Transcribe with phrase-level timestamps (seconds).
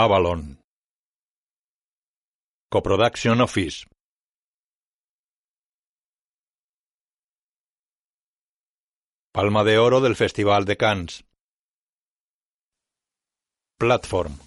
[0.00, 0.60] Avalon.
[2.70, 3.84] Coproduction Office.
[9.32, 11.24] Palma de Oro del Festival de Cannes.
[13.76, 14.38] Platform.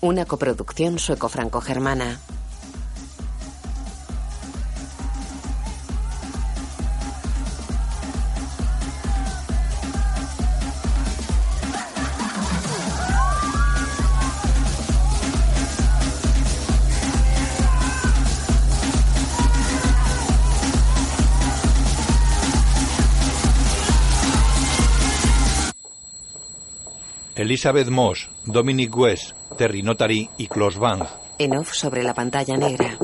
[0.00, 2.20] Una coproducción sueco-franco-germana.
[27.50, 31.02] Elizabeth Moss, Dominic West, Terry Notary y Klaus Bang.
[31.36, 32.96] En off sobre la pantalla negra.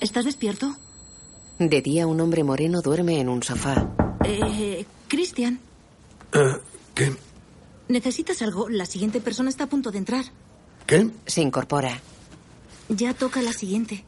[0.00, 0.74] ¿Estás despierto?
[1.60, 3.88] De día un hombre moreno duerme en un sofá.
[4.24, 5.60] Eh, Cristian,
[6.32, 6.56] Eh,
[6.92, 7.14] ¿Qué?
[7.86, 8.68] ¿necesitas algo?
[8.68, 10.24] La siguiente persona está a punto de entrar.
[10.84, 11.08] ¿Qué?
[11.24, 12.00] Se incorpora.
[12.88, 14.04] Ya toca la siguiente.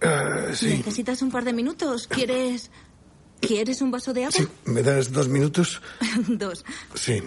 [0.00, 0.66] Eh, sí.
[0.78, 2.08] ¿Necesitas un par de minutos?
[2.08, 2.72] ¿Quieres...
[3.40, 4.32] ¿Quieres un vaso de agua?
[4.36, 5.80] Sí, ¿me das dos minutos?
[6.28, 6.64] Dos.
[6.94, 7.20] Sí.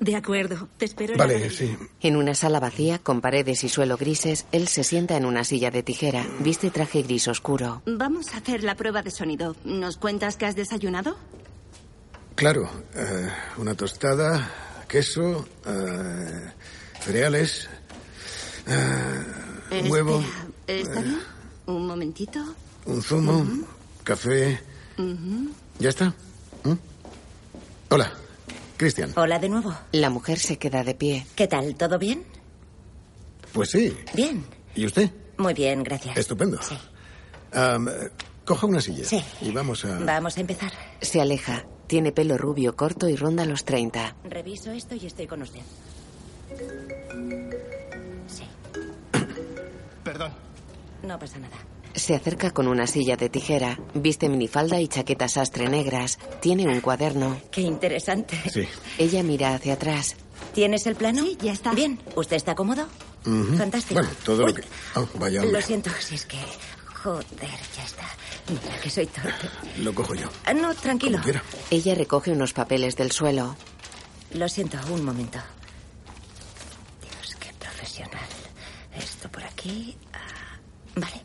[0.00, 0.66] De acuerdo.
[0.78, 1.76] Te espero en la Vale, sí.
[2.00, 5.70] En una sala vacía, con paredes y suelo grises, él se sienta en una silla
[5.70, 6.26] de tijera.
[6.40, 7.82] Viste traje gris oscuro.
[7.86, 9.54] Vamos a hacer la prueba de sonido.
[9.64, 11.16] ¿Nos cuentas que has desayunado?
[12.34, 12.70] Claro.
[12.94, 13.28] eh,
[13.58, 14.50] una tostada,
[14.88, 16.50] queso, eh,
[17.00, 17.68] cereales,
[18.66, 20.24] eh, un huevo,
[20.66, 21.18] ¿Está bien?
[21.66, 22.42] Un momentito.
[22.86, 23.46] un zumo,
[24.02, 24.58] café.
[25.78, 26.14] ¿Ya está?
[26.64, 26.72] ¿Mm?
[27.90, 28.12] Hola,
[28.80, 29.12] Cristian.
[29.14, 29.76] Hola de nuevo.
[29.92, 31.26] La mujer se queda de pie.
[31.36, 31.74] ¿Qué tal?
[31.74, 32.24] ¿Todo bien?
[33.52, 33.94] Pues sí.
[34.14, 34.42] Bien.
[34.74, 35.10] ¿Y usted?
[35.36, 36.16] Muy bien, gracias.
[36.16, 36.58] Estupendo.
[36.62, 36.78] Sí.
[37.52, 38.10] Eh,
[38.46, 39.04] coja una silla.
[39.04, 39.22] Sí.
[39.42, 39.98] Y vamos a...
[39.98, 40.72] Vamos a empezar.
[41.02, 41.66] Se aleja.
[41.88, 44.16] Tiene pelo rubio corto y ronda los 30.
[44.24, 45.60] Reviso esto y estoy con usted.
[48.28, 48.44] Sí.
[50.02, 50.32] Perdón.
[51.02, 51.58] No pasa nada.
[51.94, 53.78] Se acerca con una silla de tijera.
[53.94, 56.18] Viste minifalda y chaqueta sastre negras.
[56.40, 57.40] Tiene un cuaderno.
[57.50, 58.40] Qué interesante.
[58.50, 58.66] Sí.
[58.98, 60.16] Ella mira hacia atrás.
[60.54, 61.22] ¿Tienes el plano?
[61.22, 61.72] Sí, ya está.
[61.72, 62.00] Bien.
[62.16, 62.86] ¿Usted está cómodo?
[63.26, 63.56] Ujú.
[63.56, 64.00] Fantástico.
[64.00, 64.62] Bueno, todo Uy, lo que...
[64.94, 65.60] Oh, vaya hombre.
[65.60, 66.38] Lo siento, si es que...
[67.02, 67.26] Joder,
[67.76, 68.04] ya está.
[68.48, 69.48] Mira que soy torpe.
[69.78, 70.28] Lo cojo yo.
[70.44, 71.18] Ah, no, tranquilo.
[71.70, 73.56] Ella recoge unos papeles del suelo.
[74.34, 75.38] Lo siento, un momento.
[77.02, 78.20] Dios, qué profesional.
[78.96, 79.96] Esto por aquí.
[80.12, 80.58] Ah,
[80.96, 81.22] vale.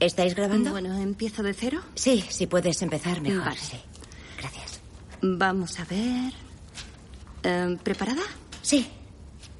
[0.00, 0.70] ¿Estáis grabando?
[0.70, 1.80] Bueno, ¿empiezo de cero?
[1.94, 3.44] Sí, si puedes empezar mejor.
[3.44, 3.60] Vale.
[3.60, 3.76] Sí.
[4.38, 4.80] Gracias.
[5.22, 6.32] Vamos a ver.
[7.42, 8.22] Eh, ¿Preparada?
[8.62, 8.86] Sí.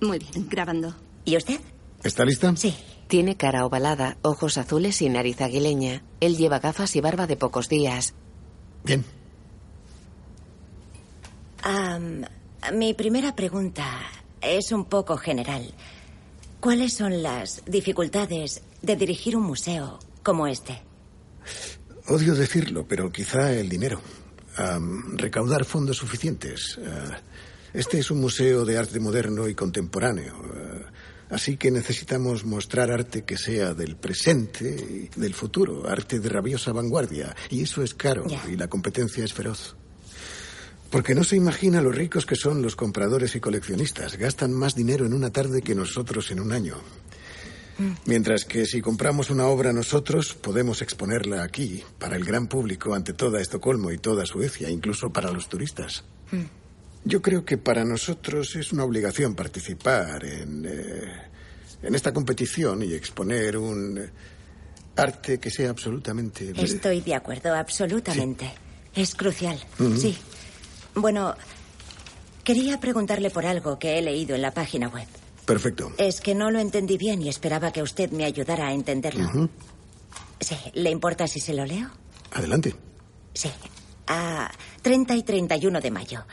[0.00, 0.94] Muy bien, grabando.
[1.24, 1.60] ¿Y usted?
[2.02, 2.54] ¿Está lista?
[2.56, 2.74] Sí.
[3.08, 6.02] Tiene cara ovalada, ojos azules y nariz aguileña.
[6.20, 8.14] Él lleva gafas y barba de pocos días.
[8.82, 9.04] Bien.
[12.72, 13.86] Mi primera pregunta
[14.40, 15.72] es un poco general.
[16.60, 20.82] ¿Cuáles son las dificultades de dirigir un museo como este?
[22.08, 24.00] Odio decirlo, pero quizá el dinero.
[25.16, 26.78] Recaudar fondos suficientes.
[26.84, 27.18] Ah,
[27.72, 30.34] este es un museo de arte moderno y contemporáneo.
[30.34, 30.92] ah,
[31.30, 35.88] así que necesitamos mostrar arte que sea del presente y del futuro.
[35.88, 37.34] Arte de rabiosa vanguardia.
[37.50, 39.76] Y eso es caro y la competencia es feroz.
[40.90, 44.16] Porque no se imagina lo ricos que son los compradores y coleccionistas.
[44.16, 46.76] Gastan más dinero en una tarde que nosotros en un año.
[48.06, 53.12] Mientras que si compramos una obra nosotros, podemos exponerla aquí, para el gran público, ante
[53.12, 56.04] toda Estocolmo y toda Suecia, incluso para los turistas.
[57.04, 61.12] Yo creo que para nosotros es una obligación participar en, eh,
[61.82, 64.10] en esta competición y exponer un eh,
[64.96, 66.52] arte que sea absolutamente...
[66.56, 68.50] Estoy de acuerdo, absolutamente.
[68.94, 69.58] Es crucial.
[69.98, 70.16] Sí.
[70.94, 71.34] Bueno,
[72.42, 75.08] quería preguntarle por algo que he leído en la página web.
[75.46, 75.92] Perfecto.
[75.98, 79.50] Es que no lo entendí bien y esperaba que usted me ayudara a entenderlo.
[80.40, 81.90] Sí, ¿le importa si se lo leo?
[82.32, 82.74] Adelante.
[83.34, 83.50] Sí.
[84.06, 84.50] A
[84.82, 86.24] 30 y 31 de mayo.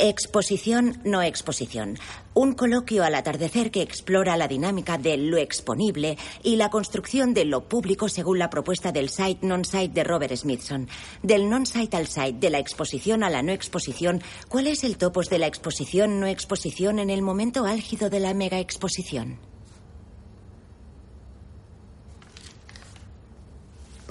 [0.00, 1.98] Exposición, no exposición.
[2.32, 7.44] Un coloquio al atardecer que explora la dinámica de lo exponible y la construcción de
[7.44, 10.88] lo público según la propuesta del site non-site de Robert Smithson.
[11.24, 15.28] Del non-site al site, de la exposición a la no exposición, ¿cuál es el topos
[15.30, 19.40] de la exposición no exposición en el momento álgido de la mega exposición?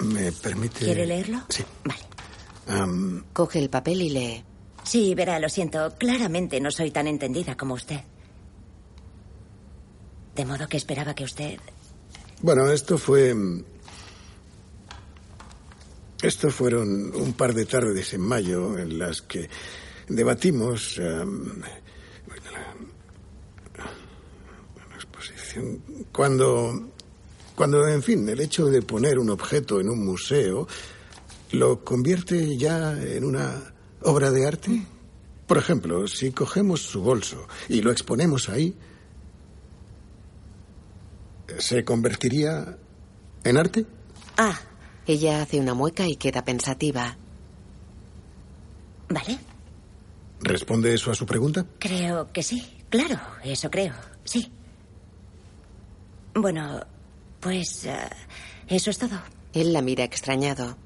[0.04, 0.84] ¿Me permite...?
[0.84, 1.40] ¿Quiere leerlo?
[1.48, 1.64] Sí.
[1.82, 3.22] Vale.
[3.32, 4.44] Coge el papel y lee.
[4.88, 5.94] Sí, verá, lo siento.
[5.98, 8.00] Claramente no soy tan entendida como usted.
[10.34, 11.58] De modo que esperaba que usted...
[12.40, 13.34] Bueno, esto fue.
[13.34, 13.64] mm,
[16.22, 19.50] Esto fueron un par de tardes en mayo en las que
[20.08, 20.96] debatimos.
[20.98, 21.60] em,
[24.86, 25.82] una exposición.
[26.12, 26.92] Cuando.
[27.54, 30.68] Cuando, en fin, el hecho de poner un objeto en un museo
[31.52, 34.82] lo convierte ya en una obra de arte.
[35.46, 38.76] Por ejemplo, si cogemos su bolso y lo exponemos ahí,
[41.58, 42.76] ¿se convertiría
[43.44, 43.86] en arte?
[44.36, 44.58] Ah,
[45.06, 47.16] Ella hace una mueca y queda pensativa.
[49.08, 49.38] vale.
[50.40, 51.66] ¿Responde eso a su pregunta?
[51.80, 52.84] Creo que sí.
[52.90, 53.94] Claro, eso creo.
[54.24, 54.52] Sí.
[56.34, 56.80] Bueno,
[57.40, 57.98] pues eh,
[58.68, 59.18] eso es todo.
[59.52, 60.76] Él la mira extrañado.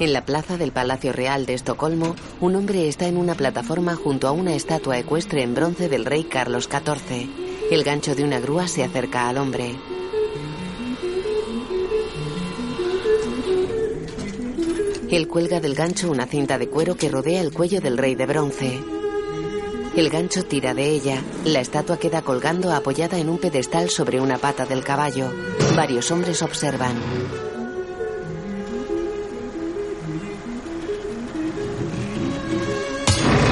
[0.00, 4.28] En la plaza del Palacio Real de Estocolmo, un hombre está en una plataforma junto
[4.28, 7.28] a una estatua ecuestre en bronce del rey Carlos XIV.
[7.72, 9.74] El gancho de una grúa se acerca al hombre.
[15.10, 18.26] Él cuelga del gancho una cinta de cuero que rodea el cuello del rey de
[18.26, 18.80] bronce.
[19.96, 21.20] El gancho tira de ella.
[21.44, 25.32] La estatua queda colgando apoyada en un pedestal sobre una pata del caballo.
[25.74, 26.94] Varios hombres observan.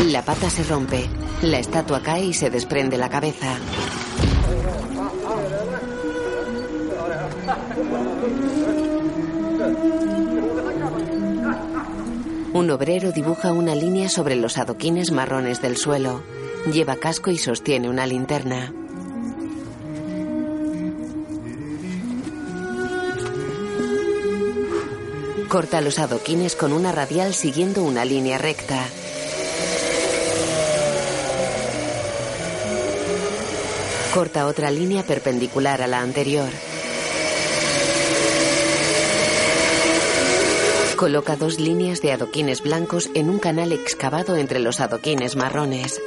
[0.06, 1.08] La pata se rompe.
[1.42, 3.58] La estatua cae y se desprende la cabeza.
[12.52, 16.22] Un obrero dibuja una línea sobre los adoquines marrones del suelo.
[16.72, 18.72] Lleva casco y sostiene una linterna.
[25.48, 28.86] Corta los adoquines con una radial siguiendo una línea recta.
[34.16, 36.48] Corta otra línea perpendicular a la anterior.
[40.96, 46.00] Coloca dos líneas de adoquines blancos en un canal excavado entre los adoquines marrones.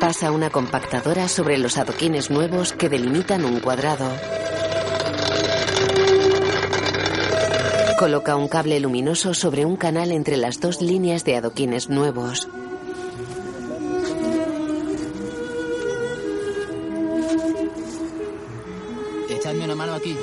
[0.00, 4.10] Pasa una compactadora sobre los adoquines nuevos que delimitan un cuadrado.
[8.02, 12.48] Coloca un cable luminoso sobre un canal entre las dos líneas de adoquines nuevos.
[19.30, 20.16] Echadme una mano aquí.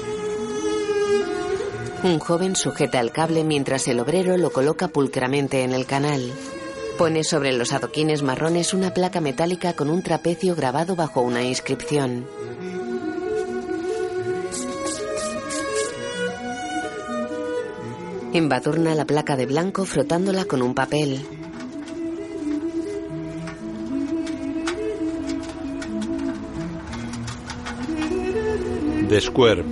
[2.03, 6.33] Un joven sujeta el cable mientras el obrero lo coloca pulcramente en el canal.
[6.97, 12.25] Pone sobre los adoquines marrones una placa metálica con un trapecio grabado bajo una inscripción.
[18.31, 21.25] Embadurna la placa de blanco frotándola con un papel.
[29.09, 29.65] The Square.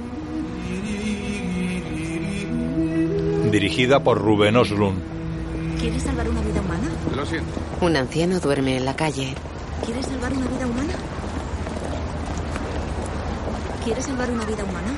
[3.51, 5.03] Dirigida por Ruben Oslund.
[5.79, 6.89] ¿Quieres salvar una vida humana?
[7.15, 7.51] Lo siento.
[7.81, 9.35] Un anciano duerme en la calle.
[9.85, 10.93] ¿Quieres salvar una vida humana?
[13.85, 14.95] ¿Quieres salvar una vida humana?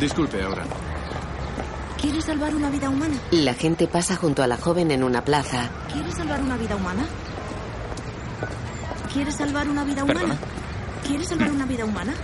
[0.00, 0.64] Disculpe ahora.
[2.00, 3.14] ¿Quieres salvar una vida humana?
[3.30, 5.70] La gente pasa junto a la joven en una plaza.
[5.92, 7.06] ¿Quieres salvar una vida humana?
[9.12, 10.20] ¿Quieres salvar una vida humana?
[10.20, 10.38] ¿Perdona?
[11.06, 12.14] ¿Quieres salvar una vida humana?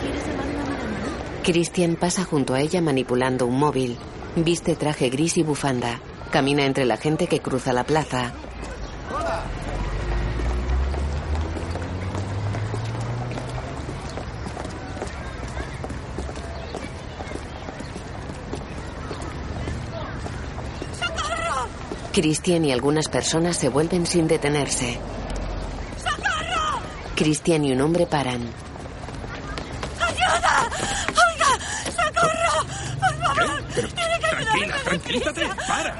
[0.00, 1.42] ¿Quieres salvar una vida humana?
[1.42, 3.98] Christian pasa junto a ella manipulando un móvil.
[4.34, 6.00] Viste traje gris y bufanda.
[6.30, 8.32] Camina entre la gente que cruza la plaza.
[22.16, 24.98] Christian y algunas personas se vuelven sin detenerse.
[27.14, 28.40] Christian y un hombre paran.
[30.00, 30.70] ¡Ayuda!
[31.10, 31.46] ¡Oiga!
[31.94, 32.66] ¡Socorro!
[32.98, 33.62] ¡Por favor!
[33.74, 35.46] ¡Tiene que Tranquila, tranquilízate.
[35.68, 35.98] Para.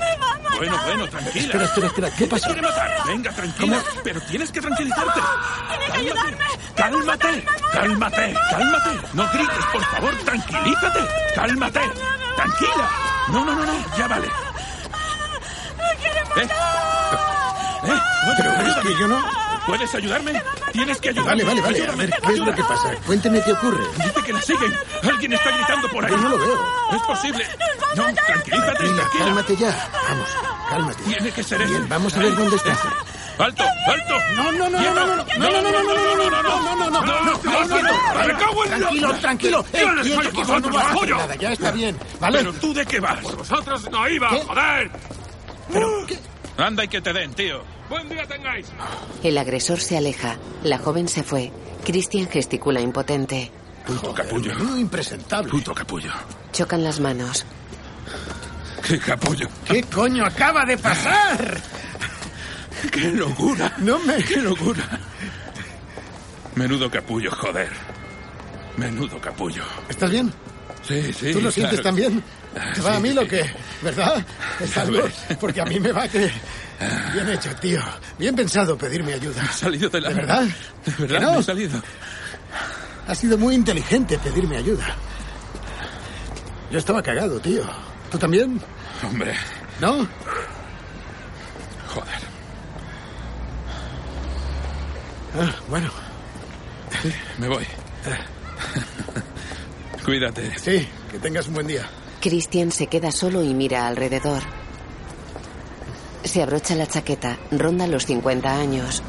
[0.56, 1.44] Bueno, bueno, tranquila.
[1.44, 2.11] Espera, espera, espera.
[2.16, 2.46] ¿Qué pasa?
[2.46, 2.90] quiere matar.
[3.06, 3.82] Venga, tranquila.
[4.02, 5.20] Pero tienes que tranquilizarte.
[5.68, 6.44] ¡Tiene que ayudarme!
[6.76, 7.44] Cálmate,
[7.75, 8.90] cálmate, cálmate.
[9.12, 11.00] No grites, por favor, tranquilízate.
[11.35, 11.80] Cálmate.
[12.37, 12.90] Tranquila.
[13.32, 13.99] No, no, no, no.
[13.99, 14.46] Ya vale.
[16.37, 16.43] ¿Eh?
[16.43, 18.00] ¿Eh?
[18.37, 19.25] Pero es que yo no.
[19.66, 20.40] ¿Puedes ayudarme?
[20.73, 21.43] Tienes que ayudarme.
[21.43, 21.78] Vale, vale, vale.
[21.78, 22.90] A Ayúdame, ver, ¿qué es lo que pasa?
[23.05, 23.85] Cuénteme qué ocurre.
[23.97, 24.75] Dice que la siguen.
[25.02, 26.11] Alguien está gritando por ahí.
[26.12, 26.66] Yo no lo veo.
[26.93, 27.47] Es posible.
[27.97, 29.09] No, tranquilízate, tranquila.
[29.19, 29.90] cálmate ya.
[30.09, 30.28] Vamos,
[30.69, 31.02] cálmate.
[31.05, 31.71] Tiene que ser eso.
[31.71, 32.76] Bien, vamos a ver dónde está.
[33.38, 33.64] ¡Alto!
[33.87, 34.14] ¡Alto!
[34.37, 36.90] No, no, no, no, no, no, no, no, no, no, no, no, no, no, no,
[36.90, 39.64] no, no, no, ¡Me cago en la- Tranquilo, tranquilo.
[39.73, 41.16] Eh, Yo les quieto, soy que eso no vosotros, va a hacer pollo.
[41.16, 42.38] nada, ya está bien, ¿vale?
[42.38, 43.21] ¿Pero tú de qué vas?
[43.23, 44.43] Vosotros no iba, ¿Qué?
[44.43, 44.90] joder.
[45.73, 46.19] Pero, ¿qué?
[46.57, 47.63] Anda y que te den, tío.
[47.89, 48.67] Buen día tengáis.
[49.23, 50.37] El agresor se aleja.
[50.63, 51.53] La joven se fue.
[51.85, 53.51] Christian gesticula impotente.
[53.87, 54.55] Puto capullo.
[54.55, 55.51] No, impresentable.
[55.51, 56.11] Puto capullo.
[56.53, 57.45] Chocan las manos.
[58.87, 59.49] ¡Qué capullo!
[59.65, 61.61] ¿Qué coño acaba de pasar?
[62.93, 63.75] ¡Qué locura!
[63.79, 64.23] No me...
[64.23, 65.01] ¡Qué locura!
[66.55, 67.71] Menudo capullo, joder.
[68.77, 69.65] Menudo capullo.
[69.89, 70.33] ¿Estás bien?
[70.83, 71.33] Sí, sí.
[71.33, 72.23] ¿Tú lo sientes también?
[72.57, 73.45] Ah, ¿Te va a mí lo que...?
[73.83, 74.25] ¿Verdad?
[74.61, 75.03] Es Ya algo...
[75.41, 76.31] Porque a mí me va que...
[77.13, 77.81] Bien hecho, tío.
[78.19, 79.43] Bien pensado pedirme ayuda.
[79.43, 80.09] Me he salido de la...
[80.09, 80.43] ¿De verdad?
[80.43, 81.33] De ¿Que verdad, no?
[81.35, 81.83] me he salido.
[83.09, 84.87] Ha sido muy inteligente pedirme ayuda.
[86.71, 87.63] Yo estaba cagado, tío.
[88.11, 88.61] ¿Tú también?
[89.07, 89.35] Hombre,
[89.81, 90.09] ¿No?
[91.89, 92.15] joder.
[95.39, 95.91] Ah, bueno,
[97.03, 97.67] Sí, me voy.
[100.05, 100.59] Cuídate.
[100.59, 101.85] sí, que tengas un buen día.
[102.28, 104.42] Christian se queda solo y mira alrededor.
[106.25, 107.38] Se abrocha la chaqueta.
[107.52, 109.00] Ronda los 50 años.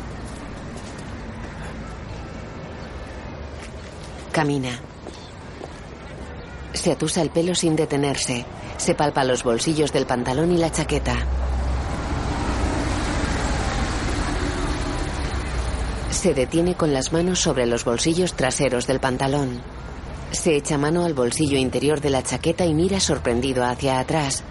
[4.32, 4.70] Camina.
[6.74, 8.46] Se atusa el pelo sin detenerse.
[8.78, 11.16] Se palpa los bolsillos del pantalón y la chaqueta.
[16.12, 19.64] Se detiene con las manos sobre los bolsillos traseros del pantalón.
[20.32, 24.44] Se echa mano al bolsillo interior de la chaqueta y mira sorprendido hacia atrás.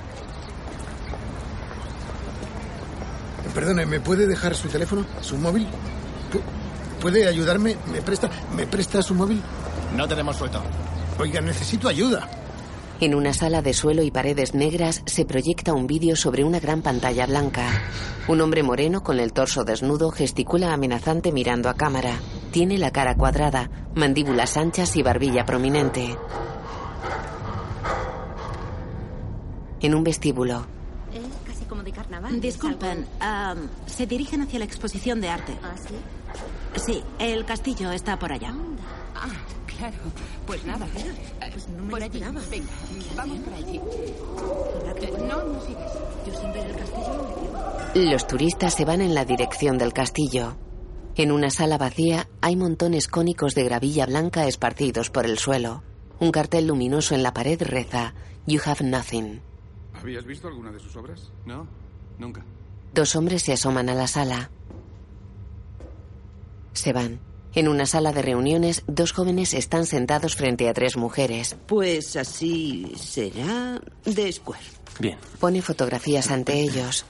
[3.54, 5.04] Perdone, ¿me puede dejar su teléfono?
[5.22, 5.66] ¿Su móvil?
[6.32, 7.76] Pu- ¿Puede ayudarme?
[7.90, 9.40] ¿Me presta, ¿Me presta su móvil?
[9.96, 10.60] No tenemos suelto.
[11.18, 12.28] Oiga, necesito ayuda.
[13.00, 16.82] En una sala de suelo y paredes negras se proyecta un vídeo sobre una gran
[16.82, 17.66] pantalla blanca.
[18.28, 22.18] Un hombre moreno con el torso desnudo gesticula amenazante mirando a cámara.
[22.56, 26.16] Tiene la cara cuadrada, mandíbulas anchas y barbilla prominente.
[29.82, 30.64] En un vestíbulo,
[31.12, 31.20] Es
[31.52, 32.40] casi como de carnaval.
[32.40, 33.06] Disculpen,
[33.84, 35.52] se dirigen hacia la exposición de arte.
[35.62, 36.80] ¿Ah, sí?
[36.80, 38.54] Sí, el castillo está por allá.
[39.14, 39.28] Ah,
[39.76, 39.96] claro.
[40.46, 40.86] Pues nada.
[41.52, 42.16] Pues no me por lo allí.
[42.16, 42.40] esperaba.
[42.50, 42.68] Venga,
[43.16, 43.76] vamos por allí.
[43.76, 45.92] Eh, No, no sigas.
[46.26, 48.10] Yo sin ver el castillo.
[48.12, 50.56] los turistas se van en la dirección del castillo.
[51.18, 55.82] En una sala vacía hay montones cónicos de gravilla blanca esparcidos por el suelo.
[56.20, 58.12] Un cartel luminoso en la pared reza:
[58.46, 59.40] You have nothing.
[59.94, 61.32] ¿Habías visto alguna de sus obras?
[61.46, 61.66] No,
[62.18, 62.44] nunca.
[62.92, 64.50] Dos hombres se asoman a la sala.
[66.74, 67.18] Se van.
[67.54, 71.56] En una sala de reuniones, dos jóvenes están sentados frente a tres mujeres.
[71.66, 74.60] Pues así será después.
[75.00, 75.16] Bien.
[75.40, 77.06] Pone fotografías ante ellos.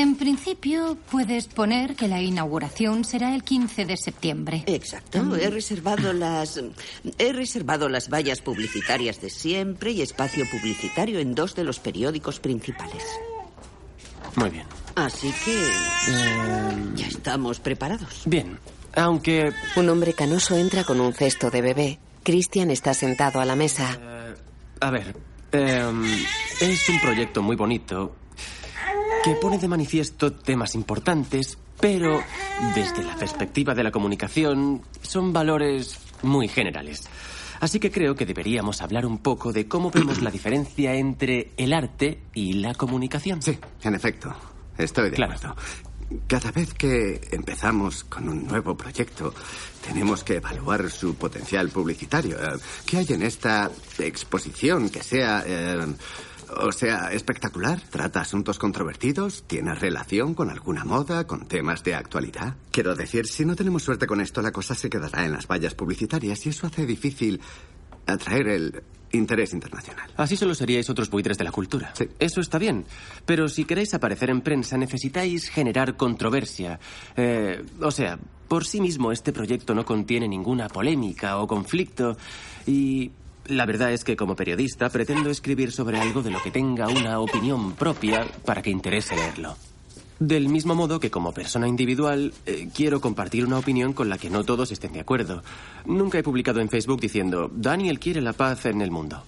[0.00, 4.64] En principio, puedes poner que la inauguración será el 15 de septiembre.
[4.66, 5.36] Exacto.
[5.36, 6.58] He reservado las
[7.18, 12.40] he reservado las vallas publicitarias de siempre y espacio publicitario en dos de los periódicos
[12.40, 13.04] principales.
[14.36, 14.64] Muy bien.
[14.94, 18.22] Así que Eh, ya estamos preparados.
[18.24, 18.58] bien.
[18.96, 19.52] Aunque...
[19.76, 21.98] Un hombre canoso entra con un cesto de bebé.
[22.22, 23.98] Christian está sentado a la mesa.
[24.00, 24.34] eh,
[24.80, 25.14] a ver.
[25.52, 26.04] em,
[26.62, 28.16] es un proyecto muy bonito
[29.24, 32.22] que pone de manifiesto temas importantes, pero
[32.74, 37.08] desde la perspectiva de la comunicación son valores muy generales.
[37.60, 41.74] Así que creo que deberíamos hablar un poco de cómo vemos la diferencia entre el
[41.74, 43.42] arte y la comunicación.
[43.42, 44.34] Sí, en efecto.
[44.78, 45.34] Estoy de Claro.
[45.34, 45.56] acuerdo.
[46.26, 49.32] Cada vez que empezamos con un nuevo proyecto,
[49.86, 52.36] tenemos que evaluar su potencial publicitario.
[52.36, 55.44] Eh, ¿Qué hay en esta exposición que sea...
[55.46, 55.86] eh,
[56.58, 57.80] o sea, espectacular?
[57.90, 59.44] ¿Trata asuntos controvertidos?
[59.46, 62.56] ¿Tiene relación con alguna moda, con temas de actualidad?
[62.70, 65.74] Quiero decir, si no tenemos suerte con esto, la cosa se quedará en las vallas
[65.74, 67.40] publicitarias y eso hace difícil
[68.06, 70.10] atraer el interés internacional.
[70.16, 71.92] Así solo seríais otros buitres de la cultura.
[72.18, 72.84] Eso está bien.
[73.26, 76.78] Pero si queréis aparecer en prensa, necesitáis generar controversia.
[77.16, 82.16] Eh, o sea, por sí mismo este proyecto no contiene ninguna polémica o conflicto.
[82.66, 83.10] Y
[83.50, 87.18] la verdad es que como periodista pretendo escribir sobre algo de lo que tenga una
[87.20, 89.56] opinión propia para que interese leerlo.
[90.18, 94.28] Del mismo modo que como persona individual eh, quiero compartir una opinión con la que
[94.28, 95.42] no todos estén de acuerdo.
[95.86, 99.24] Nunca he publicado en Facebook diciendo Daniel quiere la paz en el mundo.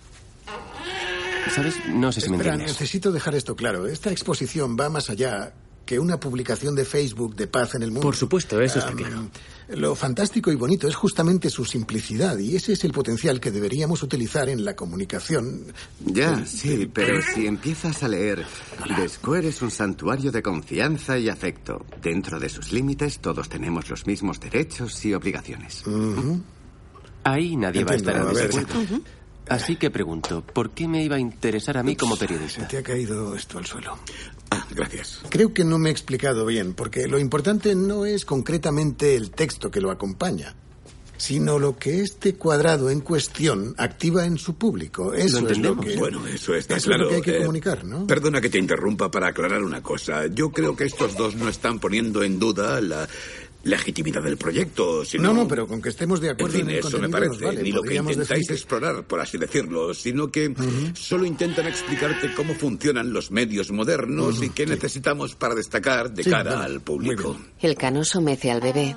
[1.50, 1.76] ¿Sabes?
[1.88, 2.68] No sé si me entiendes.
[2.68, 3.86] necesito dejar esto claro.
[3.86, 8.02] Esta exposición va más allá que una publicación de Facebook de paz en el mundo.
[8.02, 9.28] Por supuesto, eso está claro.
[9.68, 14.02] Lo fantástico y bonito es justamente su simplicidad y ese es el potencial que deberíamos
[14.02, 15.72] utilizar en la comunicación.
[16.04, 18.44] Ya, sí, pero si empiezas a leer,
[18.96, 21.84] The Square es un santuario de confianza y afecto.
[22.02, 25.84] Dentro de sus límites, todos tenemos los mismos derechos y obligaciones.
[27.24, 28.32] Ahí nadie va a estar a.
[29.54, 32.62] Así que pregunto, ¿por qué me iba a interesar a mí como periodista?
[32.62, 33.98] Se te ha caído esto al suelo.
[34.50, 35.20] Ah, gracias.
[35.28, 39.70] Creo que no me he explicado bien, porque lo importante no es concretamente el texto
[39.70, 40.54] que lo acompaña,
[41.16, 45.14] sino lo que este cuadrado en cuestión activa en su público.
[45.14, 45.96] Eso es lo que...
[45.96, 47.04] Bueno, eso está eso claro.
[47.04, 48.06] es lo que hay que Eh, comunicar, ¿no?
[48.06, 50.26] Perdona que te interrumpa para aclarar una cosa.
[50.26, 53.08] Yo creo que estos dos no están poniendo en duda la
[53.64, 55.24] legitimidad del proyecto, sino...
[55.24, 57.44] No, no, pero con que estemos de En acuerdo fin, en el eso me parece.
[57.44, 57.62] vale.
[57.62, 60.52] Ni lo que intentáis que- explorar, por así decirlo, sino que
[60.94, 66.30] solo intentan explicarte cómo funcionan los medios modernos y qué necesitamos para destacar de Sí,
[66.30, 66.64] cara vale.
[66.74, 67.36] al público.
[67.60, 68.96] El canoso mece al bebé.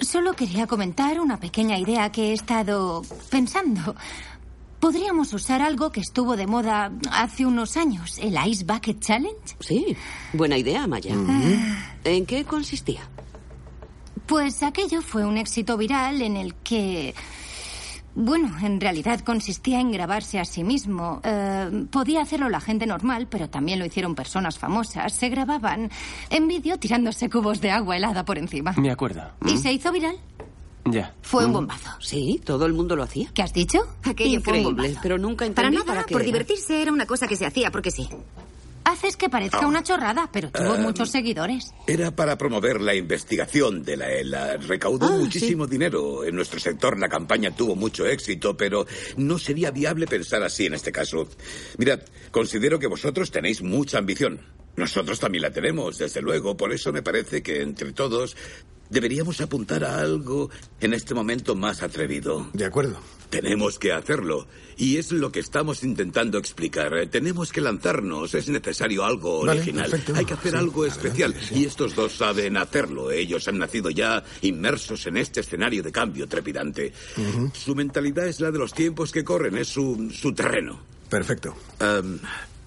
[0.00, 3.94] Solo quería comentar una pequeña idea que he estado pensando.
[4.84, 9.56] Podríamos usar algo que estuvo de moda hace unos años, el Ice Bucket Challenge.
[9.58, 9.96] Sí,
[10.34, 11.14] buena idea, Maya.
[11.16, 11.94] Ah.
[12.04, 13.00] ¿En qué consistía?
[14.26, 17.14] Pues aquello fue un éxito viral en el que...
[18.14, 21.22] Bueno, en realidad consistía en grabarse a sí mismo.
[21.24, 25.14] Eh, podía hacerlo la gente normal, pero también lo hicieron personas famosas.
[25.14, 25.90] Se grababan
[26.28, 28.74] en vídeo tirándose cubos de agua helada por encima.
[28.76, 29.22] Me acuerdo.
[29.46, 30.18] Y se hizo viral.
[30.86, 31.14] Ya.
[31.22, 31.90] Fue un bombazo.
[32.00, 33.30] Sí, todo el mundo lo hacía.
[33.32, 33.78] ¿Qué has dicho?
[34.02, 35.00] Aquello fue un Increíble, bombazo.
[35.02, 36.26] pero nunca Para entendí nada, para qué por era.
[36.26, 38.08] divertirse era una cosa que se hacía porque sí.
[38.86, 40.76] Haces que parezca una chorrada, pero tuvo Ah.
[40.76, 41.72] muchos seguidores.
[41.86, 44.58] Era para promover la investigación de la ELA.
[44.58, 46.22] Recaudó Ah, muchísimo dinero.
[46.22, 48.86] En nuestro sector la campaña tuvo mucho éxito, pero
[49.16, 51.26] no sería viable pensar así en este caso.
[51.78, 52.00] Mirad,
[52.30, 54.40] considero que vosotros tenéis mucha ambición.
[54.76, 56.54] Nosotros también la tenemos, desde luego.
[56.54, 58.36] Por eso me parece que entre todos
[58.94, 60.48] deberíamos apuntar a algo
[60.80, 62.48] en este momento más atrevido.
[62.52, 62.96] De acuerdo.
[63.28, 64.46] Tenemos que hacerlo.
[64.76, 66.96] Y es lo que estamos intentando explicar.
[66.96, 68.32] Eh, Tenemos que lanzarnos.
[68.34, 69.90] Es necesario algo original.
[70.14, 71.34] Hay que hacer Sí, algo adelante, especial.
[71.40, 71.54] sí.
[71.60, 73.10] Y estos dos saben hacerlo.
[73.10, 76.92] Ellos han nacido ya inmersos en este escenario de cambio trepidante.
[77.52, 79.56] Su mentalidad es la de los tiempos que corren.
[79.58, 80.80] Es su, su terreno.
[81.10, 81.56] Perfecto.
[81.80, 82.18] Em,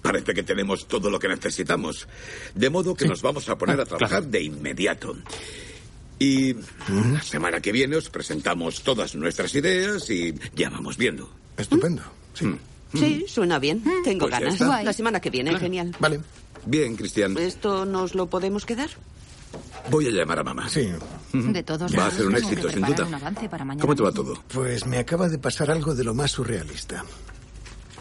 [0.02, 2.06] parece que tenemos todo lo que necesitamos.
[2.54, 5.16] De modo que nos vamos a Ah, poner a trabajar de inmediato.
[6.18, 11.30] Y la semana que viene os presentamos todas nuestras ideas y ya vamos viendo.
[11.56, 12.02] Estupendo.
[12.34, 12.54] Sí.
[12.94, 13.82] Sí, suena bien.
[14.02, 14.54] Tengo Pues ya ganas.
[14.54, 14.82] está.
[14.82, 15.64] La semana que viene, Claro.
[15.64, 15.96] genial.
[16.00, 16.20] Vale.
[16.66, 17.36] Bien, Cristian.
[17.38, 18.90] ¿Esto nos lo podemos quedar?
[19.90, 20.68] Voy a llamar a mamá.
[20.68, 20.88] Sí.
[21.32, 23.06] De todos Va a modos, ser un tengo que éxito, sin preparar duda.
[23.06, 24.24] un avance para mañana ¿Cómo te va mismo.
[24.24, 24.42] todo?
[24.52, 27.04] Pues me acaba de pasar algo de lo más surrealista.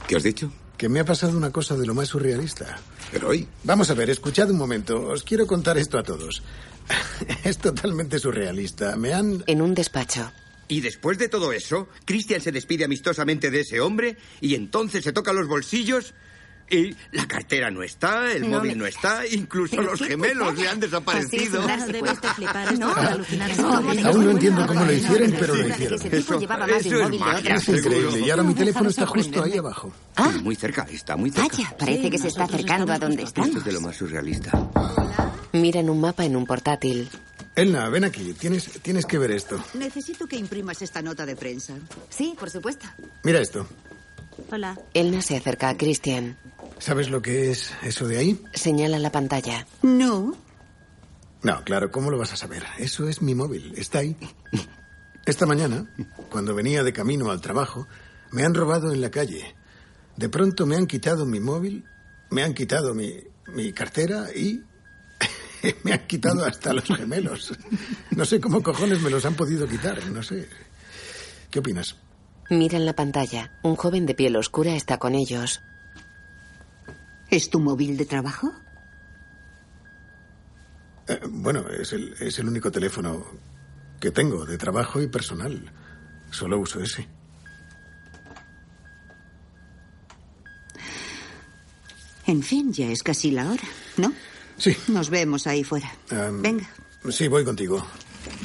[0.07, 0.51] ¿Qué has dicho?
[0.77, 2.77] Que me ha pasado una cosa de lo más surrealista.
[3.11, 3.47] Pero hoy.
[3.63, 5.07] Vamos a ver, escuchad un momento.
[5.07, 6.43] Os quiero contar esto a todos.
[7.43, 8.95] Es totalmente surrealista.
[8.95, 9.43] Me han...
[9.47, 10.31] En un despacho.
[10.69, 15.13] Y después de todo eso, Christian se despide amistosamente de ese hombre y entonces se
[15.13, 16.13] toca los bolsillos
[16.69, 20.61] y la cartera no está, el No móvil no está, incluso los gemelos putada.
[20.63, 21.61] le han desaparecido.
[21.61, 23.55] Así es, No debes de flipar, esto No, es alucinante.
[23.63, 26.01] ¿cómo te- Aún no entiendo cómo lo hicieron, pero lo hicieron.
[26.01, 27.55] un eso es magia.
[27.55, 28.19] Es increíble.
[28.19, 29.93] Y ahora mi teléfono está justo ahí abajo.
[30.17, 31.47] Ah, Muy cerca, está muy cerca.
[31.55, 33.47] vaya, parece que se está acercando a donde estamos.
[33.47, 34.51] Esto es de lo más surrealista.
[35.61, 37.09] Miran un mapa en un portátil.
[37.55, 38.33] Elna, ven aquí.
[38.33, 39.63] Tienes, tienes que ver esto.
[39.73, 41.75] Necesito que imprimas esta nota de prensa.
[42.09, 42.85] Sí, por supuesto.
[43.23, 43.67] Mira esto.
[44.51, 44.79] Hola.
[44.93, 46.37] Elna se acerca a Christian.
[46.77, 48.43] ¿Sabes lo que es eso de ahí?
[48.53, 49.65] Señala la pantalla.
[49.81, 50.35] No.
[51.41, 52.63] No, claro, ¿cómo lo vas a saber?
[52.77, 53.73] Eso es mi móvil.
[53.75, 54.15] Está ahí.
[55.25, 55.91] Esta mañana,
[56.29, 57.87] cuando venía de camino al trabajo,
[58.31, 59.55] me han robado en la calle.
[60.15, 61.85] De pronto me han quitado mi móvil,
[62.29, 63.13] me han quitado mi,
[63.47, 64.63] mi cartera y
[65.83, 67.53] me han quitado hasta los gemelos.
[68.11, 70.47] No sé cómo cojones me los han podido quitar, no sé.
[71.49, 71.95] ¿Qué opinas?
[72.49, 73.51] Miran la pantalla.
[73.63, 75.61] Un joven de piel oscura está con ellos.
[77.29, 78.53] ¿Es tu móvil de trabajo?
[81.07, 83.25] Eh, bueno, es el, es el único teléfono
[83.99, 85.71] que tengo de trabajo y personal.
[86.31, 87.07] Solo uso ese.
[92.25, 93.63] En fin, ya es casi la hora,
[93.95, 94.11] ¿no?
[94.57, 94.75] Sí.
[94.87, 95.91] Nos vemos ahí fuera.
[96.09, 96.69] Venga.
[97.09, 97.85] Sí, voy contigo.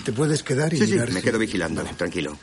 [0.05, 1.11] ¿Te puedes quedar y Sí, sí, mirar?
[1.11, 2.39] me si- quedo vigilando, tranquilo.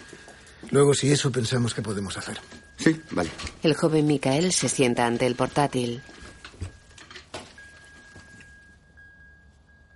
[0.72, 2.40] Luego, si eso pensamos que podemos hacer.
[2.78, 3.30] Sí, vale.
[3.64, 6.02] El joven Micael se sienta ante el portátil.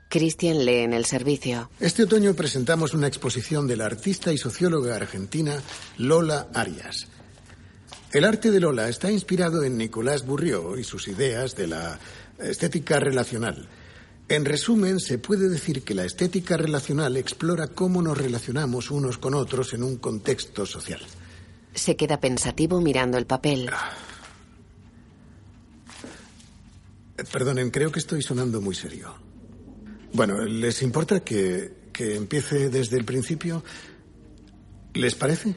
[0.09, 1.71] Christian lee en el servicio.
[1.79, 5.59] Este otoño presentamos una exposición de la artista y socióloga argentina
[5.97, 7.07] Lola Arias.
[8.12, 11.99] El arte de Lola está inspirado en Nicolás Burrió y sus ideas de la
[12.39, 13.67] estética relacional.
[14.30, 19.34] En resumen, se puede decir que la estética relacional explora cómo nos relacionamos unos con
[19.34, 21.02] otros en un contexto social.
[21.74, 23.69] Se queda pensativo mirando el papel.
[27.17, 29.13] Eh, Perdonen, creo que estoy sonando muy serio.
[30.13, 33.63] Bueno, ¿les importa que, que empiece desde el principio?
[34.93, 35.56] ¿Les parece?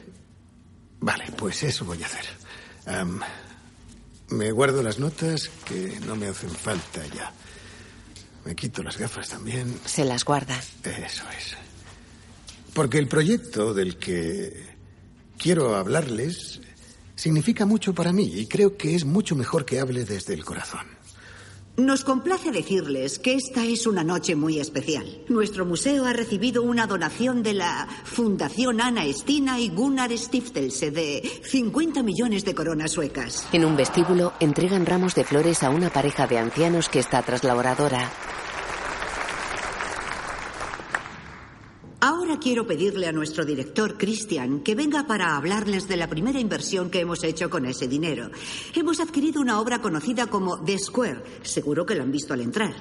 [0.99, 2.25] Vale, pues eso voy a hacer.
[4.29, 7.33] Me guardo las notas que no me hacen falta ya.
[8.45, 9.79] Me quito las gafas también.
[9.85, 10.57] Se las guarda.
[10.83, 11.55] Eso es.
[12.73, 14.65] Porque el proyecto del que
[15.37, 16.61] quiero hablarles
[17.15, 20.96] significa mucho para mí y creo que es mucho mejor que hable desde el corazón.
[21.77, 25.05] Nos complace decirles que esta es una noche muy especial.
[25.27, 31.21] Nuestro museo ha recibido una donación de la Fundación Ana Estina y Gunnar Stiftelse de
[31.43, 33.47] 50 millones de coronas suecas.
[33.53, 37.43] En un vestíbulo entregan ramos de flores a una pareja de ancianos que está tras
[37.43, 38.11] la oradora.
[42.07, 46.89] Ahora quiero pedirle a nuestro director, Christian, que venga para hablarles de la primera inversión
[46.89, 48.31] que hemos hecho con ese dinero.
[48.73, 51.21] Hemos adquirido una obra conocida como The Square.
[51.41, 52.73] Seguro que la han visto al entrar.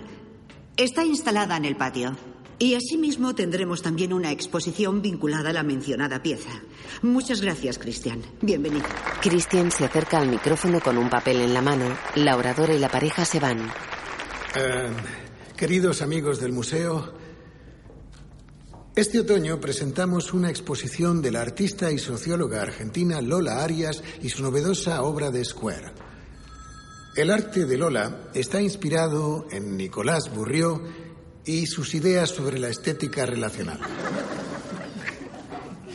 [0.77, 2.17] Está instalada en el patio.
[2.61, 6.63] Y asimismo tendremos también una exposición vinculada a la mencionada pieza.
[7.03, 8.23] Muchas gracias, Christian.
[8.43, 8.87] Bienvenido.
[9.23, 11.87] Christian se acerca al micrófono con un papel en la mano.
[12.15, 13.59] La oradora y la pareja se van.
[14.55, 14.89] Eh,
[15.57, 17.26] queridos amigos del museo,
[18.97, 24.43] este otoño presentamos una exposición de la artista y socióloga argentina Lola Arias y su
[24.43, 25.93] novedosa obra de Square.
[27.15, 30.81] El arte de Lola está inspirado en Nicolás Bourriot
[31.45, 33.79] y sus ideas sobre la estética relacional.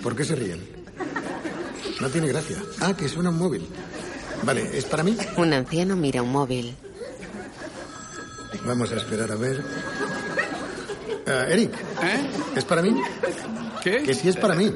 [0.03, 0.61] ¿Por qué se ríen?
[1.99, 2.57] No tiene gracia.
[2.81, 3.67] Ah, que suena un móvil.
[4.43, 5.17] Vale, ¿es para mí?
[5.37, 6.75] Un anciano mira un móvil.
[8.63, 9.63] Vamos a esperar a ver.
[11.31, 11.71] Ah, Eric.
[12.55, 13.01] ¿Es para mí?
[13.81, 14.03] ¿Qué?
[14.03, 14.73] Que sí es para mí.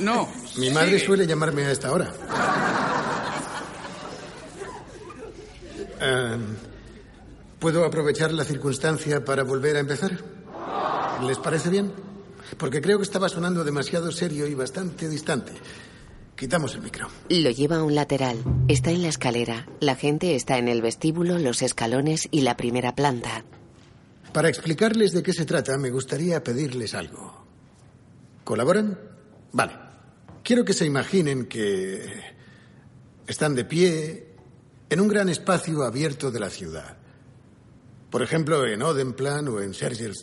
[0.00, 0.28] No.
[0.56, 1.06] Mi madre sí.
[1.06, 2.12] suele llamarme a esta hora.
[6.00, 6.36] Ah,
[7.58, 10.12] ¿Puedo aprovechar la circunstancia para volver a empezar?
[11.26, 11.92] ¿Les parece bien?
[12.58, 15.52] Porque creo que estaba sonando demasiado serio y bastante distante.
[16.36, 17.08] Quitamos el micro.
[17.28, 18.36] Lo lleva a un lateral.
[18.68, 19.66] Está en la escalera.
[19.80, 23.44] La gente está en el vestíbulo, los escalones y la primera planta.
[24.34, 27.46] Para explicarles de qué se trata, me gustaría pedirles algo.
[28.42, 28.98] ¿Colaboran?
[29.52, 29.74] Vale.
[30.42, 32.04] Quiero que se imaginen que
[33.28, 34.34] están de pie
[34.90, 36.96] en un gran espacio abierto de la ciudad.
[38.10, 39.72] Por ejemplo, en Odenplan o en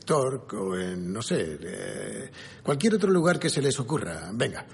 [0.06, 2.32] Torg o en, no sé, eh,
[2.63, 4.30] cualquier otro lugar que se les ocurra.
[4.34, 4.65] Venga.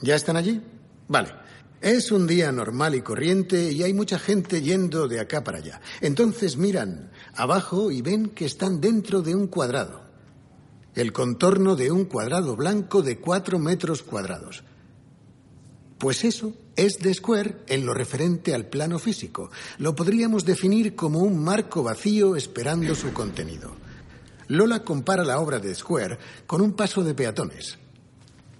[0.00, 0.60] ¿Ya están allí?
[1.06, 1.28] Vale.
[1.80, 5.80] Es un día normal y corriente y hay mucha gente yendo de acá para allá.
[6.00, 10.02] Entonces miran abajo y ven que están dentro de un cuadrado.
[10.94, 14.64] El contorno de un cuadrado blanco de cuatro metros cuadrados.
[15.98, 19.50] Pues eso es The Square en lo referente al plano físico.
[19.78, 23.74] Lo podríamos definir como un marco vacío esperando su contenido.
[24.48, 27.78] Lola compara la obra de Square con un paso de peatones.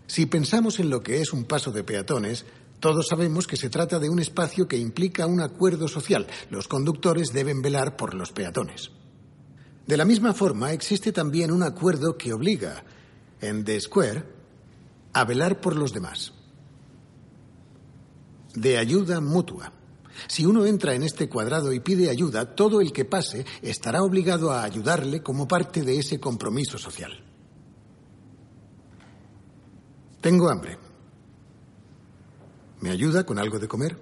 [0.07, 2.45] Si pensamos en lo que es un paso de peatones,
[2.81, 6.27] todos sabemos que se trata de un espacio que implica un acuerdo social.
[6.51, 8.91] Los conductores deben velar por los peatones.
[9.87, 12.85] De la misma forma, existe también un acuerdo que obliga,
[13.41, 14.25] en The Square,
[15.13, 16.33] a velar por los demás.
[18.55, 19.73] De ayuda mutua.
[20.29, 24.51] Si uno entra en este cuadrado y pide ayuda, todo el que pase estará obligado
[24.51, 27.23] a ayudarle como parte de ese compromiso social.
[30.21, 30.86] Tengo hambre.
[32.81, 33.99] ¿Me ayuda con algo de comer?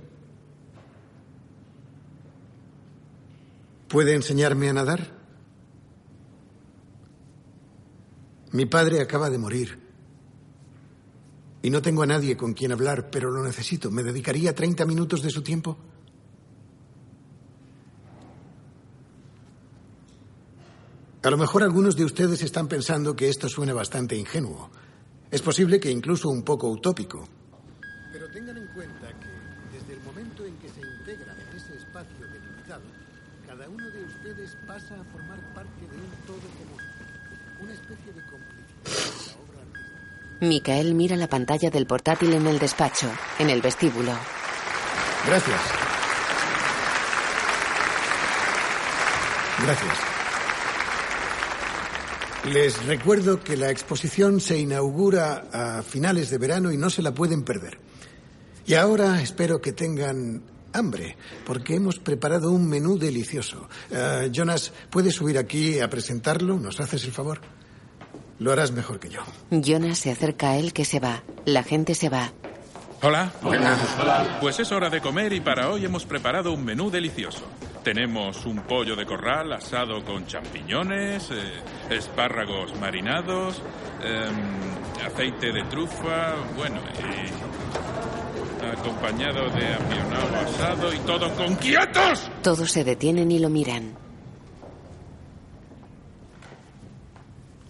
[3.88, 5.12] ¿Puede enseñarme a nadar?
[8.52, 9.78] Mi padre acaba de morir.
[11.62, 13.90] Y no tengo a nadie con quien hablar, pero lo necesito.
[13.90, 15.78] ¿Me dedicaría 30 minutos de su tiempo?
[21.24, 24.70] A lo mejor algunos de ustedes están pensando que esto suena bastante ingenuo.
[25.30, 27.26] Es posible que incluso un poco utópico.
[28.12, 29.30] Pero tengan en cuenta que
[29.72, 32.82] desde el momento en que se integran en ese espacio delimitado,
[33.46, 36.82] cada uno de ustedes pasa a formar parte de un todo común.
[37.62, 40.33] Una especie de complicidad de la obra artística.
[40.48, 44.12] Micael mira la pantalla del portátil en el despacho, en el vestíbulo.
[45.26, 45.60] Gracias.
[49.62, 50.14] Gracias.
[52.52, 57.14] Les recuerdo que la exposición se inaugura a finales de verano y no se la
[57.14, 57.78] pueden perder.
[58.66, 60.42] Y ahora espero que tengan
[60.74, 63.68] hambre, porque hemos preparado un menú delicioso.
[63.90, 66.58] Eh, Jonas, ¿puedes subir aquí a presentarlo?
[66.58, 67.40] ¿Nos haces el favor?
[68.38, 69.20] Lo harás mejor que yo.
[69.50, 71.22] Jonas se acerca a él que se va.
[71.44, 72.32] La gente se va.
[73.02, 73.30] Hola.
[74.40, 77.42] Pues es hora de comer y para hoy hemos preparado un menú delicioso.
[77.82, 83.60] Tenemos un pollo de corral asado con champiñones, eh, espárragos marinados,
[84.02, 92.30] em, aceite de trufa, bueno, y acompañado de avionado asado y todo con quietos.
[92.42, 94.03] Todos se detienen y lo miran.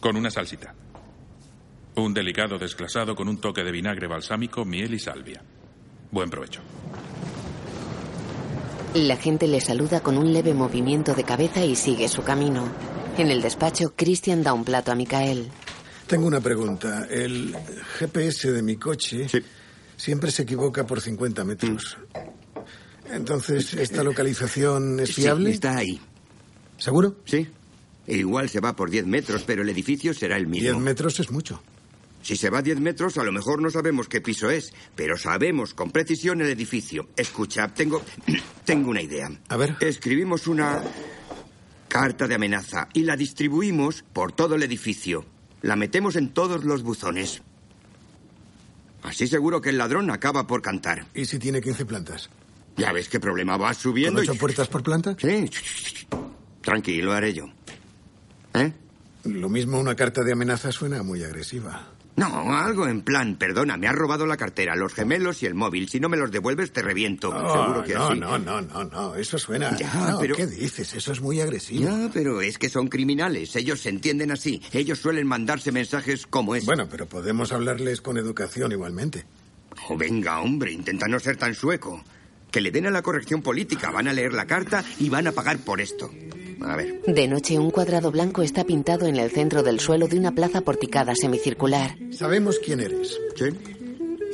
[0.05, 0.75] Con una salsita.
[1.97, 5.43] Un delicado desglasado con un toque de vinagre balsámico, miel y salvia.
[6.11, 6.61] Buen provecho.
[8.93, 12.71] La gente le saluda con un leve movimiento de cabeza y sigue su camino.
[13.17, 15.49] En el despacho, Christian da un plato a Micael.
[16.07, 17.07] Tengo una pregunta.
[17.09, 17.57] El
[17.99, 19.27] GPS de mi coche
[19.97, 21.97] siempre se equivoca por 50 metros.
[23.11, 25.49] Entonces, ¿esta localización es Sí, fiable?
[25.53, 25.99] está ahí.
[26.77, 27.17] ¿Seguro?
[27.25, 27.49] Sí.
[28.07, 30.71] Igual se va por 10 metros, pero el edificio será el mismo.
[30.71, 31.62] 10 metros es mucho.
[32.23, 35.75] Si se va 10 metros, a lo mejor no sabemos qué piso es, pero sabemos
[35.75, 37.09] con precisión el edificio.
[37.17, 38.03] Escucha, tengo,
[38.64, 39.31] tengo una idea.
[39.49, 39.77] A ver.
[39.81, 40.83] Escribimos una
[41.88, 45.25] carta de amenaza y la distribuimos por todo el edificio.
[45.62, 47.43] La metemos en todos los buzones.
[49.03, 51.07] Así seguro que el ladrón acaba por cantar.
[51.14, 52.31] ¿Y si tiene 15 plantas?
[52.77, 54.21] Ya ves qué problema va ¿Con subiendo.
[54.23, 55.14] ocho y- puertas por planta?
[55.21, 55.49] Sí.
[56.62, 57.47] Tranquilo, haré yo.
[58.55, 58.73] ¿Eh?
[59.25, 61.88] Lo mismo una carta de amenaza suena muy agresiva.
[62.17, 65.88] No, algo en plan, perdona, me has robado la cartera, los gemelos y el móvil.
[65.88, 67.31] Si no me los devuelves, te reviento.
[67.31, 68.21] Oh, Seguro que no, así.
[68.21, 69.77] no, no, no, no, eso suena.
[69.77, 70.95] Ya, No, pero- ¿Qué dices?
[70.95, 71.83] Eso es muy agresivo.
[71.88, 73.57] Ya, pero es que son criminales.
[73.57, 74.62] Ellos se entienden así.
[74.73, 76.67] Ellos suelen mandarse mensajes como ese.
[76.67, 79.25] Bueno, pero podemos hablarles con educación igualmente.
[79.88, 82.05] Oh, venga, hombre, intenta no ser tan sueco.
[82.53, 85.33] Que le den a la corrección política, van a leer la carta y van a
[85.33, 86.12] pagar por esto.
[86.62, 87.03] A ver.
[87.07, 90.61] De noche, un cuadrado blanco está pintado en el centro del suelo de una plaza
[90.62, 91.97] porticada semicircular.
[92.11, 93.19] Sabemos quién eres.
[93.37, 93.47] ¿Sí?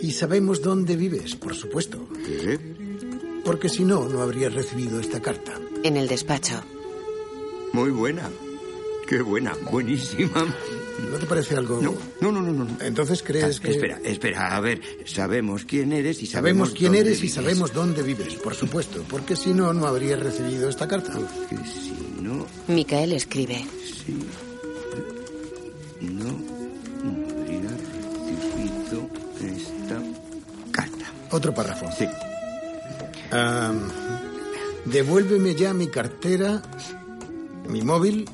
[0.03, 2.09] Y sabemos dónde vives, por supuesto.
[2.27, 2.59] ¿Qué?
[3.45, 5.59] Porque si no, no habrías recibido esta carta.
[5.83, 6.63] En el despacho,
[7.73, 8.29] Muy buena.
[9.07, 10.47] Qué buena, buenísima.
[11.11, 11.81] ¿No te parece algo...?
[11.81, 12.53] No, no, no, no.
[12.65, 12.69] no.
[12.81, 13.71] Entonces crees Ah, que...
[13.73, 14.81] Espera, espera, a ver.
[15.05, 19.03] Sabemos quién eres y Sabemos sabemos quién dónde eres y sabemos dónde vives, por supuesto.
[19.09, 21.13] Porque si no, no habrías recibido esta carta.
[21.49, 23.65] Si no, Micael escribe.
[23.99, 24.13] si
[26.07, 26.29] no
[27.39, 27.71] habría
[28.27, 29.09] recibido
[29.41, 30.03] esta
[30.71, 31.13] carta.
[31.31, 31.87] Otro párrafo.
[31.97, 32.07] Sí.
[34.85, 36.63] Devuélveme ya mi cartera,
[37.69, 38.29] mi móvil,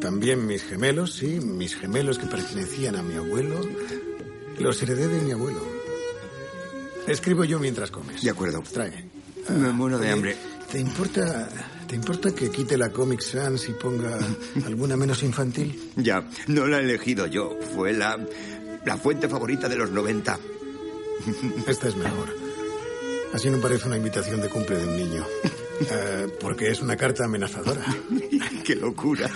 [0.00, 3.60] también mis gemelos, sí, mis gemelos que pertenecían a mi abuelo.
[4.58, 5.60] Los heredé de mi abuelo.
[7.06, 8.22] Escribo yo mientras comes.
[8.22, 8.62] De acuerdo.
[8.72, 9.04] Trae.
[9.48, 10.36] Me muero de Oye, hambre.
[10.70, 11.48] ¿Te importa,
[11.94, 14.18] ¿Te importa que quite la Comic Sans y ponga
[14.66, 15.92] alguna menos infantil?
[15.96, 17.56] Ya, no la he elegido yo.
[17.72, 18.18] Fue la,
[18.84, 20.36] la fuente favorita de los 90.
[21.68, 22.34] Esta es mejor.
[23.32, 25.24] Así no parece una invitación de cumple de un niño.
[25.90, 27.84] Eh, porque es una carta amenazadora.
[28.64, 29.28] ¡Qué locura!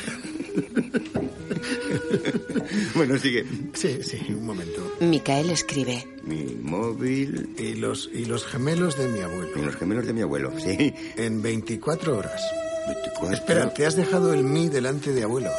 [2.95, 3.45] bueno, sigue.
[3.75, 4.93] Sí, sí, un momento.
[5.01, 6.07] Micael escribe.
[6.25, 9.65] Mi móvil Y los, y los gemelos de mi y abuelo.
[9.65, 10.93] los gemelos de mi abuelo, sí.
[11.17, 12.43] En 24 horas.
[12.87, 13.37] 24.
[13.37, 15.51] Espera, te has dejado el mí delante de abuelo.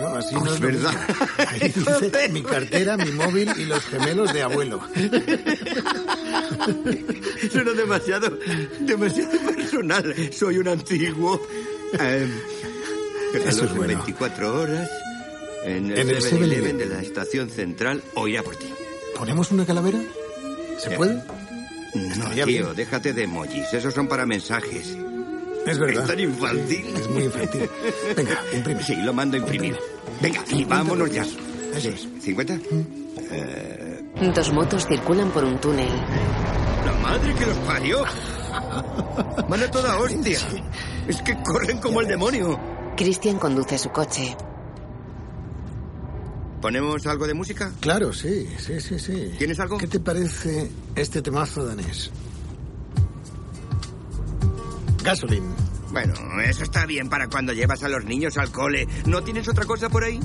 [0.00, 0.92] No, así Oh, no es verdad.
[1.38, 4.80] Ahí dice mi cartera, mi móvil y los gemelos de abuelo.
[7.50, 8.38] Suena demasiado,
[8.80, 10.14] demasiado personal.
[10.32, 11.40] Soy un antiguo.
[11.98, 12.28] Eh,
[13.34, 13.94] Eso es bueno.
[13.98, 14.90] 24 horas.
[15.64, 16.78] En el En el 7-Eleven 7-Eleven.
[16.78, 18.66] de la estación central o irá por ti.
[19.16, 19.98] ¿Ponemos una calavera?
[20.78, 21.14] ¿Se Eh, puede?
[21.94, 22.66] No, tío, bien.
[22.76, 23.72] déjate de emojis.
[23.72, 24.96] Esos son para mensajes.
[25.66, 26.02] Es verdad.
[26.04, 26.84] Es tan infantil.
[26.96, 27.68] Es muy infantil.
[28.16, 28.82] Venga, imprime.
[28.82, 29.76] Sí, lo mando a imprimir.
[30.20, 31.22] Venga, y vámonos ya.
[31.74, 32.06] Eso es.
[32.24, 32.60] ¿50?
[34.34, 35.88] Dos motos circulan por un túnel.
[36.86, 38.04] La madre que los parió.
[39.48, 40.38] Van a toda hostia.
[41.06, 42.58] Es que corren como el demonio.
[42.98, 44.36] Christian conduce su coche.
[46.60, 47.72] ¿Ponemos algo de música?
[47.78, 49.34] Claro, sí, sí, sí, sí.
[49.38, 49.78] ¿Tienes algo?
[49.78, 52.10] ¿Qué te parece este temazo danés?
[55.04, 55.46] Gasoline.
[55.92, 56.12] Bueno,
[56.44, 58.88] eso está bien para cuando llevas a los niños al cole.
[59.06, 60.18] ¿No tienes otra cosa por ahí?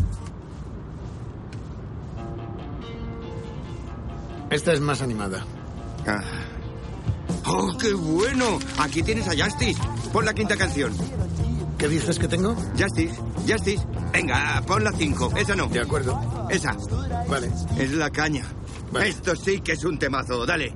[4.50, 5.46] Esta es más animada.
[6.08, 6.24] Ah.
[7.46, 8.58] ¡Oh, qué bueno!
[8.80, 9.80] Aquí tienes a Justice.
[10.12, 10.92] Pon la quinta canción.
[11.84, 12.56] ¿Qué dices que tengo?
[12.80, 13.13] Justice,
[13.46, 13.86] Justice.
[14.13, 15.30] Venga, pon la cinco.
[15.36, 15.67] Esa no.
[15.67, 16.17] De acuerdo.
[16.50, 16.78] Esa.
[17.28, 17.52] Vale.
[17.78, 18.46] Es la caña.
[18.89, 19.10] Vale.
[19.10, 20.46] Esto sí que es un temazo.
[20.46, 20.69] Dale.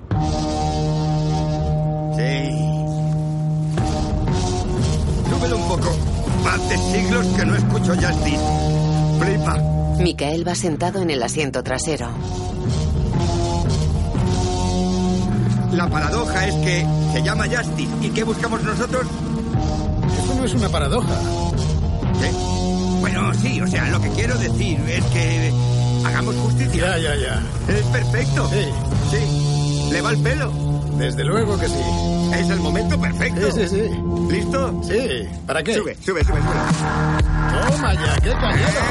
[2.18, 2.50] Sí.
[5.30, 5.96] Súbelo un poco.
[6.46, 8.44] Hace siglos que no escucho Justice.
[9.22, 9.56] Flipa.
[10.02, 12.10] Micael va sentado en el asiento trasero.
[15.72, 17.94] La paradoja es que se llama Justice.
[18.02, 19.08] ¿Y qué buscamos nosotros?
[20.48, 21.14] Es una paradoja.
[22.22, 22.32] ¿Qué?
[23.02, 25.52] Bueno, sí, o sea, lo que quiero decir es que
[26.06, 26.98] hagamos justicia.
[26.98, 27.44] Ya, ya, ya.
[27.68, 28.48] Es perfecto.
[28.48, 28.66] Sí.
[29.12, 29.90] Sí.
[29.92, 30.50] Le va el pelo.
[30.98, 31.82] Desde luego que sí.
[32.34, 33.52] Es el momento perfecto.
[33.52, 33.90] Sí, sí, sí.
[34.32, 34.82] ¿Listo?
[34.84, 35.28] Sí.
[35.46, 35.74] ¿Para qué?
[35.74, 37.70] Sube, sube, sube, sube.
[37.70, 38.82] Toma ya, qué cañero.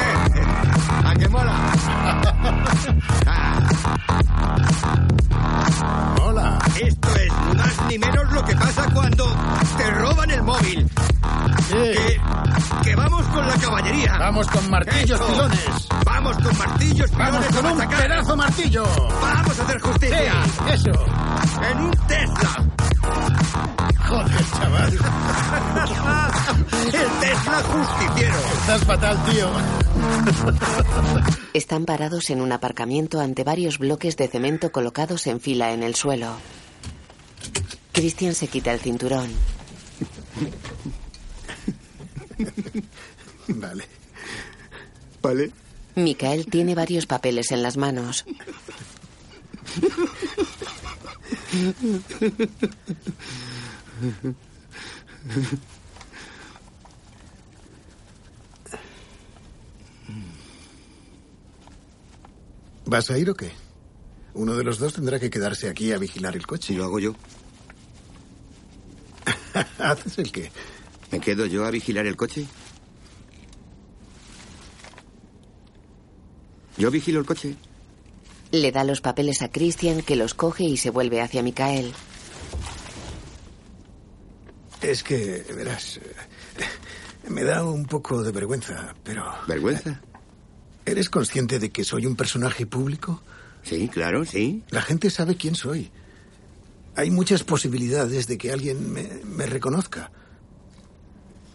[1.05, 1.73] ¡A qué mola!
[6.21, 6.59] Hola.
[6.81, 9.25] Esto es más ni menos lo que pasa cuando
[9.77, 10.89] te roban el móvil.
[11.69, 12.19] Que,
[12.83, 14.17] que vamos con la caballería.
[14.17, 15.27] Vamos con martillos Eso.
[15.31, 15.87] pilones.
[16.05, 18.07] Vamos con martillos Vamos pilones con a un machacar.
[18.07, 18.83] pedazo martillo.
[19.21, 20.33] Vamos a hacer justicia.
[20.43, 21.05] Sí, eso.
[21.71, 22.63] En un Tesla.
[24.07, 24.93] Joder, chaval.
[26.93, 28.37] el Tesla justiciero.
[28.59, 29.49] Estás fatal, tío.
[31.53, 35.95] Están parados en un aparcamiento ante varios bloques de cemento colocados en fila en el
[35.95, 36.35] suelo.
[37.91, 39.29] Christian se quita el cinturón.
[43.47, 43.87] Vale.
[45.21, 45.51] Vale.
[45.95, 48.25] Mikael tiene varios papeles en las manos.
[62.85, 63.51] ¿Vas a ir o qué?
[64.33, 66.73] Uno de los dos tendrá que quedarse aquí a vigilar el coche.
[66.73, 67.15] Y lo hago yo.
[69.79, 70.51] ¿Haces el qué?
[71.11, 72.45] ¿Me quedo yo a vigilar el coche?
[76.77, 77.55] Yo vigilo el coche.
[78.51, 81.93] Le da los papeles a Christian que los coge y se vuelve hacia Mikael.
[84.81, 89.25] Es que, verás, eh, me da un poco de vergüenza, pero...
[89.47, 90.01] ¿Vergüenza?
[90.85, 93.21] ¿Eres consciente de que soy un personaje público?
[93.63, 94.63] Sí, claro, sí.
[94.69, 95.91] La gente sabe quién soy.
[96.95, 100.11] Hay muchas posibilidades de que alguien me, me reconozca.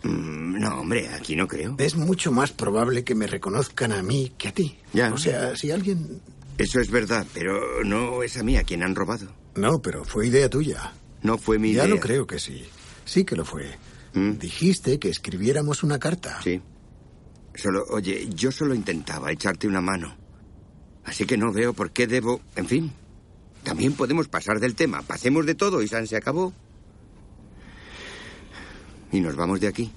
[0.02, 1.76] Mm, no, hombre, aquí no creo.
[1.78, 4.78] Es mucho más probable que me reconozcan a mí que a ti.
[4.92, 5.12] Ya.
[5.12, 6.20] O sea, si alguien...
[6.58, 9.34] Eso es verdad, pero no es a mí a quien han robado.
[9.54, 10.92] No, pero fue idea tuya.
[11.22, 11.94] No fue mi ya idea.
[11.94, 12.64] lo creo que sí.
[13.04, 13.66] Sí que lo fue.
[14.14, 14.38] Mm.
[14.38, 16.40] Dijiste que escribiéramos una carta.
[16.42, 16.60] Sí.
[17.54, 20.16] Solo, oye, yo solo intentaba echarte una mano.
[21.04, 22.40] Así que no veo por qué debo...
[22.56, 22.92] En fin,
[23.62, 25.02] también podemos pasar del tema.
[25.02, 26.52] Pasemos de todo y San se acabó.
[29.10, 29.92] Y nos vamos de aquí.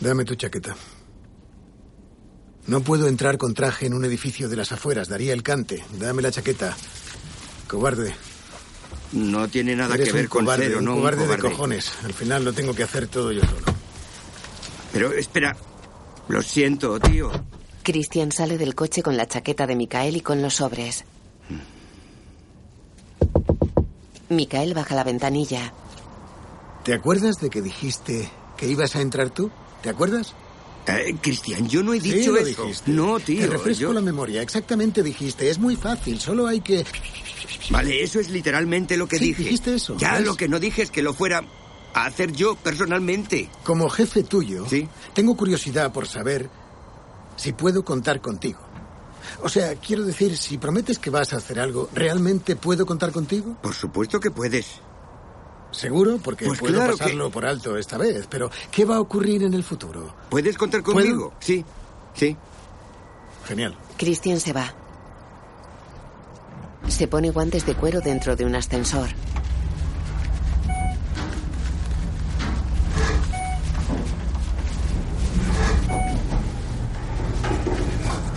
[0.00, 0.76] Dame tu chaqueta.
[2.66, 5.08] No puedo entrar con traje en un edificio de las afueras.
[5.08, 5.84] Daría el cante.
[5.98, 6.76] Dame la chaqueta.
[7.66, 8.14] Cobarde.
[9.12, 11.20] No tiene nada Eres que ver un con cobarde, ser o un no un cobarde
[11.22, 11.50] de cobarde.
[11.50, 11.92] cojones.
[12.04, 13.64] Al final lo tengo que hacer todo yo solo.
[14.92, 15.56] Pero espera.
[16.28, 17.30] Lo siento, tío.
[17.82, 21.04] Christian sale del coche con la chaqueta de Mikael y con los sobres.
[24.28, 25.72] Mikael baja la ventanilla.
[26.84, 29.50] ¿Te acuerdas de que dijiste que ibas a entrar tú?
[29.82, 30.34] ¿Te acuerdas?
[30.86, 32.62] Eh, Cristian, yo no he Sí, dicho lo eso.
[32.64, 32.90] dijiste.
[32.90, 33.40] No, tío.
[33.42, 34.40] Te refresco yo- la memoria.
[34.42, 35.50] Exactamente dijiste.
[35.50, 36.18] Es muy fácil.
[36.18, 36.84] Solo hay que...
[37.70, 39.42] Vale, eso es literalmente lo que Sí, dije.
[39.42, 40.24] dijiste eso, Ya ¿ves?
[40.24, 41.44] lo que no dije es que lo fuera
[41.92, 43.50] a hacer yo personalmente.
[43.64, 44.88] Como jefe tuyo, Sí.
[45.12, 46.48] tengo curiosidad por saber
[47.36, 48.60] si puedo contar contigo.
[49.42, 53.58] O sea, quiero decir, si prometes que vas a hacer algo, ¿realmente puedo contar contigo?
[53.62, 54.80] Por supuesto que puedes.
[55.70, 58.26] Seguro, porque Pues puedo claro que- pasarlo por alto esta vez.
[58.28, 60.14] Pero, ¿qué va a ocurrir en el futuro?
[60.30, 60.96] ¿Puedes contar ¿Puedo?
[60.98, 61.34] conmigo?
[61.40, 61.64] Sí,
[62.14, 62.36] sí.
[63.46, 63.76] Genial.
[63.96, 64.72] Christian se va.
[66.88, 69.08] Se pone guantes de cuero dentro de un ascensor.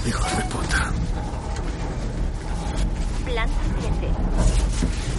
[0.08, 0.92] Hijos de puta.
[3.26, 5.12] Planta 7.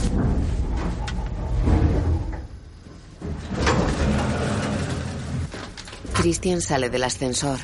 [6.22, 7.58] Christian sale del ascensor.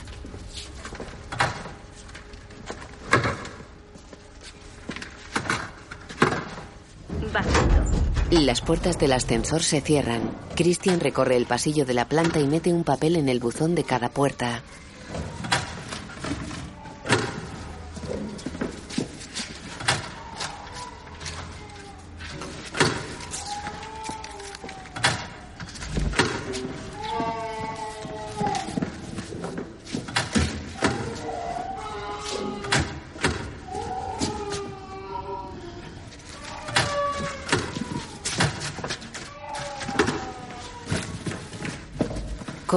[7.33, 7.77] Bajando.
[8.33, 10.23] Las puertas del ascensor se cierran.
[10.57, 13.85] Christian recorre el pasillo de la planta y mete un papel en el buzón de
[13.85, 14.65] cada puerta.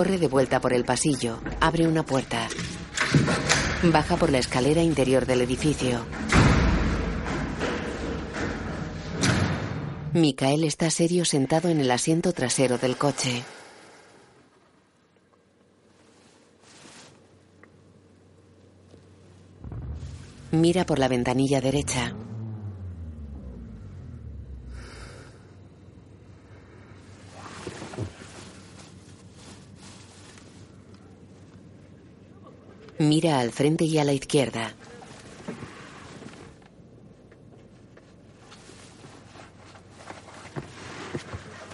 [0.01, 2.47] Corre de vuelta por el pasillo, abre una puerta.
[3.83, 6.03] Baja por la escalera interior del edificio.
[10.13, 13.43] Micael está serio sentado en el asiento trasero del coche.
[20.49, 22.15] Mira por la ventanilla derecha.
[33.01, 34.75] Mira al frente y a la izquierda.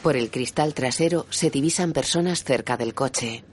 [0.01, 3.43] Por el cristal trasero se divisan personas cerca del coche.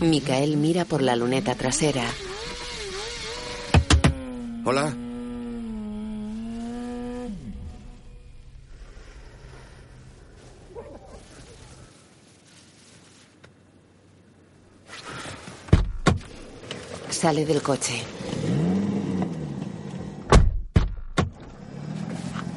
[0.00, 2.04] Micael mira por la luneta trasera.
[4.64, 4.94] Hola.
[17.10, 18.00] Sale del coche.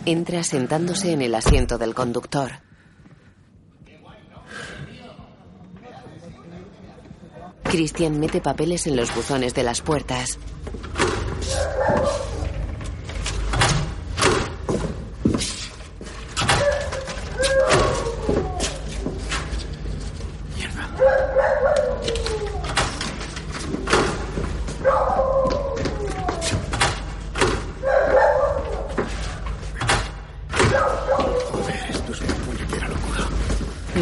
[0.06, 2.52] Entra sentándose en el asiento del conductor.
[7.72, 10.38] Christian mete papeles en los buzones de las puertas.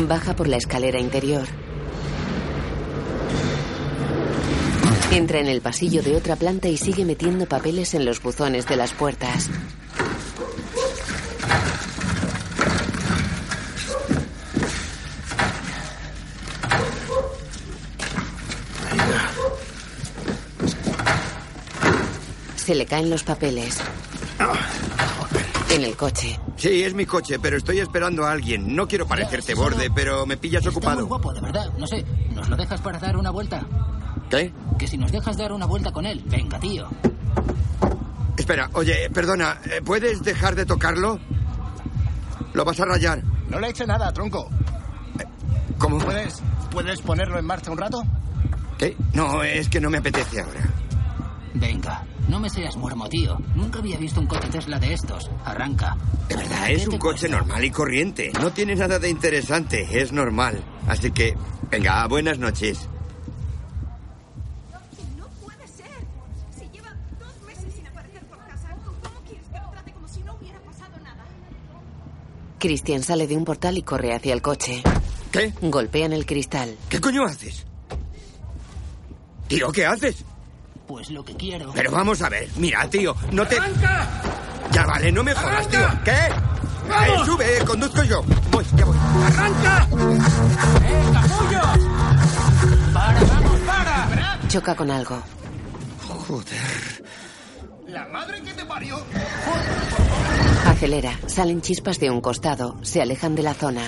[0.08, 1.48] Baja por la escalera interior.
[5.12, 8.76] Entra en el pasillo de otra planta y sigue metiendo papeles en los buzones de
[8.78, 9.50] las puertas.
[22.56, 23.80] Se le caen los papeles.
[25.72, 26.40] En el coche.
[26.58, 28.76] Sí, es mi coche, pero estoy esperando a alguien.
[28.76, 31.08] No quiero parecerte borde, pero me pillas Está muy ocupado.
[31.08, 31.72] guapo, de verdad.
[31.78, 32.04] No sé,
[32.34, 33.66] ¿nos lo dejas para dar una vuelta?
[34.30, 34.52] ¿Qué?
[34.90, 36.24] Si nos dejas dar una vuelta con él.
[36.26, 36.88] Venga, tío.
[38.36, 41.20] Espera, oye, perdona, ¿eh, ¿puedes dejar de tocarlo?
[42.54, 43.24] Lo vas a rayar.
[43.50, 44.50] No le he hecho nada, tronco.
[45.78, 46.00] ¿Cómo?
[46.00, 48.02] ¿Puedes, ¿Puedes ponerlo en marcha un rato?
[48.80, 48.98] ¿Qué?
[49.14, 50.68] No, es que no me apetece ahora.
[51.54, 53.38] Venga, no me seas muermo, tío.
[53.54, 55.30] Nunca había visto un coche Tesla de estos.
[55.46, 55.96] Arranca.
[56.28, 58.32] De verdad, es un coche normal y corriente.
[58.42, 60.64] No tiene nada de interesante, es normal.
[60.88, 61.38] Así que,
[61.70, 62.89] venga, buenas noches.
[72.60, 74.84] Christian sale de un portal y corre hacia el coche.
[75.32, 75.54] ¿Qué?
[75.62, 76.76] Golpean el cristal.
[76.90, 77.66] ¿Qué coño haces?
[79.48, 80.24] Tío, ¿qué haces?
[80.88, 81.72] Pues lo que quiero.
[81.74, 83.58] Pero vamos a ver, mira, tío, no te...
[84.72, 85.88] Ya vale, no me jodas, tío.
[86.04, 86.12] ¿Qué?
[86.12, 88.24] Eh, sube, conduzco yo.
[88.52, 88.98] Voy, ya voy.
[89.26, 89.88] ¡Arranca!
[90.84, 91.62] ¡Eh, capullo!
[92.94, 94.40] ¡Para, vamos, para!
[94.48, 95.22] Choca con algo.
[96.28, 97.04] Joder.
[97.88, 98.98] ¡La madre que te parió!
[100.66, 101.20] Acelera.
[101.28, 102.78] Salen chispas de un costado.
[102.84, 103.84] Se alejan de la zona.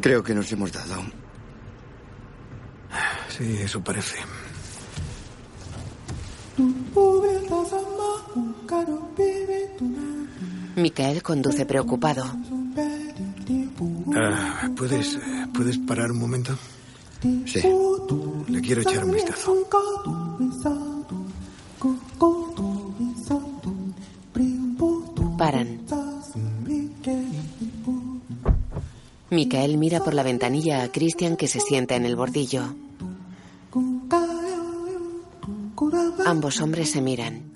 [0.00, 1.02] Creo que nos hemos dado.
[3.28, 4.18] Sí, eso parece.
[10.76, 12.24] Micael conduce preocupado.
[14.14, 15.20] Ah, ¿puedes, eh,
[15.52, 16.56] ¿Puedes parar un momento?
[17.44, 17.60] Sí.
[18.48, 19.54] Le quiero echar un vistazo.
[25.38, 25.80] Paran.
[29.30, 32.74] Micael mira por la ventanilla a Christian que se sienta en el bordillo.
[36.24, 37.52] Ambos hombres se miran.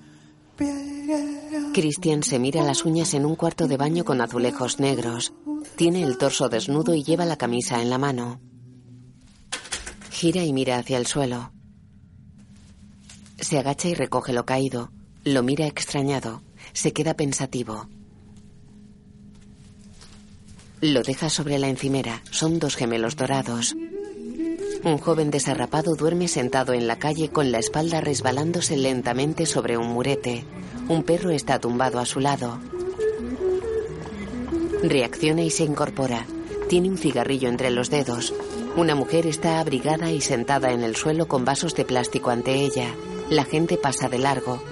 [1.72, 5.32] Christian se mira las uñas en un cuarto de baño con azulejos negros.
[5.76, 8.40] Tiene el torso desnudo y lleva la camisa en la mano.
[10.10, 11.52] Gira y mira hacia el suelo.
[13.38, 14.90] Se agacha y recoge lo caído.
[15.24, 16.42] Lo mira extrañado.
[16.72, 17.88] Se queda pensativo.
[20.80, 22.22] Lo deja sobre la encimera.
[22.30, 23.74] Son dos gemelos dorados.
[24.82, 29.88] Un joven desarrapado duerme sentado en la calle con la espalda resbalándose lentamente sobre un
[29.88, 30.44] murete.
[30.88, 32.58] Un perro está tumbado a su lado.
[34.82, 36.24] Reacciona y se incorpora.
[36.70, 38.32] Tiene un cigarrillo entre los dedos.
[38.74, 42.94] Una mujer está abrigada y sentada en el suelo con vasos de plástico ante ella.
[43.28, 44.62] La gente pasa de largo.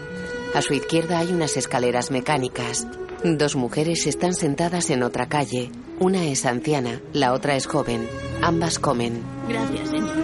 [0.55, 2.87] A su izquierda hay unas escaleras mecánicas.
[3.25, 5.71] Dos mujeres están sentadas en otra calle.
[6.01, 8.09] Una es anciana, la otra es joven.
[8.43, 9.23] Ambas comen.
[9.49, 10.23] Gracias, señora.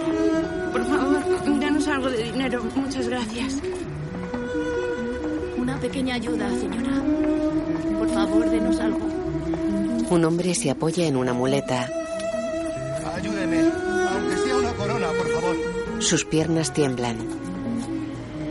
[0.71, 2.63] Por favor, danos algo de dinero.
[2.75, 3.55] Muchas gracias.
[5.57, 7.01] Una pequeña ayuda, señora.
[7.99, 8.99] Por favor, denos algo.
[10.09, 11.89] Un hombre se apoya en una muleta.
[13.15, 15.55] Ayúdeme, aunque sea una corona, por favor.
[15.99, 17.17] Sus piernas tiemblan.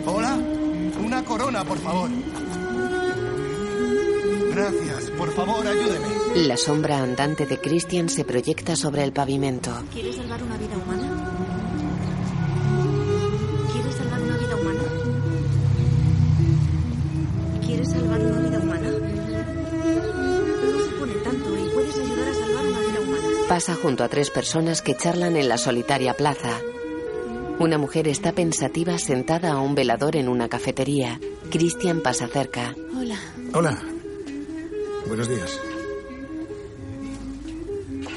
[0.07, 0.37] Hola,
[1.03, 2.11] una corona, por favor.
[4.55, 6.24] Gracias, por favor, ayúdeme.
[6.35, 9.71] La sombra andante de Christian se proyecta sobre el pavimento.
[9.93, 11.31] ¿Quieres salvar una vida humana?
[13.73, 14.83] ¿Quieres salvar una vida humana?
[17.65, 18.91] ¿Quieres salvar una vida humana?
[20.73, 23.29] No supone tanto y puedes ayudar a salvar una vida humana.
[23.49, 26.59] Pasa junto a tres personas que charlan en la solitaria plaza.
[27.61, 31.21] Una mujer está pensativa sentada a un velador en una cafetería.
[31.51, 32.75] Christian pasa cerca.
[32.93, 33.21] Hola.
[33.53, 33.81] Hola.
[35.07, 35.61] Buenos días.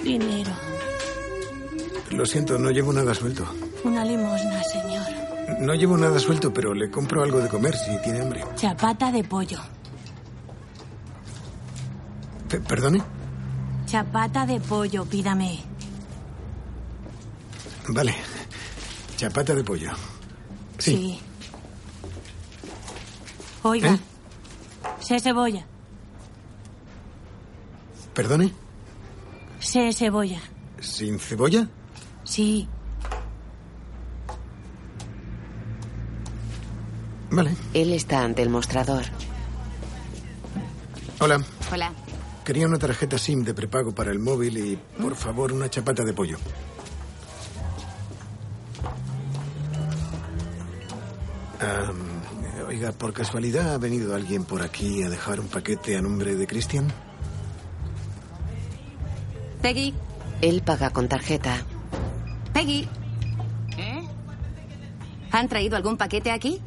[0.07, 0.51] Dinero.
[2.11, 3.45] Lo siento, no llevo nada suelto.
[3.83, 5.05] Una limosna, señor.
[5.59, 8.43] No llevo nada suelto, pero le compro algo de comer si tiene hambre.
[8.55, 9.59] Chapata de pollo.
[12.49, 13.01] Pe- ¿Perdone?
[13.85, 15.59] Chapata de pollo, pídame.
[17.89, 18.15] Vale.
[19.17, 19.91] Chapata de pollo.
[20.77, 21.19] Sí.
[23.63, 23.93] Oiga.
[23.93, 23.99] ¿Eh?
[25.01, 25.65] Sé cebolla.
[28.13, 28.53] ¿Perdone?
[29.59, 30.41] Sé cebolla.
[30.79, 31.67] ¿Sin cebolla?
[32.23, 32.67] Sí.
[37.31, 37.55] Vale.
[37.73, 39.03] Él está ante el mostrador.
[41.19, 41.43] Hola.
[41.71, 41.91] Hola.
[42.45, 46.13] Quería una tarjeta SIM de prepago para el móvil y, por favor, una chapata de
[46.13, 46.37] pollo.
[52.67, 56.45] Oiga, ¿por casualidad ha venido alguien por aquí a dejar un paquete a nombre de
[56.45, 56.93] Christian?
[59.67, 59.93] Peggy.
[60.39, 61.61] Él paga con tarjeta.
[62.53, 62.87] Peggy.
[63.77, 64.07] ¿Eh?
[65.33, 66.61] ¿Han traído algún paquete aquí?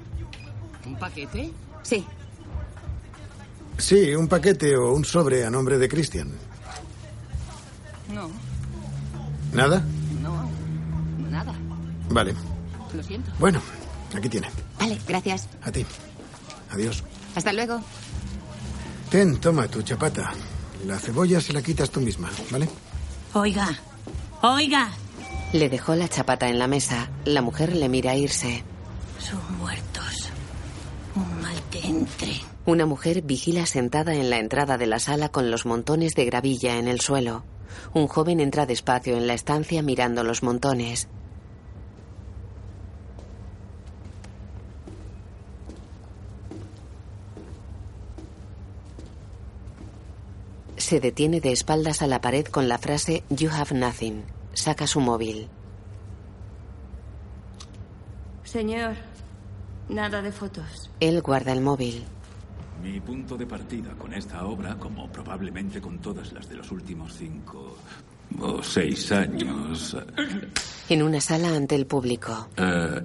[0.84, 1.50] ¿Un paquete?
[1.82, 2.04] Sí.
[3.78, 6.30] Sí, un paquete o un sobre a nombre de Christian.
[8.12, 8.30] No,
[9.54, 9.82] ¿Nada?
[10.20, 10.50] no,
[11.30, 11.54] nada.
[12.10, 12.34] Vale.
[12.92, 13.30] Lo siento.
[13.38, 13.62] Bueno,
[14.14, 14.50] aquí tiene.
[14.78, 15.48] Vale, gracias.
[15.62, 15.86] A ti.
[16.70, 17.02] Adiós.
[17.34, 17.80] Hasta luego.
[19.08, 20.34] Ten, toma tu chapata.
[20.84, 22.68] La cebolla se la quitas tú misma, ¿vale?
[23.32, 23.78] Oiga.
[24.42, 24.90] Oiga.
[25.52, 27.10] Le dejó la chapata en la mesa.
[27.24, 28.64] La mujer le mira irse.
[29.18, 30.30] Son muertos.
[31.14, 32.32] Un mal que entre.
[32.66, 36.76] Una mujer vigila sentada en la entrada de la sala con los montones de gravilla
[36.76, 37.44] en el suelo.
[37.94, 41.08] Un joven entra despacio en la estancia mirando los montones.
[50.90, 54.24] Se detiene de espaldas a la pared con la frase You have nothing.
[54.54, 55.46] Saca su móvil.
[58.42, 58.96] Señor,
[59.88, 60.90] nada de fotos.
[60.98, 62.02] Él guarda el móvil.
[62.82, 67.14] Mi punto de partida con esta obra, como probablemente con todas las de los últimos
[67.14, 67.76] cinco
[68.40, 69.96] o seis años,
[70.88, 72.48] En una sala ante el público.
[72.56, 73.00] eh,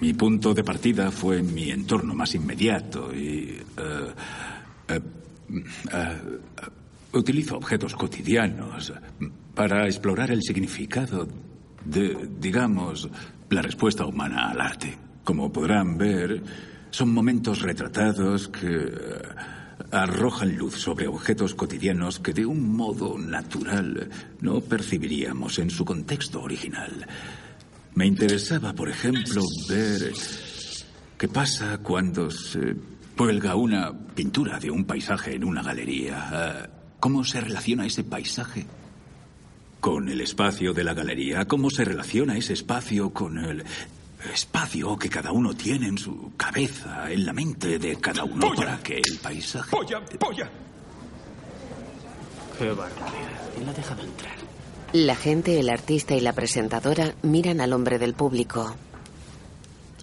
[0.00, 4.14] mi punto de partida fue mi entorno más inmediato y eh,
[4.88, 5.00] eh,
[5.48, 6.38] eh,
[7.12, 8.92] utilizo objetos cotidianos
[9.54, 11.26] para explorar el significado
[11.84, 13.08] de, digamos,
[13.50, 14.96] la respuesta humana al arte.
[15.24, 16.42] Como podrán ver,
[16.90, 18.90] son momentos retratados que eh,
[19.90, 24.08] arrojan luz sobre objetos cotidianos que de un modo natural
[24.40, 27.06] no percibiríamos en su contexto original.
[27.94, 30.12] Me interesaba, por ejemplo, ver
[31.16, 32.76] qué pasa cuando se
[33.16, 36.28] cuelga una pintura de un paisaje en una galería.
[36.30, 36.68] Ah,
[37.00, 38.66] ¿Cómo se relaciona ese paisaje
[39.80, 41.46] con el espacio de la galería?
[41.46, 43.64] ¿Cómo se relaciona ese espacio con el
[44.32, 48.78] espacio que cada uno tiene en su cabeza, en la mente de cada uno para
[48.82, 49.70] que el paisaje...
[49.70, 50.50] ¡Polla, polla!
[52.58, 53.50] Qué barbaridad.
[53.54, 54.34] ¿Quién la ha dejado entrar?
[54.92, 58.74] La gente, el artista y la presentadora miran al hombre del público.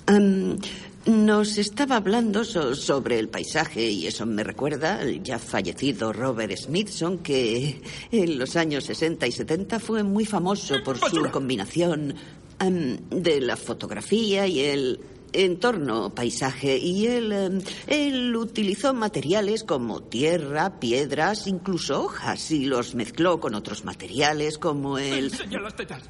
[0.05, 0.57] Am,
[1.05, 6.55] nos estaba hablando so- sobre el paisaje y eso me recuerda al ya fallecido Robert
[6.57, 7.81] Smithson, que
[8.11, 12.15] en los años 60 y 70 fue muy famoso por su combinación
[12.59, 14.99] am, de la fotografía y el
[15.33, 22.93] entorno, paisaje, y él, em, él utilizó materiales como tierra, piedras, incluso hojas, y los
[22.93, 25.25] mezcló con otros materiales como el...
[25.25, 26.03] Enseña las tetas.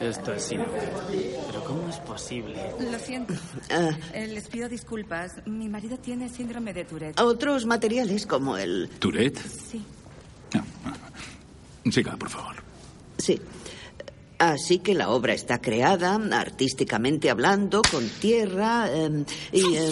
[0.00, 0.72] Esto es inútil.
[1.46, 2.56] Pero ¿cómo es posible?
[2.80, 3.34] Lo siento.
[3.70, 3.90] Ah.
[4.14, 5.32] Eh, les pido disculpas.
[5.46, 7.20] Mi marido tiene síndrome de Tourette.
[7.20, 8.88] Otros materiales como el...
[8.98, 9.38] ¿Tourette?
[9.38, 9.84] Sí.
[11.90, 12.56] Siga, por favor.
[13.18, 13.38] Sí.
[14.38, 19.76] Así que la obra está creada, artísticamente hablando, con tierra em, y...
[19.76, 19.90] em,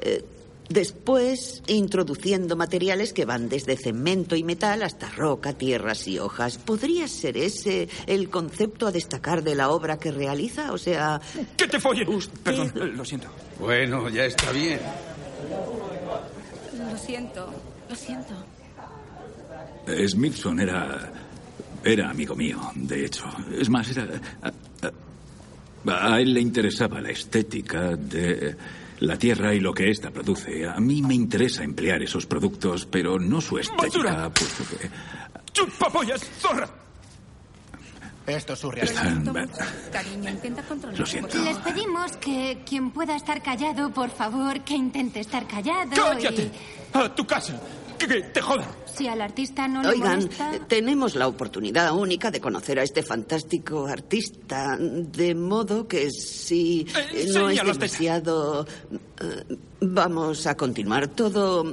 [0.00, 0.24] eh,
[0.70, 6.56] después, introduciendo materiales que van desde cemento y metal hasta roca, tierras y hojas.
[6.56, 10.72] ¿Podría ser ese el concepto a destacar de la obra que realiza?
[10.72, 11.20] O sea...
[11.56, 12.08] ¡Que te follen!
[12.42, 13.28] Perdón, eh, lo siento.
[13.58, 14.80] Bueno, ya está bien.
[16.90, 17.52] Lo siento.
[17.88, 18.34] Lo siento.
[20.08, 21.12] Smithson era.
[21.82, 23.24] Era amigo mío, de hecho.
[23.58, 24.04] Es más, era.
[24.42, 28.54] A, a- a él le interesaba la estética de
[29.00, 30.66] la tierra y lo que ésta produce.
[30.68, 34.30] A mí me interesa emplear esos productos, pero no su estética.
[34.30, 34.90] puesto que
[35.52, 36.68] ¡Chupapollas, zorra!
[38.26, 39.24] Esto es están.
[39.90, 40.98] Cariño, intenta controlar.
[40.98, 41.42] Lo siento.
[41.42, 45.90] Les pedimos que quien pueda estar callado, por favor, que intente estar callado.
[45.96, 46.50] ¡Cállate!
[46.92, 47.60] ¡A tu casa!
[47.98, 48.68] ¡Que, que te jodan!
[49.00, 50.54] Si al artista no le Oigan, molesta...
[50.54, 56.86] eh, tenemos la oportunidad única de conocer a este fantástico artista, de modo que si
[57.14, 58.66] eh, no es demasiado...
[59.22, 61.08] eh, vamos a continuar.
[61.08, 61.64] Todo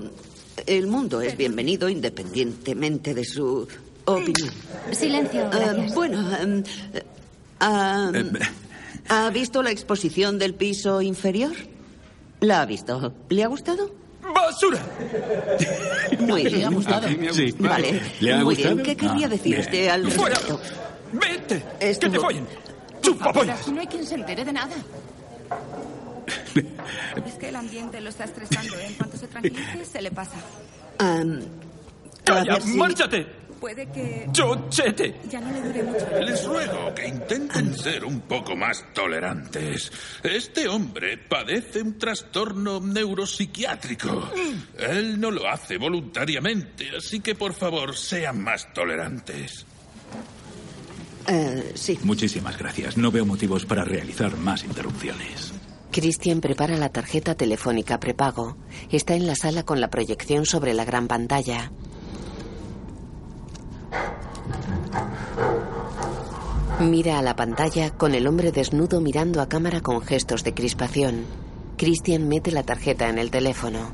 [0.66, 3.68] el mundo es bienvenido independientemente de su
[4.06, 4.50] opinión.
[4.94, 6.26] Silencio, Eh, bueno,
[6.94, 7.04] eh,
[9.10, 11.52] ¿ha visto la exposición del piso inferior?
[12.40, 13.14] ¿La ha visto?
[13.28, 14.07] ¿Le ha gustado?
[14.34, 14.80] ¡Basura!
[16.20, 16.60] Muy bien.
[16.60, 17.08] ¿Le ha gustado?
[17.34, 17.56] Sí.
[17.60, 18.02] Vale.
[18.20, 18.76] ¿Le ha Muy gustado?
[18.76, 18.86] bien.
[18.86, 19.62] ¿Qué querría Ah, decir bien.
[19.62, 20.36] usted al ¡Fuera!
[20.36, 20.62] respecto?
[21.14, 21.64] ¡Vete!
[21.80, 22.48] Esto- ¡Que te follen!
[23.02, 23.68] ¡Chupapollas!
[23.70, 24.76] no hay quien se entere de nada.
[27.26, 28.78] Es que el ambiente lo está estresando.
[28.80, 30.36] En cuanto se tranquilice, se le pasa.
[31.00, 32.54] Am, a ¡Calla!
[32.54, 33.28] ver si- ¡Márchate!
[33.60, 35.16] Puede que ¡Chochete!
[35.30, 36.08] ya no le dure mucho.
[36.22, 39.92] Les ruego que intenten ser un poco más tolerantes.
[40.24, 44.32] Este hombre padece un trastorno neuropsiquiátrico.
[44.78, 49.66] Él no lo hace voluntariamente, así que por favor sean más tolerantes.
[51.28, 52.00] Eh, sí.
[52.04, 52.96] Muchísimas gracias.
[52.98, 55.54] No veo motivos para realizar más interrupciones.
[55.92, 58.56] Christian prepara la tarjeta telefónica prepago.
[58.92, 61.72] Está en la sala con la proyección sobre la gran pantalla.
[66.80, 71.26] Mira a la pantalla con el hombre desnudo mirando a cámara con gestos de crispación.
[71.76, 73.92] Christian mete la tarjeta en el teléfono.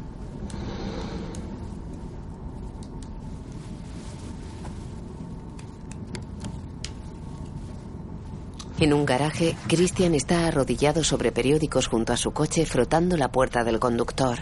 [8.79, 13.63] En un garaje, Christian está arrodillado sobre periódicos junto a su coche frotando la puerta
[13.63, 14.39] del conductor.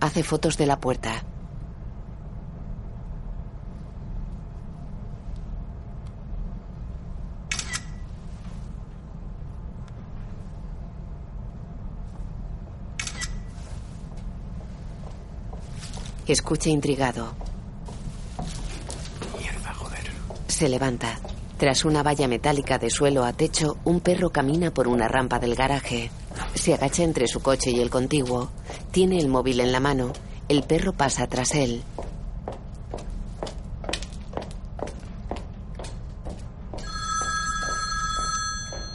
[0.00, 1.22] Hace fotos de la puerta.
[16.28, 17.32] Escucha intrigado.
[20.46, 21.18] Se levanta.
[21.56, 25.54] Tras una valla metálica de suelo a techo, un perro camina por una rampa del
[25.54, 26.10] garaje.
[26.54, 28.50] Se agacha entre su coche y el contiguo.
[28.90, 30.12] Tiene el móvil en la mano.
[30.50, 31.82] El perro pasa tras él.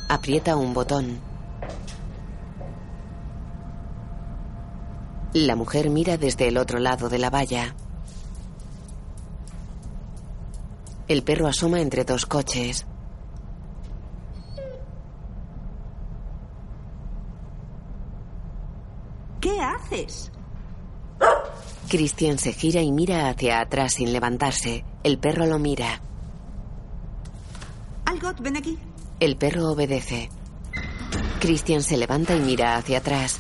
[0.08, 1.33] Aprieta un botón.
[5.34, 7.76] La mujer mira desde el otro lado de la valla.
[11.08, 12.86] El perro asoma entre dos coches.
[19.42, 20.32] ¿Qué haces?
[21.90, 24.86] Christian se gira y mira hacia atrás sin levantarse.
[25.04, 26.02] El perro lo mira.
[28.06, 28.78] Algot, ven aquí.
[29.20, 30.30] El perro obedece.
[31.40, 33.40] Christian se levanta y mira hacia atrás.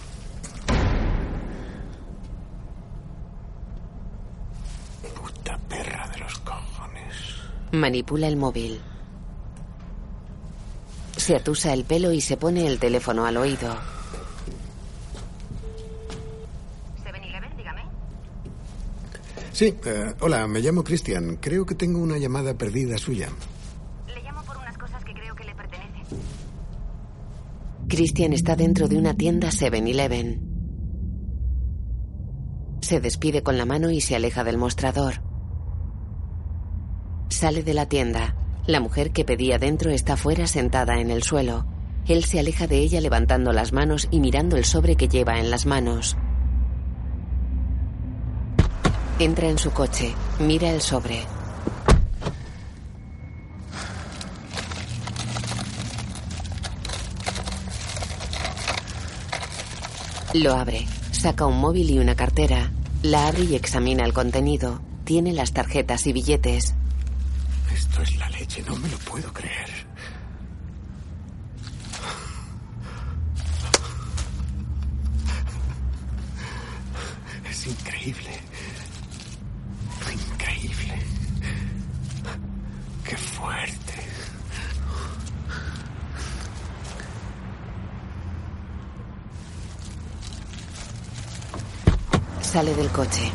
[5.15, 7.15] Puta perra de los cojones.
[7.73, 8.79] Manipula el móvil.
[11.17, 13.75] Se atusa el pelo y se pone el teléfono al oído.
[19.51, 21.37] Sí, eh, hola, me llamo Christian.
[21.37, 23.29] Creo que tengo una llamada perdida suya.
[27.87, 30.41] Christian está dentro de una tienda 7-Eleven.
[32.81, 35.32] Se despide con la mano y se aleja del mostrador.
[37.33, 38.35] Sale de la tienda.
[38.67, 41.65] La mujer que pedía dentro está fuera sentada en el suelo.
[42.07, 45.49] Él se aleja de ella levantando las manos y mirando el sobre que lleva en
[45.49, 46.15] las manos.
[49.17, 51.25] Entra en su coche, mira el sobre.
[60.35, 62.71] Lo abre, saca un móvil y una cartera,
[63.01, 64.81] la abre y examina el contenido.
[65.03, 66.75] Tiene las tarjetas y billetes.
[68.01, 69.69] Es la leche, no me lo puedo creer.
[77.49, 78.29] Es increíble.
[80.11, 80.93] Increíble.
[83.05, 83.93] Qué fuerte.
[92.41, 93.31] Sale del coche.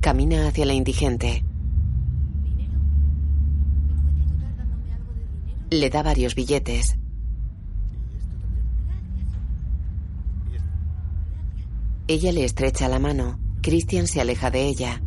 [0.00, 1.49] Camina hacia la indigente.
[5.72, 6.96] Le da varios billetes.
[12.08, 13.38] Ella le estrecha la mano.
[13.62, 15.00] Christian se aleja de ella.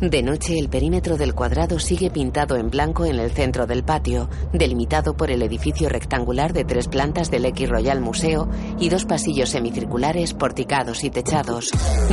[0.00, 4.28] De noche el perímetro del cuadrado sigue pintado en blanco en el centro del patio,
[4.52, 8.48] delimitado por el edificio rectangular de tres plantas del X Royal Museo
[8.80, 11.70] y dos pasillos semicirculares porticados y techados.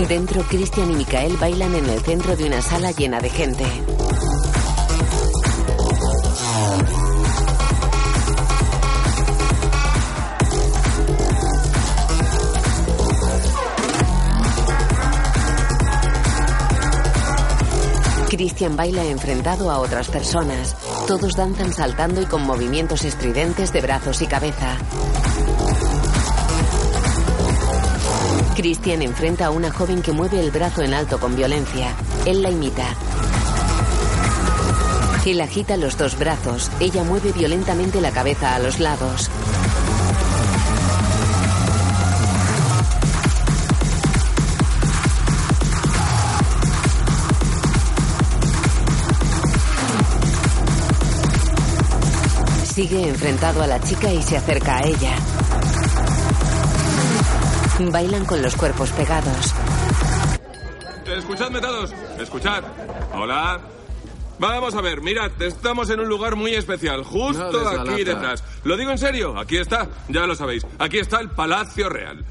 [0.08, 3.66] Dentro Christian y Micael bailan en el centro de una sala llena de gente.
[18.40, 20.74] Christian baila enfrentado a otras personas.
[21.08, 24.78] Todos danzan saltando y con movimientos estridentes de brazos y cabeza.
[28.56, 31.94] Christian enfrenta a una joven que mueve el brazo en alto con violencia.
[32.26, 32.86] Él la imita.
[35.26, 36.72] Él agita los dos brazos.
[36.80, 39.30] Ella mueve violentamente la cabeza a los lados.
[52.80, 55.13] Sigue enfrentado a la chica y se acerca a ella.
[57.91, 59.53] Bailan con los cuerpos pegados.
[61.05, 62.63] Escuchadme todos, escuchad.
[63.13, 63.59] Hola.
[64.39, 68.45] Vamos a ver, mirad, estamos en un lugar muy especial, justo No aquí detrás.
[68.63, 72.23] Lo digo en serio, aquí está, ya lo sabéis, aquí está el Palacio Real,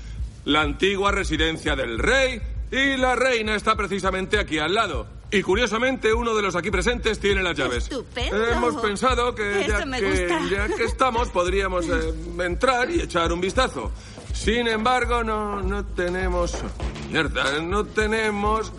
[0.47, 2.41] la antigua residencia del rey
[2.73, 5.18] y la reina está precisamente aquí al lado.
[5.31, 7.85] Y curiosamente, uno de los aquí presentes tiene las llaves.
[7.85, 8.47] ¡Estupendo!
[8.47, 10.41] Hemos pensado que ya, Eso me que gusta.
[10.51, 12.15] ya que estamos podríamos eh,
[12.45, 13.91] entrar y echar un vistazo.
[14.33, 16.55] Sin embargo, no, no tenemos...
[17.11, 18.69] Mierda, no tenemos...
[18.69, 18.73] eh,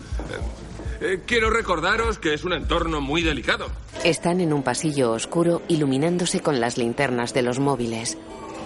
[1.02, 3.66] eh, quiero recordaros que es un entorno muy delicado.
[4.04, 8.18] Están en un pasillo oscuro iluminándose con las linternas de los móviles.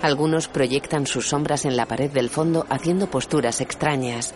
[0.02, 4.34] Algunos proyectan sus sombras en la pared del fondo haciendo posturas extrañas.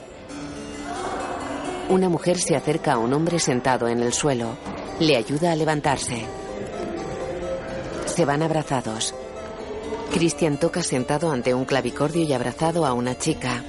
[1.91, 4.59] Una mujer se acerca a un hombre sentado en el suelo.
[5.01, 6.23] Le ayuda a levantarse.
[8.05, 9.15] Se van abrazados.
[10.13, 13.65] Christian toca sentado ante un clavicordio y abrazado a una chica.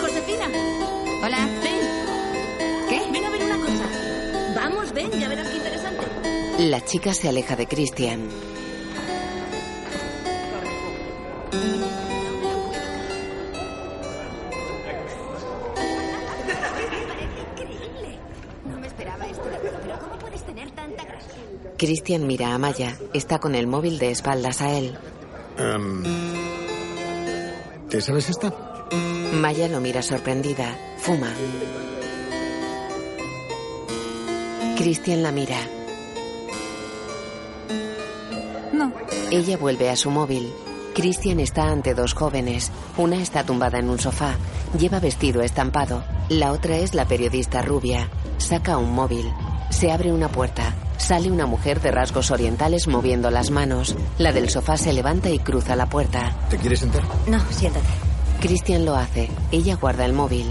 [0.00, 0.48] Josefina.
[1.24, 1.46] Hola.
[1.62, 2.88] Ven.
[2.88, 3.12] ¿Qué?
[3.12, 3.84] Ven a ver una cosa.
[4.56, 6.06] Vamos, ven, ya verás qué interesante.
[6.58, 8.51] La chica se aleja de Christian.
[21.82, 22.96] Christian mira a Maya.
[23.12, 24.96] Está con el móvil de espaldas a él.
[25.58, 26.04] Em,
[27.88, 28.54] ¿Te sabes esta?
[29.32, 30.78] Maya lo mira sorprendida.
[30.98, 31.32] Fuma.
[34.78, 35.58] Christian la mira.
[38.72, 38.92] No.
[39.32, 40.52] Ella vuelve a su móvil.
[40.94, 42.70] Christian está ante dos jóvenes.
[42.96, 44.36] Una está tumbada en un sofá.
[44.78, 46.04] Lleva vestido estampado.
[46.28, 48.08] La otra es la periodista rubia.
[48.38, 49.28] Saca un móvil.
[49.70, 50.76] Se abre una puerta.
[51.02, 53.96] Sale una mujer de rasgos orientales moviendo las manos.
[54.18, 56.32] La del sofá se levanta y cruza la puerta.
[56.48, 57.02] ¿Te quieres sentar?
[57.26, 57.88] No, siéntate.
[58.40, 59.28] Christian lo hace.
[59.50, 60.46] Ella guarda el móvil.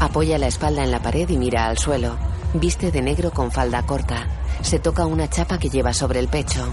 [0.00, 2.16] Apoya la espalda en la pared y mira al suelo.
[2.54, 4.26] Viste de negro con falda corta.
[4.62, 6.72] Se toca una chapa que lleva sobre el pecho.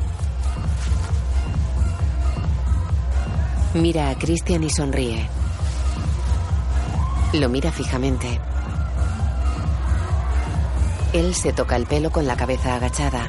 [3.75, 5.29] Mira a Christian y sonríe.
[7.33, 8.39] Lo mira fijamente.
[11.13, 13.27] Él se toca el pelo con la cabeza agachada.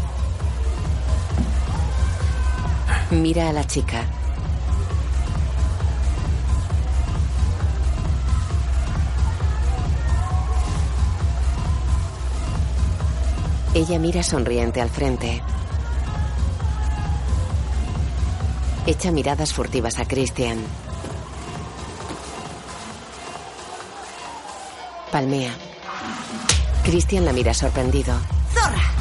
[3.11, 4.07] Mira a la chica.
[13.75, 15.43] Ella mira sonriente al frente.
[18.87, 20.59] Echa miradas furtivas a Christian.
[25.13, 25.53] Palmea.
[26.85, 28.15] Christian la mira sorprendido.
[28.55, 29.00] ¡Zorra!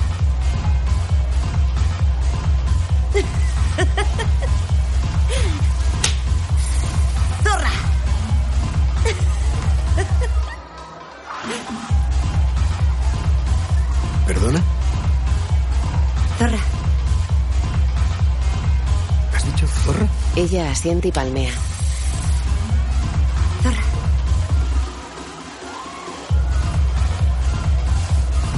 [20.69, 21.51] Ella asiente y palmea.
[23.63, 23.81] Zorra.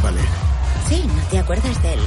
[0.04, 0.20] Vale.
[0.90, 2.00] Sí, ¿no te acuerdas de él?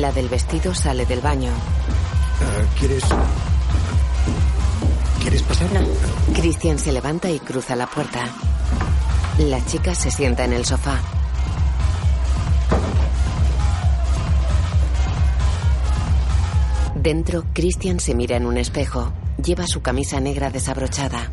[0.00, 1.52] La del vestido sale del baño.
[1.52, 3.04] Ah, ¿Quieres.
[5.20, 5.68] ¿Quieres pasar?
[6.34, 8.24] Christian se levanta y cruza la puerta.
[9.38, 11.00] La chica se sienta en el sofá.
[17.02, 19.12] Dentro, Christian se mira en un espejo.
[19.44, 21.32] Lleva su camisa negra desabrochada.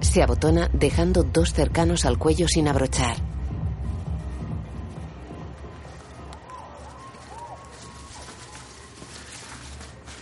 [0.00, 3.16] Se abotona dejando dos cercanos al cuello sin abrochar.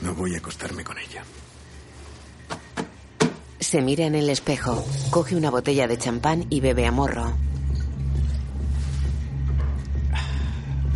[0.03, 1.25] No voy a acostarme con ella.
[3.61, 7.33] Se mira en el espejo, coge una botella de champán y bebe a morro.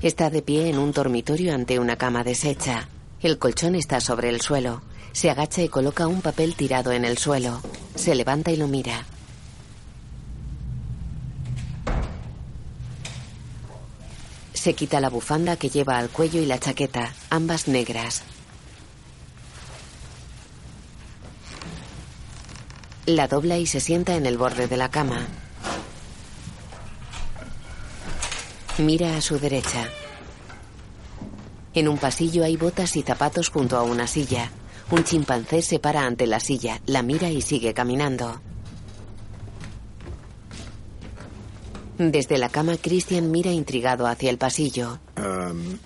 [0.03, 2.89] Está de pie en un dormitorio ante una cama deshecha.
[3.21, 4.81] El colchón está sobre el suelo.
[5.13, 7.61] Se agacha y coloca un papel tirado en el suelo.
[7.97, 9.07] Se levanta y lo mira.
[14.55, 18.23] Se quita la bufanda que lleva al cuello y la chaqueta, ambas negras.
[23.07, 25.27] La dobla y se sienta en el borde de la cama.
[28.79, 29.89] Mira a su derecha.
[31.75, 34.51] En un pasillo hay botas y zapatos junto a una silla.
[34.91, 38.41] Un chimpancé se para ante la silla, la mira y sigue caminando.
[41.99, 44.99] Desde la cama, Christian mira intrigado hacia el pasillo.
[45.17, 45.79] Am,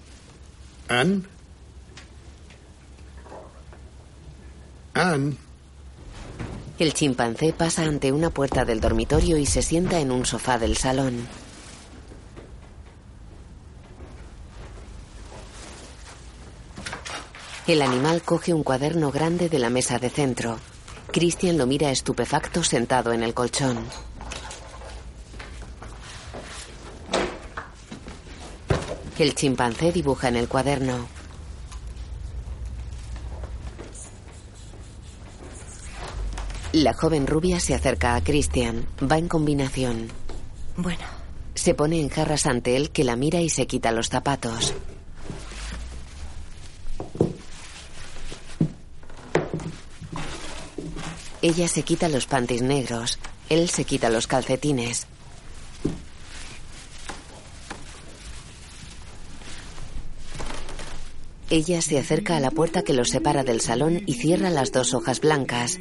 [0.88, 1.26] ¿Ann?
[4.94, 5.38] Ann,
[6.78, 10.76] El chimpancé pasa ante una puerta del dormitorio y se sienta en un sofá del
[10.76, 11.26] salón.
[17.66, 20.58] El animal coge un cuaderno grande de la mesa de centro.
[21.12, 23.78] Christian lo mira estupefacto sentado en el colchón.
[29.16, 31.06] El chimpancé dibuja en el cuaderno.
[36.72, 38.86] La joven rubia se acerca a Christian.
[39.00, 40.08] Va en combinación.
[40.76, 41.04] Bueno.
[41.54, 44.74] Se pone en jarras ante él que la mira y se quita los zapatos.
[51.42, 53.18] Ella se quita los panties negros.
[53.48, 55.08] Él se quita los calcetines.
[61.50, 64.94] Ella se acerca a la puerta que los separa del salón y cierra las dos
[64.94, 65.80] hojas blancas.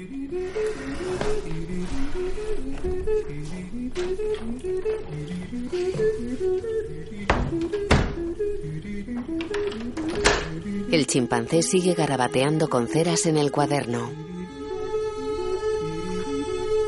[10.91, 14.30] El chimpancé sigue garabateando con ceras en el cuaderno.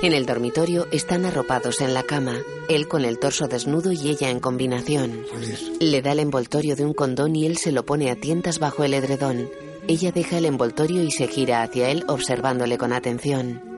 [0.03, 2.37] En el dormitorio están arropados en la cama,
[2.67, 5.25] él con el torso desnudo y ella en combinación.
[5.79, 8.83] Le da el envoltorio de un condón y él se lo pone a tientas bajo
[8.83, 9.49] el edredón.
[9.87, 13.72] Ella deja el envoltorio y se gira hacia él observándole con atención.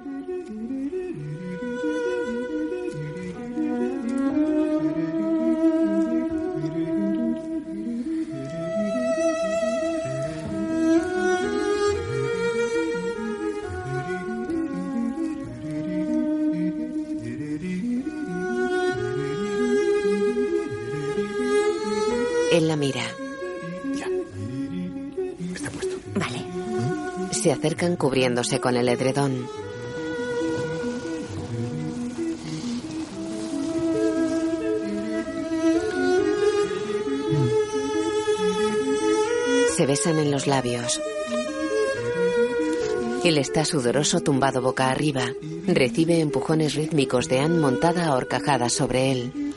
[27.55, 29.47] Acercan cubriéndose con el edredón.
[39.75, 41.01] Se besan en los labios.
[43.23, 45.23] Él está sudoroso tumbado boca arriba.
[45.65, 48.13] Recibe empujones rítmicos de Anne montada a
[48.69, 49.54] sobre él.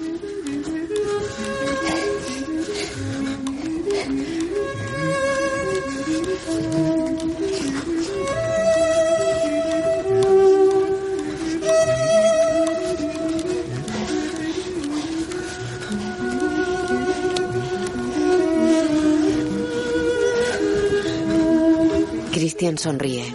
[22.78, 23.34] Sonríe.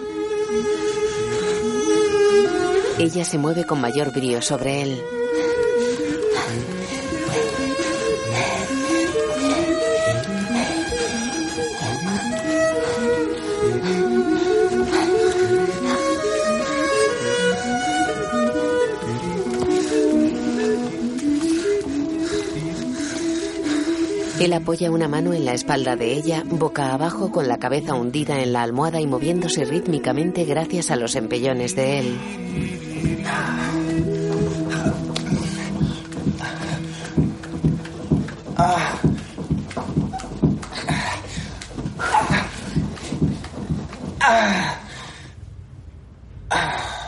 [3.00, 5.02] Ella se mueve con mayor brío sobre él.
[24.44, 28.42] Él apoya una mano en la espalda de ella, boca abajo con la cabeza hundida
[28.42, 32.18] en la almohada y moviéndose rítmicamente gracias a los empellones de él.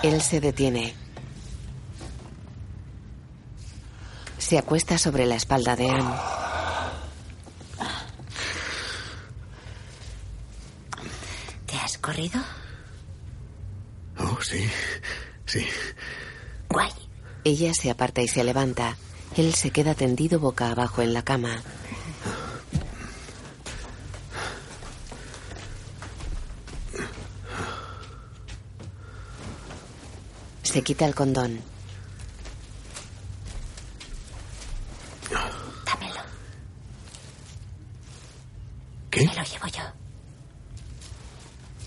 [0.03, 0.93] Él se detiene.
[4.37, 6.15] Se acuesta sobre la espalda de Anne.
[11.65, 12.39] ¿Te has corrido?
[14.17, 14.69] Oh, sí.
[15.45, 15.65] Sí.
[16.69, 16.91] Guay.
[17.47, 18.97] Ella se aparta y se levanta.
[19.37, 21.61] Él se queda tendido boca abajo en la cama.
[30.63, 31.61] Se quita el condón.
[35.85, 36.21] Dámelo.
[39.11, 39.19] ¿Qué?
[39.19, 39.83] Me lo llevo yo.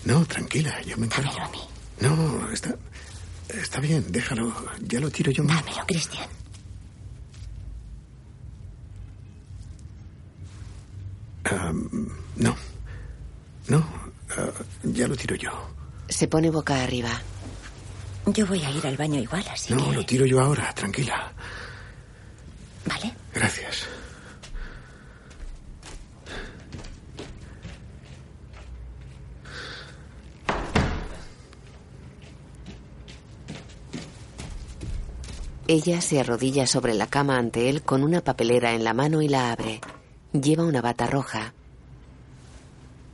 [0.04, 1.32] No, tranquila, yo me encargo.
[1.32, 1.67] Dámelo a mí.
[3.88, 4.52] Bien, déjalo.
[4.82, 5.58] Ya lo tiro yo mismo.
[5.58, 6.28] Dámelo, Cristian.
[12.36, 12.54] No.
[13.68, 13.78] No,
[14.36, 14.50] ah,
[14.84, 15.50] ya lo tiro yo.
[16.08, 17.10] Se pone boca arriba.
[18.26, 19.96] Yo voy a ir al baño igual, así No, que...
[19.96, 21.32] lo tiro yo ahora, tranquila.
[22.84, 23.14] Vale.
[23.32, 23.88] Gracias.
[35.70, 39.28] Ella se arrodilla sobre la cama ante él con una papelera en la mano y
[39.28, 39.82] la abre.
[40.32, 41.52] Lleva una bata roja.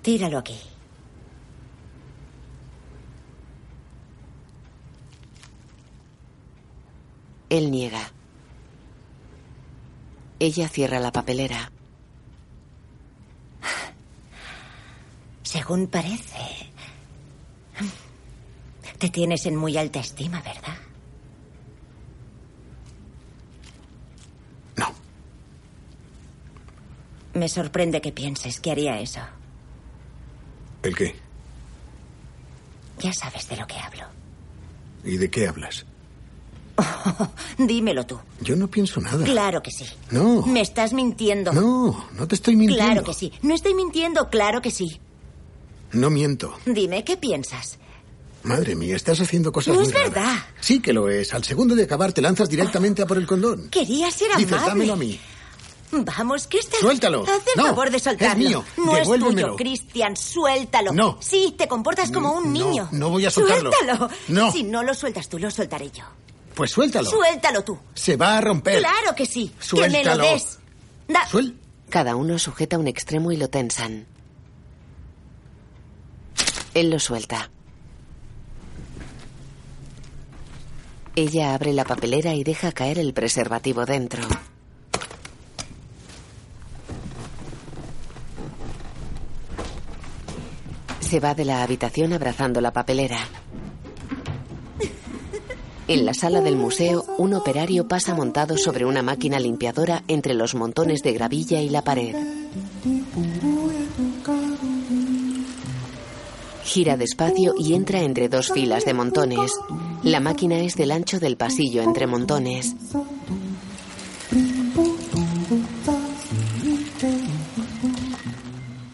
[0.02, 0.56] Tíralo aquí.
[7.48, 8.12] Él niega.
[10.38, 11.72] Ella cierra la papelera.
[15.42, 16.70] Según parece...
[18.98, 20.93] Te tienes en muy alta estima, ¿verdad?
[27.34, 29.20] Me sorprende que pienses que haría eso.
[30.82, 31.16] ¿El qué?
[33.00, 34.04] Ya sabes de lo que hablo.
[35.04, 35.84] ¿Y de qué hablas?
[37.58, 38.18] Dímelo tú.
[38.40, 39.24] Yo no pienso nada.
[39.24, 39.84] Claro que sí.
[40.10, 40.42] No.
[40.46, 41.52] Me estás mintiendo.
[41.52, 42.84] No, no te estoy mintiendo.
[42.84, 43.32] Claro que sí.
[43.42, 45.00] No estoy mintiendo, claro que sí.
[45.92, 46.54] No miento.
[46.66, 47.78] Dime, ¿qué piensas?
[48.42, 50.12] Madre mía, estás haciendo cosas No muy es raras.
[50.12, 50.36] verdad.
[50.60, 51.32] Sí que lo es.
[51.32, 53.68] Al segundo de acabar te lanzas directamente a por el condón.
[53.70, 54.44] Quería ser amable.
[54.46, 55.18] Dices, dámelo a mí.
[56.02, 56.80] Vamos, ¿qué estás...?
[56.80, 57.22] Suéltalo.
[57.22, 58.32] Haz el No, favor de soltarlo.
[58.42, 58.64] es mío.
[58.76, 60.16] No es tuyo, Cristian.
[60.16, 60.92] Suéltalo.
[60.92, 61.18] No.
[61.20, 62.88] Sí, te comportas como un No, niño.
[62.92, 63.70] no voy a soltarlo.
[63.72, 64.10] Suéltalo.
[64.28, 64.50] No.
[64.50, 66.04] Si no lo sueltas tú, lo soltaré yo.
[66.54, 67.08] Pues suéltalo.
[67.10, 67.78] Suéltalo tú.
[67.94, 68.78] Se va a romper.
[68.80, 69.52] Claro que sí.
[69.58, 70.22] Que Suéltalo.
[70.22, 70.58] me lo des.
[71.08, 71.28] Da-
[71.90, 74.06] Cada uno sujeta un extremo y lo tensan.
[76.74, 77.50] Él lo suelta.
[81.16, 84.22] Ella abre la papelera y deja caer el preservativo dentro.
[91.14, 93.20] Se va de la habitación abrazando la papelera.
[95.86, 100.56] En la sala del museo, un operario pasa montado sobre una máquina limpiadora entre los
[100.56, 102.16] montones de gravilla y la pared.
[106.64, 109.52] Gira despacio y entra entre dos filas de montones.
[110.02, 112.74] La máquina es del ancho del pasillo entre montones.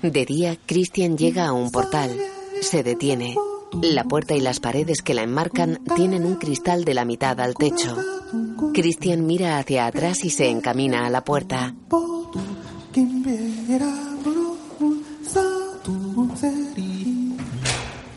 [0.03, 2.11] De día, Christian llega a un portal.
[2.63, 3.35] Se detiene.
[3.83, 7.55] La puerta y las paredes que la enmarcan tienen un cristal de la mitad al
[7.55, 7.97] techo.
[8.73, 11.75] Christian mira hacia atrás y se encamina a la puerta.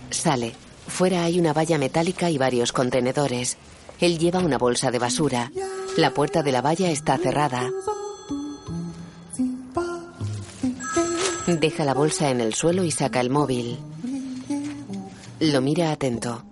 [0.09, 0.55] Sale.
[0.87, 3.57] Fuera hay una valla metálica y varios contenedores.
[3.99, 5.51] Él lleva una bolsa de basura.
[5.97, 7.69] La puerta de la valla está cerrada.
[11.47, 13.77] Deja la bolsa en el suelo y saca el móvil.
[15.41, 16.43] Lo mira atento.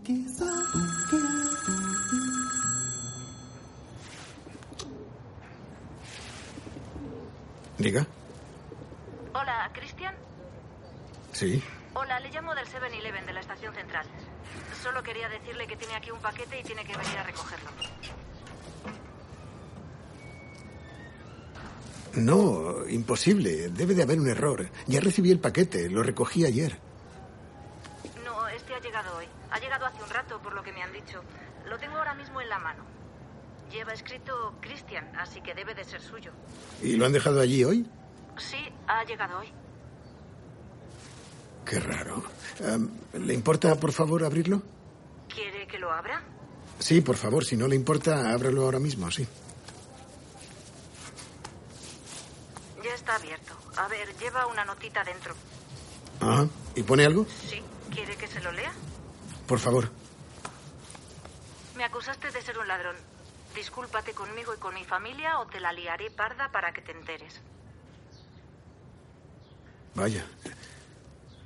[7.78, 8.06] Diga.
[9.34, 10.14] Hola, Cristian.
[11.32, 11.64] Sí.
[11.94, 14.06] Hola, le llamo del 7-Eleven de la estación central.
[14.84, 17.70] Solo quería decirle que tiene aquí un paquete y tiene que venir a recogerlo.
[22.16, 23.70] No, imposible.
[23.70, 24.70] Debe de haber un error.
[24.88, 25.90] Ya recibí el paquete.
[25.90, 26.78] Lo recogí ayer.
[28.26, 29.26] No, este ha llegado hoy.
[29.52, 31.22] Ha llegado hace un rato, por lo que me han dicho.
[31.68, 32.84] Lo tengo ahora mismo en la mano.
[33.72, 36.32] Lleva escrito Christian, así que debe de ser suyo.
[36.82, 37.86] ¿Y lo han dejado allí hoy?
[38.38, 38.58] Sí,
[38.88, 39.48] ha llegado hoy.
[41.66, 42.24] Qué raro.
[43.14, 44.62] ¿Le importa, por favor, abrirlo?
[45.34, 46.22] ¿Quiere que lo abra?
[46.80, 47.46] Sí, por favor.
[47.46, 49.26] Si no le importa, ábralo ahora mismo, sí.
[52.84, 53.54] Ya está abierto.
[53.78, 55.34] A ver, lleva una notita dentro.
[56.20, 56.48] Ajá.
[56.76, 57.26] ¿Y pone algo?
[57.50, 57.62] Sí.
[57.90, 58.72] ¿Quiere que se lo lea?
[59.48, 59.90] Por favor.
[61.76, 62.96] Me acusaste de ser un ladrón.
[63.56, 67.42] Discúlpate conmigo y con mi familia o te la liaré parda para que te enteres.
[69.96, 70.26] Vaya.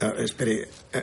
[0.02, 0.70] Ah, espere.
[0.94, 1.00] ah,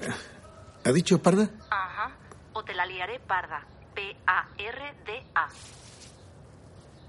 [0.84, 1.48] ¿Ha dicho parda?
[1.70, 2.12] Ajá.
[2.52, 3.64] O te la liaré parda.
[3.94, 5.48] P-A-R-D-A.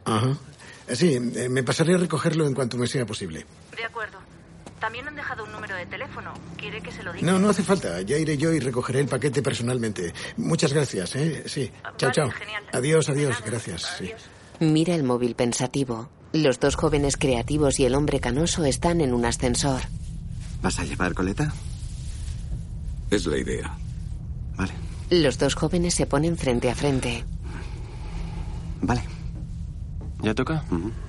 [0.06, 0.38] Ajá.
[0.88, 3.46] Eh, Sí, eh, me pasaré a recogerlo en cuanto me sea posible.
[3.76, 4.18] De acuerdo.
[4.80, 6.34] También han dejado un número de teléfono.
[6.58, 7.26] ¿Quiere que se lo diga?
[7.26, 8.02] No, no hace falta.
[8.02, 10.14] Ya iré yo y recogeré el paquete personalmente.
[10.36, 11.44] Muchas gracias, ¿eh?
[11.46, 11.72] Sí.
[11.98, 12.30] Chao, chao.
[12.74, 13.38] Adiós, adiós.
[13.46, 13.96] Gracias.
[13.98, 14.12] Sí.
[14.60, 16.10] Mira el móvil pensativo.
[16.34, 19.82] Los dos jóvenes creativos y el hombre canoso están en un ascensor.
[20.62, 21.54] ¿Vas a llevar coleta?
[23.10, 23.78] Es la idea.
[24.58, 24.74] Vale.
[25.12, 27.24] Los dos jóvenes se ponen frente a frente.
[28.82, 29.04] Vale.
[30.24, 30.64] ¿Ya toca?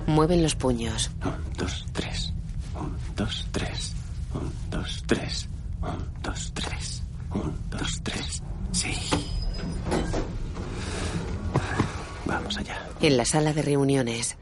[0.07, 1.09] Mueven los puños.
[1.23, 2.33] Un, dos, tres.
[2.77, 3.93] Un, dos, tres.
[4.33, 5.47] Un, dos, tres.
[5.81, 7.03] Un, dos, tres.
[7.33, 8.43] Un, dos, tres.
[8.73, 8.93] Sí.
[12.25, 12.77] Vamos allá.
[13.01, 14.37] En la sala de reuniones.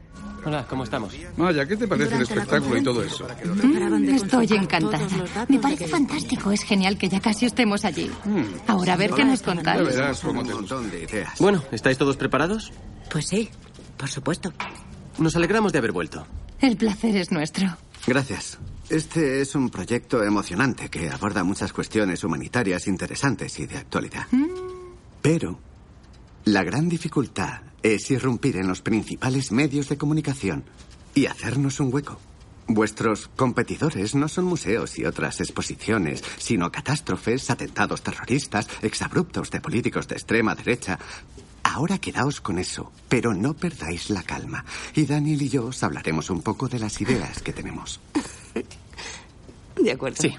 [0.46, 1.14] Hola, ¿cómo estamos?
[1.38, 3.26] Vaya, ¿qué te parece el espectáculo y todo eso?
[3.54, 5.06] Mm, Estoy encantada.
[5.48, 6.50] Me parece fantástico.
[6.50, 8.10] Es genial que ya casi estemos allí.
[8.66, 9.88] Ahora a ver qué nos contáis.
[11.38, 12.72] Bueno, ¿estáis todos preparados?
[13.10, 13.48] Pues sí,
[13.96, 14.52] por supuesto.
[15.18, 16.26] Nos alegramos de haber vuelto.
[16.60, 17.76] El placer es nuestro.
[18.06, 18.58] Gracias.
[18.88, 24.26] Este es un proyecto emocionante que aborda muchas cuestiones humanitarias interesantes y de actualidad.
[25.22, 25.58] Pero
[26.44, 30.64] la gran dificultad es irrumpir en los principales medios de comunicación
[31.14, 32.18] y hacernos un hueco.
[32.66, 40.08] Vuestros competidores no son museos y otras exposiciones, sino catástrofes, atentados terroristas, exabruptos de políticos
[40.08, 40.98] de extrema derecha.
[41.64, 44.64] Ahora quedaos con eso, pero no perdáis la calma.
[44.94, 48.00] Y Daniel y yo os hablaremos un poco de las ideas que tenemos.
[49.82, 50.22] De acuerdo.
[50.22, 50.34] Sí.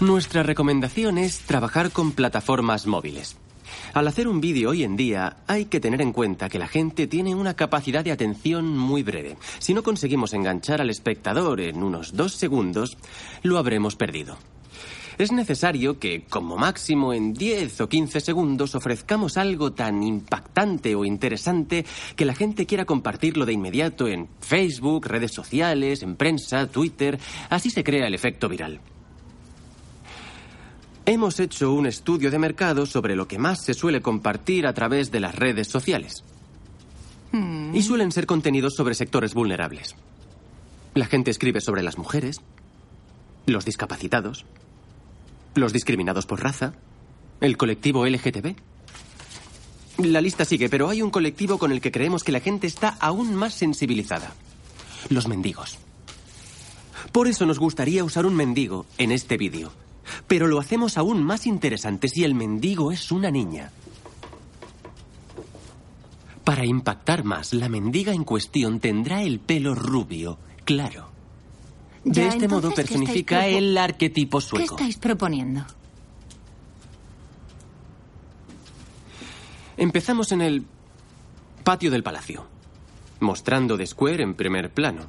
[0.00, 3.36] Nuestra recomendación es trabajar con plataformas móviles.
[3.92, 7.06] Al hacer un vídeo hoy en día hay que tener en cuenta que la gente
[7.06, 9.36] tiene una capacidad de atención muy breve.
[9.58, 12.96] Si no conseguimos enganchar al espectador en unos dos segundos,
[13.42, 14.38] lo habremos perdido.
[15.20, 21.04] Es necesario que, como máximo en 10 o 15 segundos, ofrezcamos algo tan impactante o
[21.04, 21.84] interesante
[22.16, 27.18] que la gente quiera compartirlo de inmediato en Facebook, redes sociales, en prensa, Twitter.
[27.50, 28.80] Así se crea el efecto viral.
[31.04, 35.10] Hemos hecho un estudio de mercado sobre lo que más se suele compartir a través
[35.10, 36.24] de las redes sociales.
[37.74, 39.96] Y suelen ser contenidos sobre sectores vulnerables.
[40.94, 42.40] La gente escribe sobre las mujeres,
[43.44, 44.46] los discapacitados,
[45.54, 46.74] los discriminados por raza,
[47.40, 48.54] el colectivo LGTB.
[49.98, 52.96] La lista sigue, pero hay un colectivo con el que creemos que la gente está
[53.00, 54.32] aún más sensibilizada.
[55.08, 55.78] Los mendigos.
[57.12, 59.72] Por eso nos gustaría usar un mendigo en este vídeo.
[60.26, 63.70] Pero lo hacemos aún más interesante si el mendigo es una niña.
[66.44, 71.09] Para impactar más, la mendiga en cuestión tendrá el pelo rubio, claro.
[72.04, 74.74] De Ya, este modo entonces, ¿qué personifica el arquetipo ¿Qué sueco.
[74.76, 75.64] estáis proponiendo?
[79.76, 80.64] Empezamos en el
[81.64, 82.46] patio del palacio,
[83.20, 85.06] mostrando The Square en primer plano.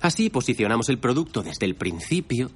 [0.00, 2.50] Así posicionamos el producto desde el principio,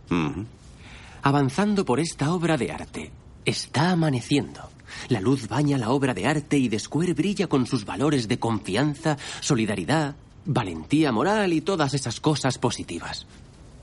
[1.23, 3.13] avanzando por esta obra de arte.
[3.45, 4.71] Está amaneciendo.
[5.09, 8.39] La luz baña la obra de arte y The Square brilla con sus valores de
[8.39, 13.27] confianza, solidaridad, valentía moral y todas esas cosas positivas.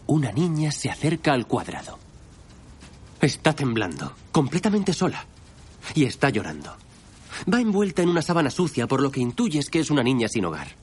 [0.07, 1.99] Una niña se acerca al cuadrado.
[3.21, 5.25] Está temblando, completamente sola.
[5.95, 6.75] Y está llorando.
[7.51, 10.45] Va envuelta en una sábana sucia, por lo que intuyes que es una niña sin
[10.45, 10.75] hogar.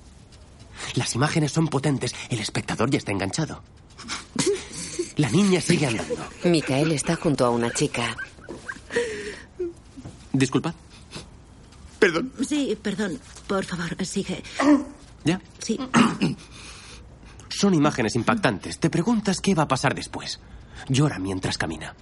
[0.94, 2.14] Las imágenes son potentes.
[2.28, 3.62] El espectador ya está enganchado.
[5.16, 6.26] La niña sigue andando.
[6.44, 8.16] Micael está junto a una chica.
[10.32, 10.74] Disculpad.
[11.98, 12.32] Perdón.
[12.46, 13.20] Sí, perdón.
[13.46, 14.42] Por favor, sigue.
[15.24, 15.40] ¿Ya?
[15.58, 15.78] Sí.
[17.48, 18.78] Son imágenes impactantes.
[18.78, 20.40] Te preguntas qué va a pasar después.
[20.88, 21.94] Llora mientras camina.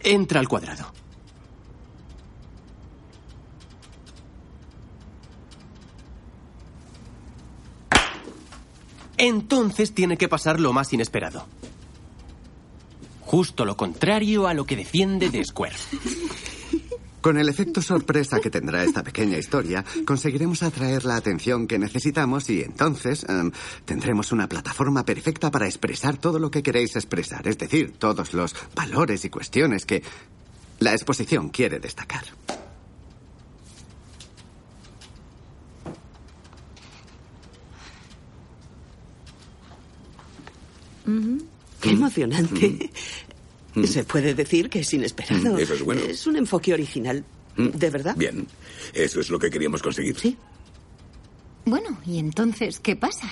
[0.00, 0.92] Entra al cuadrado.
[9.16, 11.46] Entonces tiene que pasar lo más inesperado.
[13.20, 15.76] Justo lo contrario a lo que defiende The Square.
[17.22, 22.50] Con el efecto sorpresa que tendrá esta pequeña historia, conseguiremos atraer la atención que necesitamos
[22.50, 23.52] y entonces em,
[23.84, 28.56] tendremos una plataforma perfecta para expresar todo lo que queréis expresar, es decir, todos los
[28.74, 30.02] valores y cuestiones que
[30.80, 32.24] la exposición quiere destacar.
[41.80, 42.90] Qué emocionante.
[43.84, 45.54] Se puede decir que es inesperado.
[45.54, 46.02] Mm, eso es bueno.
[46.02, 47.24] Es un enfoque original.
[47.56, 48.16] ¿De verdad?
[48.16, 48.46] Bien.
[48.92, 50.18] Eso es lo que queríamos conseguir.
[50.18, 50.36] Sí.
[51.64, 53.28] Bueno, ¿y entonces qué pasa?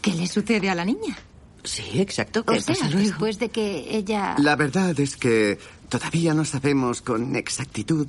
[0.00, 1.16] ¿Qué le sucede a la niña?
[1.62, 2.42] Sí, exacto.
[2.46, 4.34] O sea, después de que ella...
[4.38, 5.58] La verdad es que
[5.88, 8.06] todavía no sabemos con exactitud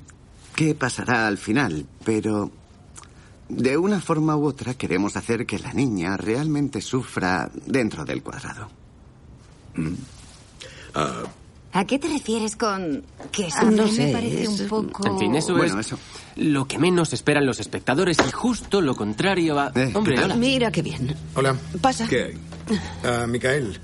[0.56, 2.52] qué pasará al final, pero
[3.50, 8.70] de una forma u otra queremos hacer que la niña realmente sufra dentro del cuadrado.
[9.76, 9.94] Mm.
[10.94, 11.24] Ah,
[11.74, 13.96] ¿A qué te refieres con que Ah, no sufre?
[13.96, 15.08] sé, Me parece un poco...
[15.08, 15.98] En fin, eso Bueno, es eso.
[16.36, 19.72] lo que menos esperan los espectadores y justo lo contrario a...
[19.94, 20.36] Hombre, hola.
[20.36, 21.16] Mira qué bien.
[21.34, 21.56] Hola.
[21.80, 22.08] Pasa.
[22.10, 22.34] ¿Qué hay?
[23.06, 23.80] Ah, Micael.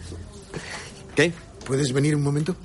[1.16, 1.32] ¿Qué?
[1.66, 2.56] ¿Puedes venir un momento?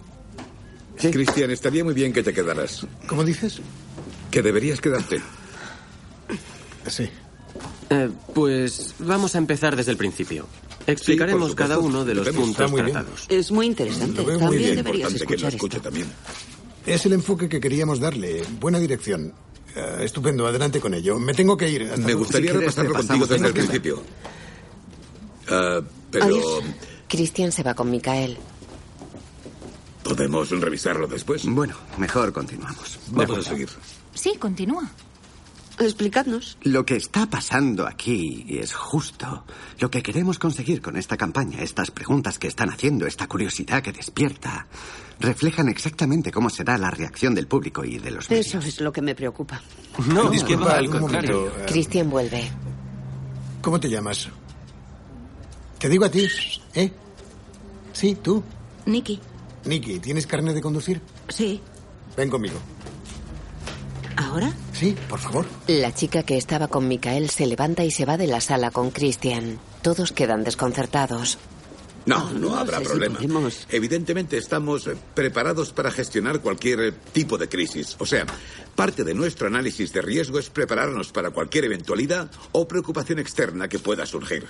[0.96, 2.86] Cristian, estaría muy bien que te quedaras.
[3.06, 3.60] ¿Cómo dices?
[4.30, 5.20] Que deberías quedarte.
[6.88, 7.08] Sí.
[7.90, 10.46] Eh, pues vamos a empezar desde el principio.
[10.86, 12.46] Explicaremos Sí, cada uno de los Debemos.
[12.48, 12.92] puntos Está muy bien.
[12.94, 13.26] tratados.
[13.28, 14.16] Es muy interesante.
[14.20, 14.76] Lo veo muy También bien.
[14.76, 15.88] deberías Importante que lo escuchar escuche esto.
[15.88, 16.08] también.
[16.86, 18.42] Es el enfoque que queríamos darle.
[18.60, 19.32] Buena dirección.
[19.76, 21.18] Ah, estupendo, adelante con ello.
[21.18, 21.82] Me tengo que ir.
[21.84, 24.02] Hasta Me gustaría Si repasarlo contigo desde el principio.
[25.48, 25.80] Ah,
[26.10, 26.44] pero Adiós.
[27.08, 28.38] Cristian se va con Micael.
[30.02, 31.42] podemos revisarlo después.
[31.46, 32.98] Bueno, mejor continuamos.
[33.08, 33.68] Vamos a seguir.
[34.14, 34.90] Sí, continúa.
[35.78, 36.58] Explicadnos.
[36.62, 39.44] Lo que está pasando aquí es justo
[39.78, 41.62] lo que queremos conseguir con esta campaña.
[41.62, 44.66] Estas preguntas que están haciendo, esta curiosidad que despierta,
[45.18, 48.46] reflejan exactamente cómo será la reacción del público y de los medios.
[48.46, 49.60] Eso es lo que me preocupa.
[50.08, 51.40] No, Disculpa, al contrario.
[51.50, 51.66] momento.
[51.66, 52.50] Cristian vuelve.
[53.62, 54.28] ¿Cómo te llamas?
[55.78, 56.28] Te digo a ti,
[56.74, 56.92] ¿eh?
[57.92, 58.42] Sí, tú.
[58.86, 59.18] Nicky.
[59.64, 61.00] Nicky, ¿tienes carne de conducir?
[61.28, 61.60] Sí.
[62.16, 62.58] Ven conmigo.
[64.16, 64.52] ¿Ahora?
[64.82, 65.46] Sí, por favor.
[65.68, 68.90] La chica que estaba con Micael se levanta y se va de la sala con
[68.90, 69.60] Cristian.
[69.80, 71.38] Todos quedan desconcertados.
[72.04, 73.14] No, no habrá sé si problema.
[73.14, 73.64] podemos.
[73.70, 77.94] Evidentemente estamos eh, preparados para gestionar cualquier eh, tipo de crisis.
[78.00, 78.26] O sea,
[78.74, 83.78] parte de nuestro análisis de riesgo es prepararnos para cualquier eventualidad o preocupación externa que
[83.78, 84.46] pueda surgir.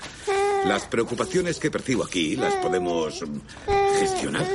[0.64, 4.46] Las preocupaciones que percibo aquí las podemos mm, gestionar.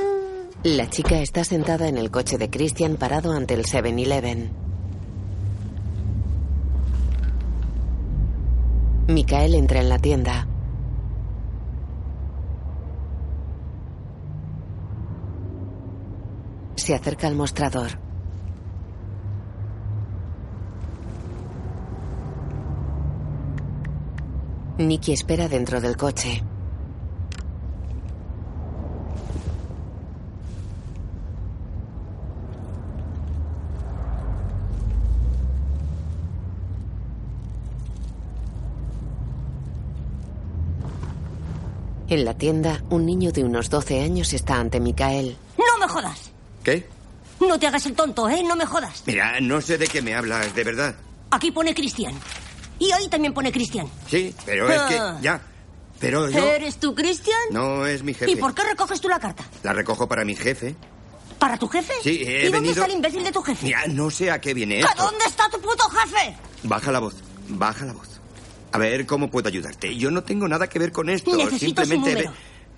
[0.64, 4.67] La chica está sentada en el coche de Christian parado ante el 7-Eleven.
[9.08, 10.46] Micael entra en la tienda.
[16.76, 17.98] Se acerca al mostrador.
[24.76, 26.42] Nicky espera dentro del coche.
[42.08, 45.36] En la tienda, un niño de unos 12 años está ante Micael.
[45.58, 46.30] No me jodas.
[46.64, 46.88] ¿Qué?
[47.40, 48.42] No te hagas el tonto, ¿eh?
[48.42, 49.02] No me jodas.
[49.06, 50.94] Mira, no sé de qué me hablas, de verdad.
[51.30, 52.14] Aquí pone Cristian.
[52.78, 53.86] Y ahí también pone Cristian.
[54.08, 54.98] Sí, pero es que...
[54.98, 55.18] Ah.
[55.20, 55.40] Ya.
[56.00, 56.38] Pero yo...
[56.38, 57.38] ¿Eres tú, Cristian?
[57.50, 58.30] No es mi jefe.
[58.30, 59.44] ¿Y por qué recoges tú la carta?
[59.62, 60.74] La recojo para mi jefe.
[61.38, 61.92] ¿Para tu jefe?
[62.02, 63.66] Sí, he ¿Y dónde venido- está el imbécil de tu jefe?
[63.66, 65.02] Mira, no sé a qué viene ¿A esto.
[65.04, 66.36] dónde está tu puto jefe?
[66.64, 67.14] Baja la voz,
[67.48, 68.17] baja la voz.
[68.72, 69.96] A ver, ¿cómo puedo ayudarte?
[69.96, 71.34] Yo no tengo nada que ver con esto.
[71.36, 72.10] Necesito su Simplemente...
[72.22, 72.32] número.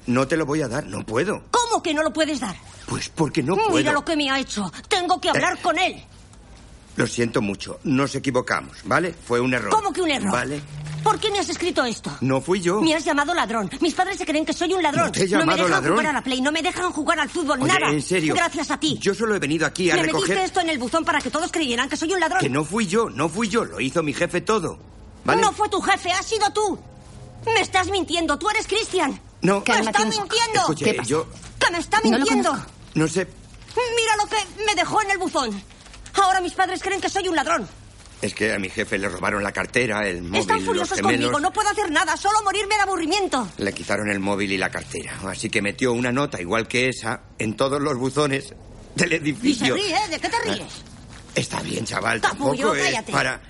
[0.06, 1.42] No te lo voy a dar, no puedo.
[1.50, 2.56] ¿Cómo que no lo puedes dar?
[2.86, 3.92] Pues porque no Mira puedo.
[3.92, 4.70] lo que me ha hecho.
[4.88, 6.02] Tengo que hablar con él.
[6.96, 9.14] Lo siento mucho, nos equivocamos, ¿vale?
[9.24, 9.70] Fue un error.
[9.70, 10.32] ¿Cómo que un error?
[10.32, 10.60] Vale.
[11.04, 12.10] ¿Por qué me has escrito esto?
[12.20, 12.80] No fui yo.
[12.80, 13.70] Me has llamado ladrón.
[13.80, 15.06] Mis padres se creen que soy un ladrón.
[15.06, 15.92] No te he me llamado dejan ladrón.
[15.96, 17.92] jugar a la Play, no me dejan jugar al fútbol, Oye, nada.
[17.92, 18.34] en serio.
[18.34, 18.98] Gracias a ti.
[19.00, 20.28] Yo solo he venido aquí a me recoger...
[20.30, 22.40] metiste esto en el buzón para que todos creyeran que soy un ladrón.
[22.40, 24.78] Que no fui yo, no fui yo, lo hizo mi jefe todo.
[25.24, 25.42] ¿Vale?
[25.42, 26.78] No fue tu jefe, has sido tú.
[27.47, 29.20] Me estás mintiendo, tú eres Cristian.
[29.42, 29.62] No.
[29.66, 30.60] Me está mintiendo.
[30.60, 31.26] Escuche, yo
[31.59, 32.66] Que me está No lo mintiendo.
[32.94, 33.26] no sé...
[33.76, 35.62] Mira lo que me dejó en el buzón.
[36.14, 37.68] Ahora mis padres creen que soy un ladrón.
[38.20, 41.20] Es que a mi jefe le robaron la cartera, el móvil, Están los furiosos gemelos.
[41.30, 43.48] conmigo, no puedo hacer nada, solo morirme de aburrimiento.
[43.56, 45.18] Le quitaron el móvil y la cartera.
[45.26, 48.52] Así que metió una nota igual que esa en todos los buzones
[48.97, 49.74] del Y se edificio.
[49.74, 50.09] ríe, ¿eh?
[50.10, 50.66] ¿de qué te ríes?
[51.34, 53.12] Está bien, chaval, Capullo, tampoco es cállate.
[53.12, 53.40] para...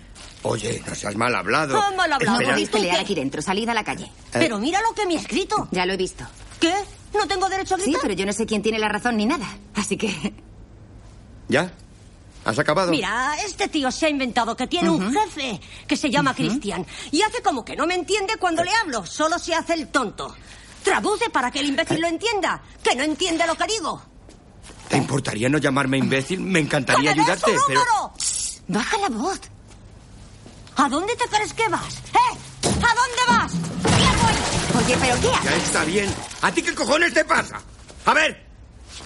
[0.43, 1.77] Oye, no seas mal hablado.
[1.79, 2.39] Ah, mal hablado.
[2.41, 4.05] Podéis pelear aquí dentro, salid a la calle.
[4.05, 4.11] Eh.
[4.33, 5.69] Pero mira lo que me ha escrito.
[5.71, 6.25] Ya lo he visto.
[6.59, 6.75] ¿Qué?
[7.15, 8.01] ¿No tengo derecho a Sí, gritar?
[8.03, 9.47] pero yo no sé quién tiene la razón ni nada.
[9.75, 10.33] Así que.
[11.49, 11.73] ¿Ya?
[12.45, 12.91] ¿Has acabado?
[12.91, 17.21] Mira, este tío se ha inventado que tiene un jefe que se llama Cristian y
[17.21, 20.35] hace como que no me entiende cuando le hablo, solo se hace el tonto.
[20.83, 24.01] Traduce para que el imbécil lo entienda, que no entiende lo que digo.
[24.89, 26.41] ¿Te importaría no llamarme imbécil?
[26.41, 28.13] Me encantaría ¡Que me des ayudarte, pero...
[28.69, 29.41] Baja la voz.
[30.77, 31.97] ¿A dónde te crees que vas?
[31.99, 32.37] ¿Eh?
[32.65, 33.53] ¿A dónde vas?
[34.83, 36.09] Oye, pero ¿qué Ya está bien.
[36.43, 37.61] ¿A ti qué cojones te pasa?
[38.07, 38.47] A ver,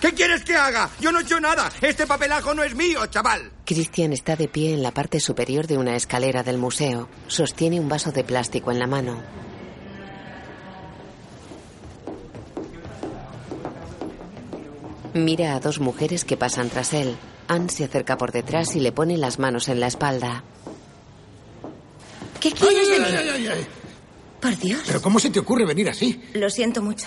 [0.01, 0.91] ¿qué quieres que haga?
[1.01, 1.71] Yo no he hecho nada.
[1.81, 3.51] Este papelajo no es mío, chaval.
[3.65, 7.09] Christian está de pie en la parte superior de una escalera del museo.
[7.27, 9.23] Sostiene un vaso de plástico en la mano.
[15.15, 17.17] Mira a dos mujeres que pasan tras él.
[17.47, 20.43] Anne se acerca por detrás y le pone las manos en la espalda.
[22.45, 23.07] ¿Qué quieres de mí?
[23.07, 23.67] Ay, ay, ay.
[24.39, 24.83] Por Dios.
[24.87, 26.21] ¿Pero cómo se te ocurre venir así?
[26.35, 27.07] Lo siento mucho.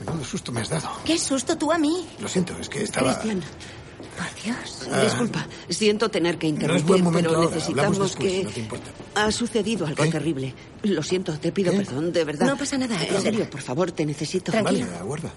[0.00, 0.90] Menudo susto me has dado.
[1.02, 2.06] ¿Qué susto tú a mí?
[2.20, 3.18] Lo siento, es que estaba...
[3.18, 4.88] Cristian, Por Dios.
[4.92, 5.00] Ah.
[5.00, 7.54] disculpa, siento tener que No es interrumpir, buen momento pero ahora.
[7.56, 8.44] Necesitamos después, que...
[8.44, 8.90] no te importa.
[9.14, 10.54] Ha sucedido algo terrible.
[10.82, 12.46] Lo siento, te pido perdón, de verdad.
[12.46, 14.52] No pasa nada, En serio, por favor, te necesito.
[14.62, 15.32] Vale, aguarda.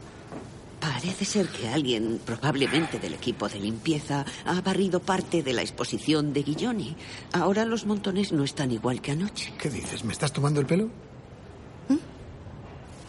[0.94, 6.32] Parece ser que alguien, probablemente del equipo de limpieza, ha barrido parte de la exposición
[6.34, 6.96] de Guilloni.
[7.34, 9.54] Ahora los montones no están igual que anoche.
[9.58, 10.04] ¿Qué dices?
[10.04, 10.90] ¿Me estás tomando el pelo?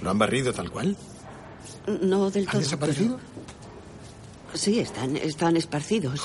[0.03, 0.97] ¿Lo han barrido tal cual?
[2.03, 2.61] No del ¿Han todo.
[2.63, 3.17] desaparecido?
[3.17, 3.39] pero-
[4.55, 6.21] Sí, están, están esparcidos.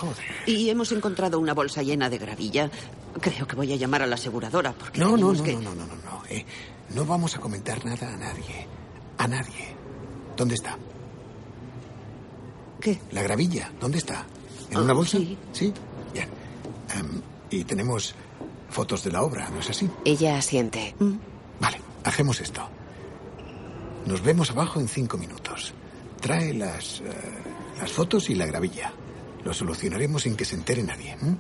[0.46, 2.70] Y hemos encontrado una bolsa llena de gravilla.
[3.20, 5.54] Creo que voy a llamar a la aseguradora porque No, no, no, que...
[5.54, 6.24] no, no, no, no, no.
[6.30, 6.46] eh.
[6.96, 8.68] No vamos a comentar nada a nadie.
[9.18, 9.76] A nadie.
[10.38, 10.78] ¿Dónde está?
[12.84, 13.00] ¿Qué?
[13.12, 14.26] La gravilla, ¿dónde está?
[14.70, 15.18] ¿En Ah, una bolsa?
[15.54, 15.74] sí.
[16.14, 16.28] Bien.
[16.94, 18.14] Em, y tenemos
[18.70, 19.90] fotos de la obra, ¿no es así?
[20.04, 20.94] Ella asiente.
[21.62, 22.62] Vale, hacemos esto.
[24.06, 25.74] Nos vemos abajo en cinco minutos.
[26.20, 27.04] Trae las, eh,
[27.80, 28.92] las fotos y la gravilla.
[29.46, 31.14] Lo solucionaremos sin que se entere nadie.
[31.22, 31.38] ¿m?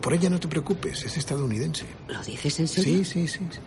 [0.00, 1.84] Por ella no te preocupes, es estadounidense.
[2.08, 3.04] ¿Lo dices en serio?
[3.04, 3.46] Sí, sí, sí.
[3.50, 3.58] sí.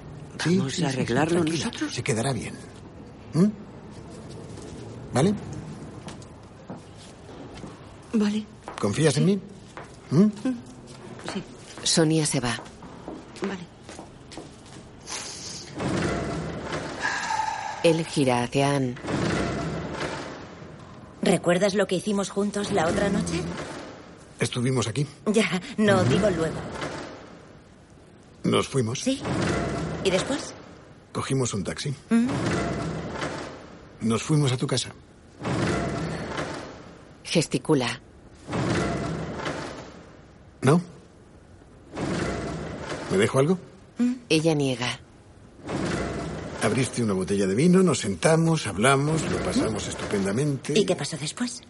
[0.49, 1.93] ¿Vamos Sí, sí, a sí, sí, arreglarlo nosotros?
[1.93, 2.55] Se quedará bien.
[3.35, 3.51] ¿M?
[5.13, 5.33] ¿Vale?
[8.13, 8.45] Vale.
[8.79, 9.39] ¿Confías en mí?
[10.11, 10.25] ¿Mm?
[11.33, 11.43] Sí.
[11.83, 12.59] Sonia se va.
[13.41, 13.71] Vale.
[17.83, 18.95] Él gira hacia Anne.
[21.21, 23.41] ¿Recuerdas lo que hicimos juntos la otra noche?
[24.39, 25.05] Estuvimos aquí.
[25.27, 26.55] Ya, no digo luego.
[28.43, 29.01] Nos fuimos.
[29.01, 29.21] Sí.
[30.03, 30.53] ¿Y después?
[31.11, 31.93] Cogimos un taxi.
[32.09, 32.27] Mm.
[34.01, 34.89] Nos fuimos a tu casa.
[37.31, 38.01] Gesticula.
[40.61, 40.81] ¿No?
[43.09, 43.57] ¿Me dejo algo?
[44.27, 44.99] Ella niega.
[46.61, 50.77] Abriste una botella de vino, nos sentamos, hablamos, lo pasamos estupendamente.
[50.77, 51.61] ¿Y qué pasó después?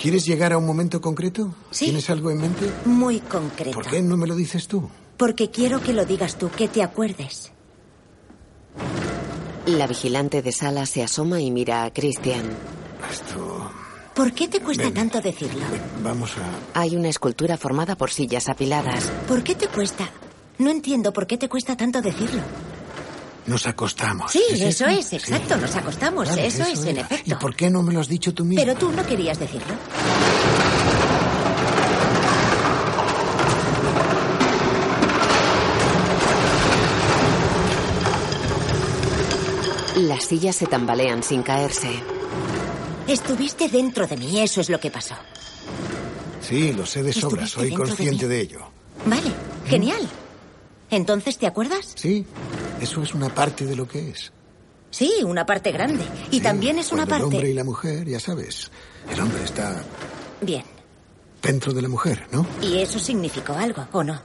[0.00, 1.56] ¿Quieres llegar a un momento concreto?
[1.72, 1.86] Sí.
[1.86, 2.70] ¿Tienes algo en mente?
[2.84, 3.72] Muy concreto.
[3.72, 4.88] ¿Por qué no me lo dices tú?
[5.16, 7.50] Porque quiero que lo digas tú, que te acuerdes.
[9.68, 12.42] La vigilante de sala se asoma y mira a Christian.
[13.12, 13.70] Esto...
[14.14, 14.94] ¿Por qué te cuesta Ven.
[14.94, 15.60] tanto decirlo?
[16.02, 16.80] Vamos a...
[16.80, 19.04] Hay una escultura formada por sillas apiladas.
[19.28, 20.08] ¿Por qué te cuesta?
[20.56, 22.40] No entiendo por qué te cuesta tanto decirlo.
[23.46, 24.32] Nos acostamos.
[24.32, 25.00] Sí, ¿Es eso eso?
[25.00, 27.30] es, exacto, nos acostamos, Vale, eso, es, en efecto.
[27.30, 28.64] ¿Y por qué no me lo has dicho tú mismo?
[28.64, 29.74] Pero tú no querías decirlo.
[39.98, 41.88] Las sillas se tambalean sin caerse.
[43.08, 45.14] Estuviste dentro de mí, eso es lo que pasó.
[46.40, 48.60] Sí, lo sé de sobra, soy de consciente de ello.
[49.06, 49.32] Vale,
[49.66, 50.08] genial.
[50.90, 51.92] Entonces, ¿te acuerdas?
[51.96, 52.24] Sí,
[52.80, 54.32] eso es una parte de lo que es.
[54.90, 56.04] Sí, una parte grande.
[56.30, 57.54] Y Sí, también es una cuando El hombre y parte...
[57.54, 58.70] la mujer, ya sabes.
[59.10, 59.82] El hombre está
[60.40, 60.62] Bien.
[61.42, 62.46] dentro de la mujer, ¿no?
[62.62, 64.22] ¿Y eso significó algo o no?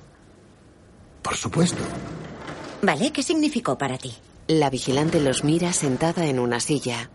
[1.24, 1.82] Por supuesto.
[2.84, 3.12] ¿Vale?
[3.12, 4.14] ¿Qué significó para ti?
[4.48, 7.10] La vigilante los mira sentada en una silla.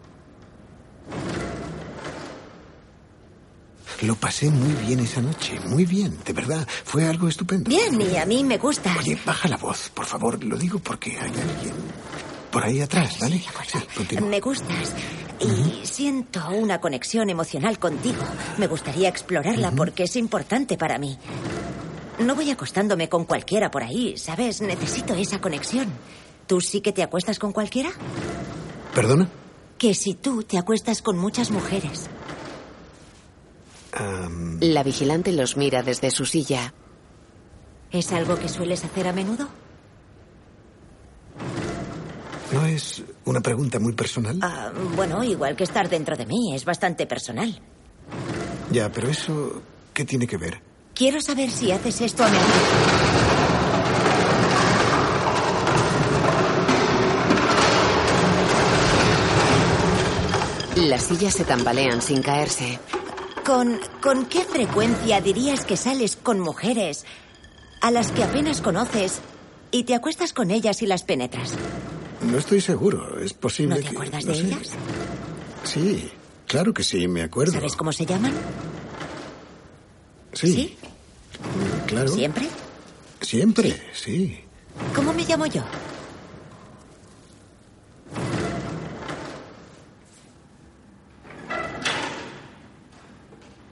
[4.02, 6.66] Lo pasé muy bien esa noche, muy bien, de verdad.
[6.84, 7.68] Fue algo estupendo.
[7.68, 8.94] Bien, y a mí me gusta.
[8.96, 10.42] Oye, baja la voz, por favor.
[10.44, 11.74] Lo digo porque hay alguien
[12.50, 13.38] por ahí atrás, ¿vale?
[13.66, 14.28] Sí, continúa.
[14.28, 14.94] Me gustas.
[15.40, 18.22] Y Siento una conexión emocional contigo.
[18.56, 21.18] Me gustaría explorarla porque es importante para mí.
[22.20, 24.60] No voy acostándome con cualquiera por ahí, ¿sabes?
[24.60, 25.92] Necesito esa conexión.
[26.48, 27.90] ¿Tú sí que te acuestas con cualquiera?
[28.94, 29.28] ¿Perdona?
[29.76, 32.08] Que si tú te acuestas con muchas mujeres.
[34.60, 36.72] La vigilante los mira desde su silla.
[37.90, 39.46] ¿Es algo que sueles hacer a menudo?
[42.52, 44.38] ¿No es una pregunta muy personal?
[44.40, 47.60] Ah, bueno, igual que estar dentro de mí, es bastante personal.
[48.72, 49.62] Ya, pero eso...
[49.92, 50.62] ¿Qué tiene que ver?
[50.94, 53.27] Quiero saber si haces esto a menudo.
[60.88, 62.78] Las sillas se tambalean sin caerse.
[63.44, 67.04] ¿Con, ¿Con qué frecuencia dirías que sales con mujeres
[67.80, 69.20] a las que apenas conoces
[69.70, 71.52] y te acuestas con ellas y las penetras?
[72.22, 73.18] No estoy seguro.
[73.20, 74.46] Es posible ¿No te que- acuerdas no de sé.
[74.46, 74.70] ellas?
[75.64, 76.10] Sí,
[76.46, 77.52] claro que sí, me acuerdo.
[77.52, 78.32] ¿Sabes cómo se llaman?
[80.32, 80.76] Sí.
[81.86, 82.08] Claro.
[82.08, 82.48] ¿Siempre?
[83.20, 84.40] Siempre, sí.
[84.94, 85.62] ¿Cómo me llamo yo?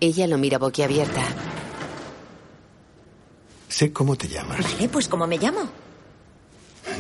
[0.07, 1.21] Ella lo mira boquiabierta.
[3.69, 4.63] Sé cómo te llamas.
[4.63, 5.69] Vale, pues ¿cómo me llamo?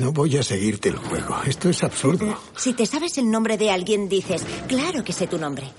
[0.01, 1.37] No voy a seguirte el juego.
[1.47, 2.37] Esto es absurdo.
[2.57, 5.70] Si te sabes el nombre de alguien, dices, claro que sé tu nombre.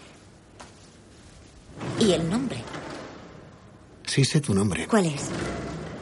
[2.00, 2.64] ¿Y el nombre?
[4.06, 4.88] Sí sé tu nombre.
[4.88, 5.24] ¿Cuál es?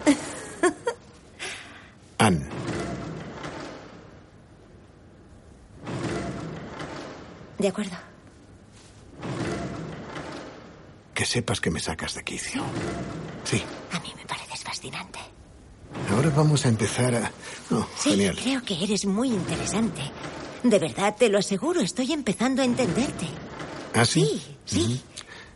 [2.19, 2.47] Ann.
[7.57, 8.14] De acuerdo.
[11.25, 12.61] Que sepas que me sacas de quicio.
[13.45, 13.59] Sí.
[13.91, 15.17] A mí me pareces fascinante.
[16.11, 17.31] Ahora vamos a empezar a...
[17.71, 18.37] Oh, Sí, genial.
[18.39, 20.01] creo que eres muy interesante.
[20.61, 23.25] De verdad, te lo aseguro, estoy empezando a entenderte.
[23.95, 24.39] ¿Ah, sí?
[24.65, 25.01] Sí, sí.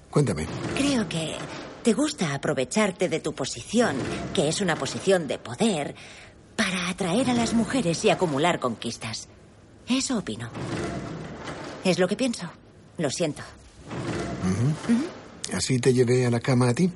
[0.10, 0.48] Cuéntame.
[0.76, 1.36] Creo que
[1.84, 3.96] te gusta aprovecharte de tu posición,
[4.34, 5.94] que es una posición de poder,
[6.56, 9.28] para atraer a las mujeres y acumular conquistas.
[9.88, 10.50] Eso opino.
[11.84, 12.50] Es lo que pienso.
[12.98, 13.44] Lo siento.
[15.54, 16.90] ¿Así te llevé a la cama a ti?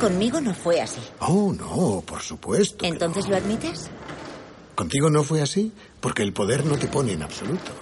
[0.00, 1.00] Conmigo no fue así.
[1.20, 2.84] Oh, no, por supuesto.
[2.84, 3.88] ¿Entonces lo admites?
[4.74, 5.72] ¿Contigo no fue así?
[6.00, 7.72] Porque el poder no te pone en absoluto.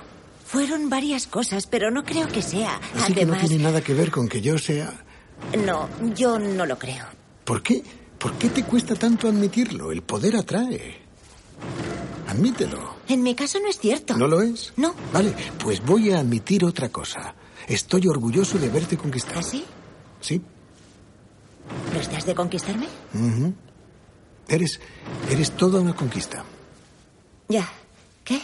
[0.45, 2.81] Fueron varias cosas, pero no creo que sea.
[2.97, 5.05] Así que no Además, tiene nada que ver con que yo sea...
[5.65, 7.05] no, yo no lo creo.
[7.45, 7.83] ¿Por qué?
[8.19, 9.93] ¿Por qué te cuesta tanto admitirlo?
[9.93, 10.99] El poder atrae.
[12.29, 12.97] Admítelo.
[13.09, 14.17] En mi caso no es cierto.
[14.17, 14.73] ¿No lo es?
[14.77, 14.95] No.
[15.13, 17.35] Vale, pues voy a admitir otra cosa.
[17.67, 19.41] Estoy orgulloso de verte conquistado.
[19.41, 19.43] ¿Ah,
[20.21, 20.35] sí?
[20.35, 20.43] Sí.
[21.93, 22.87] ¿Lo estás de conquistarme?
[24.49, 24.81] Eres...
[25.31, 26.45] Eres toda una conquista.
[27.49, 27.69] Ya.
[28.25, 28.41] ¿Qué?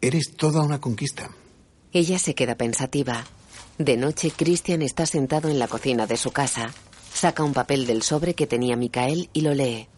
[0.00, 1.30] Eres toda una conquista.
[1.92, 3.24] Ella se queda pensativa.
[3.78, 6.70] De noche, Christian está sentado en la cocina de su casa.
[7.12, 9.88] Saca un papel del sobre que tenía Micael y lo lee.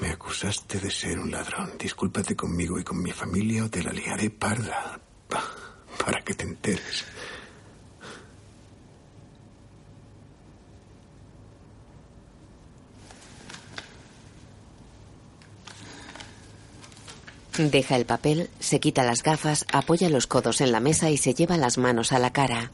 [0.00, 1.72] Me acusaste de ser un ladrón.
[1.78, 5.00] Discúlpate conmigo y con mi familia o te la liaré parda.
[5.98, 7.04] Pa- Para que te enteres.
[17.58, 21.32] Deja el papel, se quita las gafas, apoya los codos en la mesa y se
[21.34, 22.70] lleva las manos a la cara.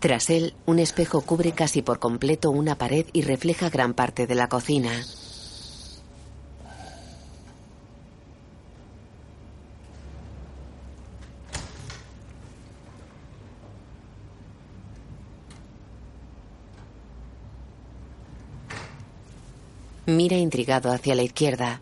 [0.00, 4.34] Tras él, un espejo cubre casi por completo una pared y refleja gran parte de
[4.34, 4.90] la cocina.
[20.06, 21.80] Mira intrigado hacia la izquierda.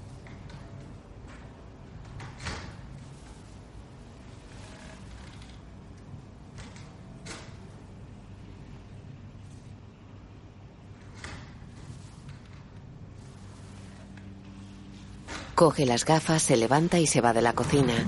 [15.56, 18.06] Coge las gafas, se levanta y se va de la cocina.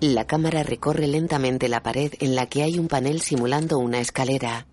[0.00, 4.66] La cámara recorre lentamente la pared en la que hay un panel simulando una escalera.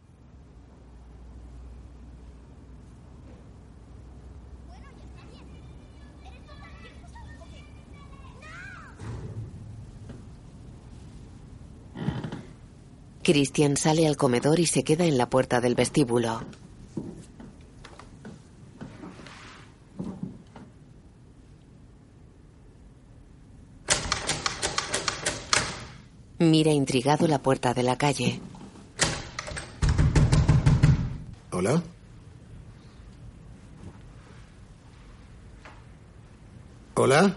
[13.24, 16.42] Christian sale al comedor y se queda en la puerta del vestíbulo.
[26.44, 28.40] Mira intrigado la puerta de la calle.
[31.52, 31.82] ¿Hola?
[36.96, 37.36] ¿Hola?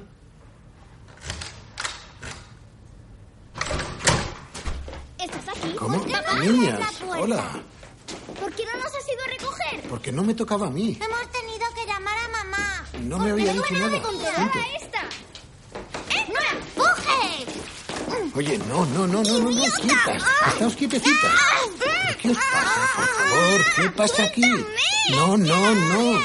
[5.18, 5.74] ¿Estás aquí?
[5.78, 6.00] ¿Cómo?
[6.02, 7.18] Papá, Niñas, abre la puerta.
[7.20, 7.62] hola.
[8.40, 9.88] ¿Por qué no nos has ido a recoger?
[9.88, 10.98] Porque no me tocaba a mí.
[11.02, 12.84] Hemos tenido que llamar a mamá.
[13.02, 13.90] No me había dicho nada.
[13.90, 14.58] Gente.
[14.82, 15.00] esta!
[16.10, 16.26] ¡Eh!
[16.28, 17.46] ¡No la empuje!
[18.34, 20.22] Oye, no, no, no, no, no, no, quietas.
[20.48, 21.32] Estáos quietecitas.
[21.78, 23.64] ¿Pero ¿Qué os pasa, por favor?
[23.76, 24.42] ¿Qué pasa aquí?
[25.10, 26.20] No, no, no.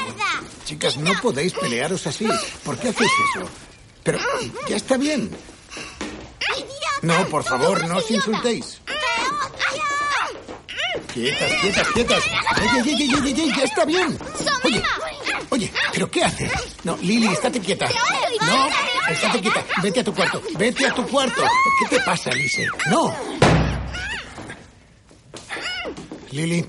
[0.64, 2.26] Chicas, no podéis pelearos así.
[2.64, 3.48] ¿Por qué hacéis eso?
[4.02, 4.18] Pero
[4.68, 5.30] ya está bien.
[7.02, 8.80] No, por favor, no os insultéis.
[11.12, 12.22] Quietas, quietas, quietas.
[12.60, 14.18] Oye, oye, oye, oye, oye, ya está bien.
[14.64, 14.82] Oye,
[15.50, 16.50] oye, ¿pero qué haces?
[16.84, 17.86] No, Lili, estate quieta.
[18.40, 18.68] No,
[19.10, 19.64] estate quieta.
[19.82, 20.42] Vete a tu cuarto.
[20.58, 21.42] Vete a tu cuarto.
[21.80, 22.66] ¿Qué te pasa, Lise?
[22.90, 23.14] No.
[26.30, 26.64] Lili,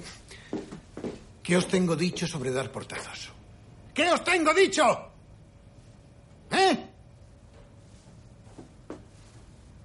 [1.42, 3.32] ¿qué os tengo dicho sobre dar portazos?
[3.94, 4.84] ¿Qué os tengo dicho?
[6.52, 6.78] ¿Eh?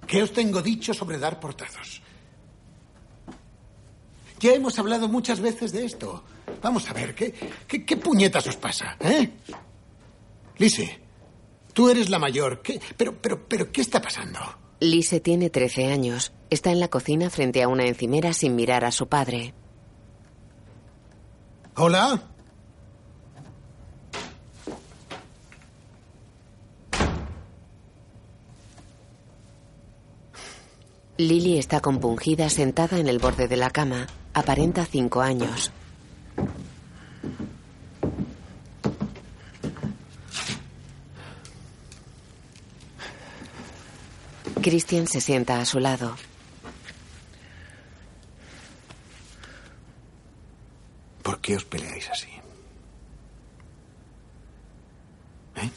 [0.05, 2.01] ¿Qué os tengo dicho sobre dar portazos?
[4.39, 6.23] Ya hemos hablado muchas veces de esto.
[6.61, 7.33] Vamos a ver, ¿qué,
[7.67, 8.97] qué, qué puñetas os pasa?
[8.99, 9.29] ¿Eh?
[10.57, 10.99] Lise,
[11.79, 12.61] tú eres la mayor.
[12.61, 12.81] ¿Qué?
[12.97, 14.37] Pero, pero, pero, ¿qué está pasando?
[14.81, 16.33] Lise tiene 13 años.
[16.49, 19.53] Está en la cocina frente a una encimera sin mirar a su padre.
[21.77, 22.21] ¿Hola?
[31.15, 34.05] Lily está compungida sentada en el borde de la cama.
[34.33, 35.71] Aparenta cinco años.
[44.69, 46.15] Christian se sienta a su lado.
[51.23, 52.27] ¿Por qué os peleáis así?
[55.55, 55.71] ¿Eh?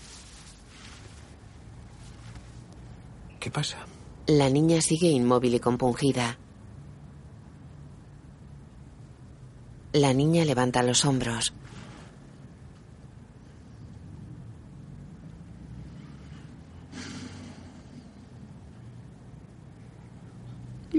[3.40, 3.78] ¿Qué pasa?
[4.26, 6.36] La niña sigue inmóvil y compungida.
[9.94, 11.54] La niña levanta los hombros.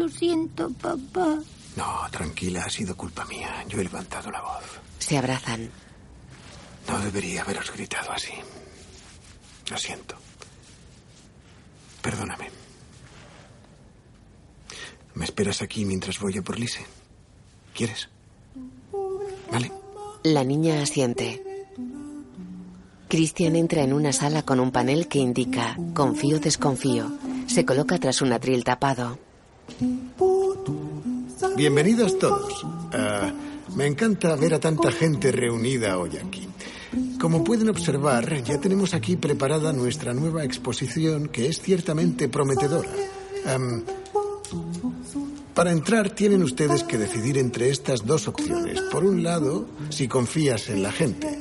[0.04, 1.40] Lo siento, papá.
[1.78, 3.64] No, tranquila, ha sido culpa mía.
[3.70, 4.82] Yo he levantado la voz.
[5.00, 5.70] Se abrazan.
[6.90, 8.34] No debería haberos gritado así.
[9.72, 10.18] Lo siento.
[12.02, 12.50] Perdóname.
[15.14, 16.86] ¿Me esperas aquí mientras voy a por Lise?
[17.74, 18.10] ¿Quieres?
[19.54, 19.72] Vale.
[20.24, 21.42] La niña asiente.
[23.08, 27.10] Christian entra en una sala con un panel que indica confío, desconfío.
[27.48, 29.18] Se coloca tras un atril tapado.
[31.56, 32.65] Bienvenidos todos.
[32.91, 33.31] Ah,
[33.76, 36.48] me encanta ver a tanta gente reunida hoy aquí.
[37.19, 42.90] Como pueden observar, ya tenemos aquí preparada nuestra nueva exposición que es ciertamente prometedora.
[45.53, 48.81] Para entrar tienen ustedes que decidir entre estas dos opciones.
[48.91, 51.40] Por un lado, si confías en la gente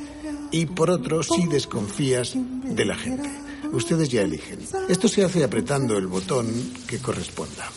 [0.51, 3.31] y por otro, si desconfías de la gente.
[3.73, 4.61] Ustedes ya eligen.
[4.89, 6.47] Esto se hace apretando el botón
[6.87, 7.71] que corresponda.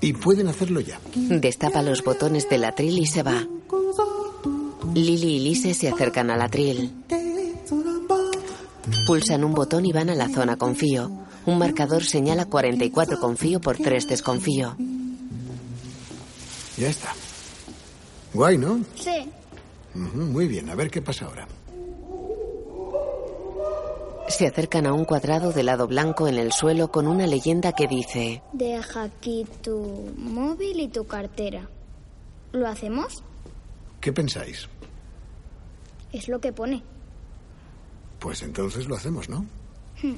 [0.00, 1.00] Y pueden hacerlo ya.
[1.14, 3.46] Destapa los botones del atril y se va.
[4.94, 6.92] Lily y Lise se acercan al atril.
[9.06, 11.10] Pulsan un botón y van a la zona confío.
[11.46, 14.76] Un marcador señala 44 confío por 3 desconfío.
[16.76, 17.14] Ya está.
[18.34, 18.80] Guay, ¿no?
[18.94, 19.30] Sí.
[19.94, 21.48] Muy bien, a ver qué pasa ahora.
[24.28, 27.86] Se acercan a un cuadrado de lado blanco en el suelo con una leyenda que
[27.86, 31.68] dice Deja aquí tu móvil y tu cartera.
[32.52, 33.22] ¿Lo hacemos?
[34.00, 34.68] ¿Qué pensáis?
[36.12, 36.82] Es lo que pone.
[38.18, 39.46] Pues entonces lo hacemos, ¿no?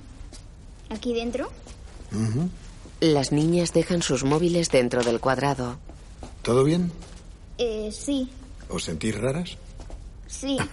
[0.90, 1.50] ¿Aquí dentro?
[3.00, 5.78] Las niñas dejan sus móviles dentro del cuadrado.
[6.42, 6.90] ¿Todo bien?
[7.58, 8.30] Eh, sí.
[8.70, 9.58] ¿Os sentís raras?
[10.26, 10.56] Sí.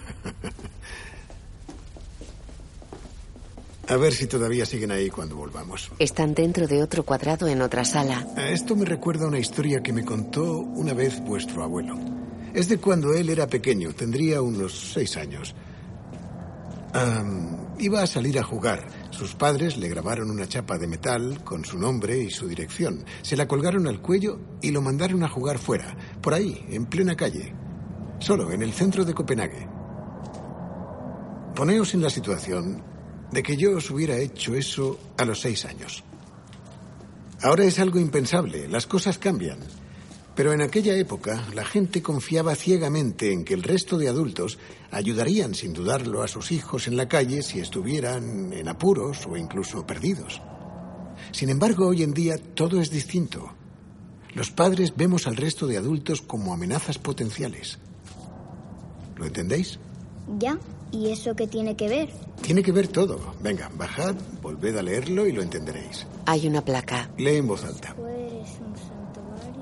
[3.88, 5.92] A ver si todavía siguen ahí cuando volvamos.
[5.98, 8.26] Están dentro de otro cuadrado en otra sala.
[8.36, 11.96] Esto me recuerda a una historia que me contó una vez vuestro abuelo.
[12.52, 15.54] Es de cuando él era pequeño, tendría unos seis años.
[17.78, 18.88] Iba a salir a jugar.
[19.10, 23.04] Sus padres le grabaron una chapa de metal con su nombre y su dirección.
[23.22, 27.14] Se la colgaron al cuello y lo mandaron a jugar fuera, por ahí, en plena
[27.14, 27.54] calle.
[28.18, 29.68] Solo, en el centro de Copenhague.
[31.54, 32.82] Poneos en la situación
[33.36, 36.02] de que yo os hubiera hecho eso a los seis años.
[37.42, 39.58] Ahora es algo impensable, las cosas cambian.
[40.34, 44.58] Pero en aquella época la gente confiaba ciegamente en que el resto de adultos
[44.90, 49.86] ayudarían sin dudarlo a sus hijos en la calle si estuvieran en apuros o incluso
[49.86, 50.40] perdidos.
[51.30, 53.52] Sin embargo, hoy en día todo es distinto.
[54.32, 57.78] Los padres vemos al resto de adultos como amenazas potenciales.
[59.14, 59.78] ¿Lo entendéis?
[60.38, 60.58] Ya,
[60.92, 62.08] ¿y eso qué tiene que ver?
[62.42, 63.18] Tiene que ver todo.
[63.40, 66.06] Venga, bajad, volved a leerlo y lo entenderéis.
[66.26, 67.10] Hay una placa.
[67.18, 67.94] Lee en voz alta.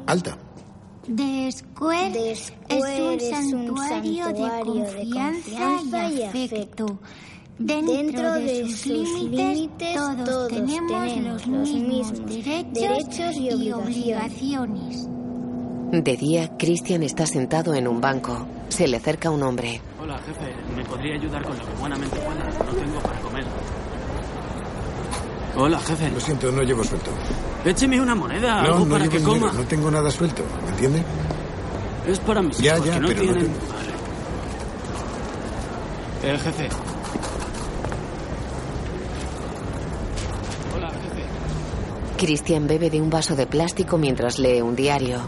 [0.06, 0.38] Alta.
[1.04, 6.98] The Square, Square es un santuario, de, confianza y afecto.
[7.58, 15.06] Dentro, de, sus límites, todos, tenemos, los mismos derechos, y obligaciones.
[15.92, 18.46] De día, Christian está sentado en un banco.
[18.68, 19.80] Se le acerca un hombre.
[20.04, 20.54] Hola, jefe.
[20.76, 22.44] ¿Me podría ayudar con lo que buenamente pueda?
[22.44, 23.44] No tengo para comer.
[25.56, 26.10] Hola, jefe.
[26.10, 27.10] Lo siento, no llevo suelto.
[27.64, 29.52] Écheme una moneda, No, algo no para llevo que dinero, coma.
[29.52, 31.02] no tengo nada suelto, ¿me entiende?
[32.06, 33.44] Es para mis Ya, hijos ya, que no pero no tienen...
[33.52, 33.72] tengo-
[36.22, 36.34] Vale.
[36.34, 36.68] Eh, jefe.
[40.76, 41.24] Hola, jefe.
[42.18, 45.20] Christian bebe de un vaso de plástico mientras lee un diario.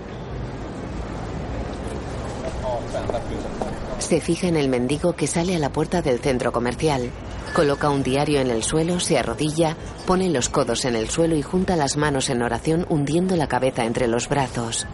[4.06, 7.10] Se fija en el mendigo que sale a la puerta del centro comercial.
[7.52, 9.76] Coloca un diario en el suelo, se arrodilla,
[10.06, 13.84] pone los codos en el suelo y junta las manos en oración hundiendo la cabeza
[13.84, 14.86] entre los brazos.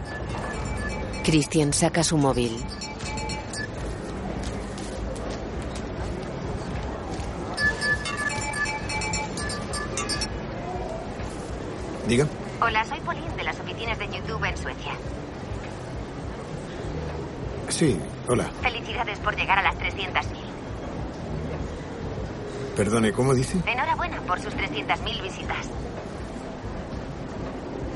[1.23, 2.57] Christian saca su móvil.
[12.07, 12.27] Diga.
[12.61, 14.93] Hola, soy Pauline de las oficinas de YouTube en Suecia.
[17.69, 18.49] Sí, hola.
[18.61, 20.11] Felicidades por llegar a las 300.000.
[22.75, 23.57] Perdone, ¿cómo dice?
[23.65, 25.67] Enhorabuena por sus 300.000 visitas.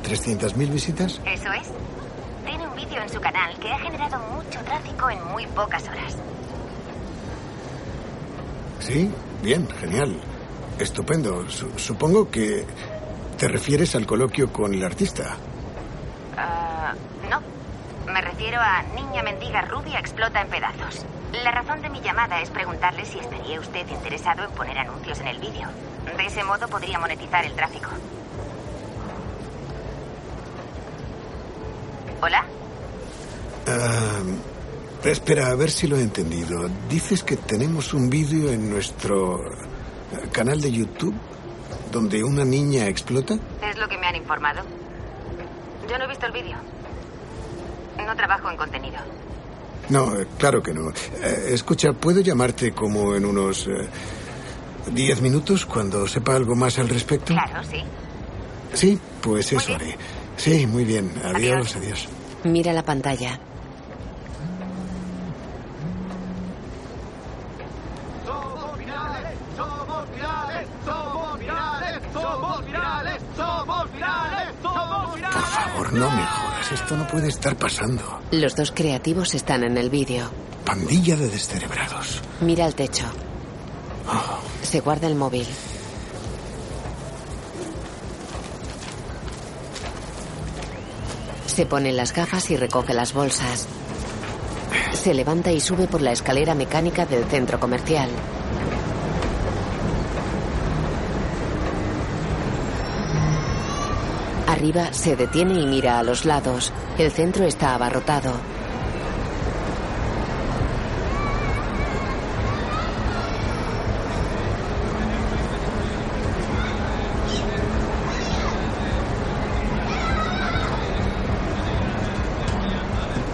[0.04, 1.22] ¿300.000 visitas?
[1.26, 1.68] Eso es.
[2.46, 6.16] Tiene un vídeo en su canal que ha generado mucho tráfico en muy pocas horas.
[8.80, 9.12] Sí,
[9.44, 10.20] bien, genial.
[10.80, 11.50] Estupendo.
[11.50, 12.66] Su- supongo que
[13.38, 15.36] te refieres al coloquio con el artista.
[18.38, 21.04] Refiero a Niña Mendiga Rubia explota en pedazos.
[21.44, 25.28] La razón de mi llamada es preguntarle si estaría usted interesado en poner anuncios en
[25.30, 25.68] el vídeo.
[26.16, 27.90] De ese modo podría monetizar el tráfico.
[32.22, 32.46] ¿Hola?
[33.66, 34.22] Ah,
[35.04, 36.70] espera, a ver si lo he entendido.
[36.88, 41.16] Dices que tenemos un vídeo en nuestro eh, canal de YouTube
[41.92, 43.34] donde una niña explota.
[43.64, 44.62] Es lo que me han informado.
[45.90, 46.77] Yo no he visto el vídeo.
[48.06, 48.98] No trabajo en contenido.
[49.90, 50.90] No, eh, claro que no.
[50.90, 53.88] Eh, escucha, ¿puedo llamarte como en unos eh,
[54.92, 57.34] diez minutos cuando sepa algo más al respecto?
[57.34, 57.84] Claro, sí.
[58.74, 59.98] Sí, pues eso haré.
[60.36, 61.12] Sí, muy bien.
[61.24, 62.08] Adiós, adiós.
[62.44, 63.40] Mira la pantalla.
[68.26, 75.34] Somos virales, somos virales, somos virales, somos virales, somos virales, somos virales.
[75.34, 76.57] Por favor, no me jodas.
[76.74, 78.04] Esto no puede estar pasando.
[78.32, 80.30] Los dos creativos están en el vídeo.
[80.66, 82.22] Pandilla de descerebrados.
[82.42, 83.06] Mira al techo.
[84.62, 85.48] Se guarda el móvil.
[91.46, 93.66] Se pone las gafas y recoge las bolsas.
[94.94, 98.10] Se levanta y sube por la escalera mecánica del centro comercial.
[104.58, 106.74] Arriba se detiene y mira a los lados.
[106.98, 108.32] El centro está abarrotado.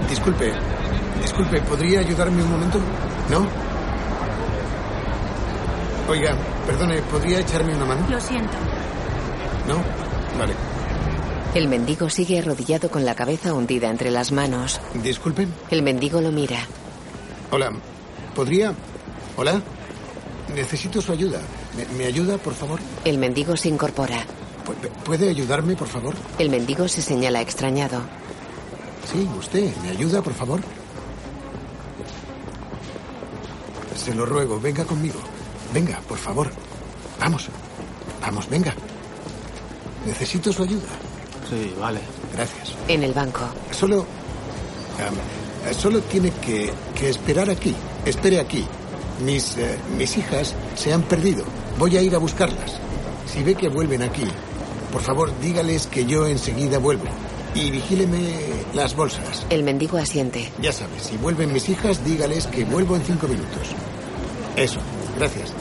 [0.09, 0.51] Disculpe,
[1.21, 2.79] disculpe, ¿podría ayudarme un momento?
[3.29, 3.47] ¿No?
[6.09, 6.35] Oiga,
[6.67, 8.05] perdone, ¿podría echarme una mano?
[8.09, 8.57] Lo siento.
[9.69, 9.75] ¿No?
[10.37, 10.72] Vale.
[11.53, 14.79] El mendigo sigue arrodillado con la cabeza hundida entre las manos.
[15.03, 15.53] Disculpen.
[15.69, 16.57] El mendigo lo mira.
[17.51, 17.71] Hola,
[18.33, 18.73] ¿podría?
[19.37, 19.61] ¿Hola?
[20.55, 21.39] Necesito su ayuda.
[21.77, 22.79] ¿Me, me ayuda, por favor?
[23.05, 24.25] El mendigo se incorpora.
[24.65, 26.15] ¿Pu- ¿Puede ayudarme, por favor?
[26.39, 28.01] El mendigo se señala extrañado.
[29.11, 29.75] Sí, usted.
[29.83, 30.59] ¿Me ayuda, por favor?
[33.95, 35.19] Se lo ruego, venga conmigo.
[35.71, 36.49] Venga, por favor.
[37.19, 37.47] Vamos.
[38.21, 38.73] Vamos, venga.
[40.05, 40.87] Necesito su ayuda.
[41.53, 41.99] Sí, vale.
[42.33, 42.73] Gracias.
[42.87, 43.41] En el banco.
[43.71, 44.05] Solo.
[45.77, 47.75] solo tiene que, que esperar aquí.
[48.05, 48.65] Espere aquí.
[49.23, 51.45] Mis, eh, mis hijas se han perdido.
[51.77, 52.79] Voy a ir a buscarlas.
[53.31, 54.27] Si ve que vuelven aquí,
[54.91, 57.05] Por favor, dígales que yo enseguida vuelvo.
[57.55, 58.19] Y vigíleme
[58.75, 59.43] las bolsas.
[59.49, 60.51] El mendigo asiente.
[60.61, 63.69] Ya sabes, si vuelven mis hijas, dígales que vuelvo en cinco minutos.
[64.55, 64.79] Eso.
[65.17, 65.51] Gracias.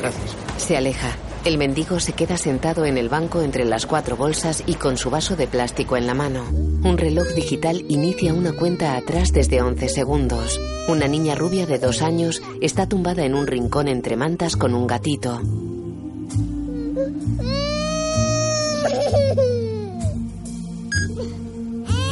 [0.00, 0.36] Gracias.
[0.58, 1.16] Se aleja.
[1.46, 5.10] El mendigo se queda sentado en el banco entre las cuatro bolsas y con su
[5.10, 6.44] vaso de plástico en la mano.
[6.50, 10.60] Un reloj digital inicia una cuenta atrás desde 11 segundos.
[10.88, 14.88] Una niña rubia de dos años está tumbada en un rincón entre mantas con un
[14.88, 15.40] gatito.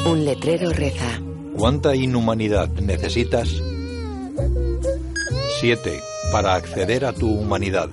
[0.07, 1.21] Un letrero reza.
[1.57, 3.49] ¿Cuánta inhumanidad necesitas?
[5.59, 6.01] 7.
[6.31, 7.91] Para acceder a tu humanidad.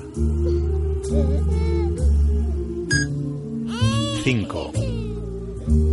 [4.24, 4.72] 5.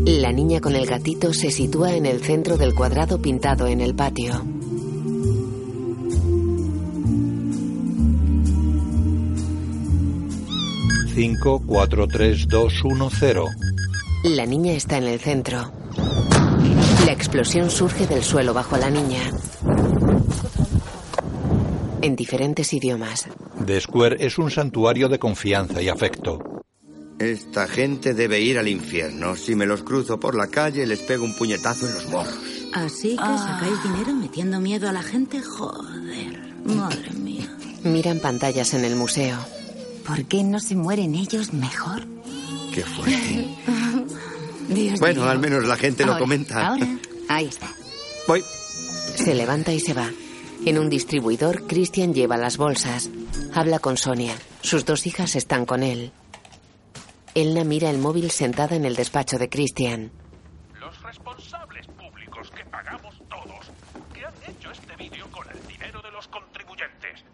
[0.04, 3.96] La niña con el gatito se sitúa en el centro del cuadrado pintado en el
[3.96, 4.44] patio.
[11.14, 13.46] Cinco, cuatro, tres, dos, uno, cero.
[14.22, 15.72] La niña está en el centro.
[17.06, 19.32] La explosión surge del suelo bajo la niña.
[22.02, 23.26] En diferentes idiomas.
[23.66, 26.62] The Square es un santuario de confianza y afecto.
[27.18, 29.34] Esta gente debe ir al infierno.
[29.36, 32.38] Si me los cruzo por la calle, les pego un puñetazo en los morros.
[32.72, 35.42] Así que sacáis dinero metiendo miedo a la gente.
[35.42, 37.48] Joder, madre mía.
[37.82, 39.38] Miran pantallas en el museo.
[40.06, 42.02] ¿Por qué no se mueren ellos mejor?
[42.72, 43.48] Qué fuerte.
[44.68, 45.30] Dios Bueno, mío.
[45.30, 46.68] al menos la gente lo comenta.
[46.68, 46.86] Ahora,
[47.28, 47.68] ahí está.
[48.28, 48.44] Voy.
[49.16, 50.10] Se levanta y se va.
[50.68, 53.08] En un distribuidor, Christian lleva las bolsas.
[53.54, 54.34] Habla con Sonia.
[54.60, 56.12] Sus dos hijas están con él.
[57.34, 60.12] Elna mira el móvil sentada en el despacho de Christian.
[60.78, 63.70] Los responsables públicos que pagamos todos,
[64.12, 67.24] que han hecho este vídeo con el dinero de los contribuyentes,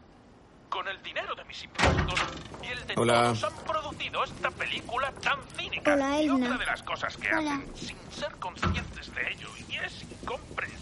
[0.69, 2.21] con el dinero de mis impuestos
[2.63, 3.23] y el de Hola.
[3.35, 5.95] todos han producido esta película tan cínica.
[5.95, 6.47] Hola, y Elna.
[6.47, 7.55] otra de las cosas que Hola.
[7.57, 10.74] hacen sin ser conscientes de ello, y es incomprensible,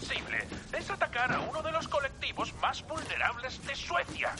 [0.75, 4.31] es atacar a uno de los colectivos más vulnerables de Suecia,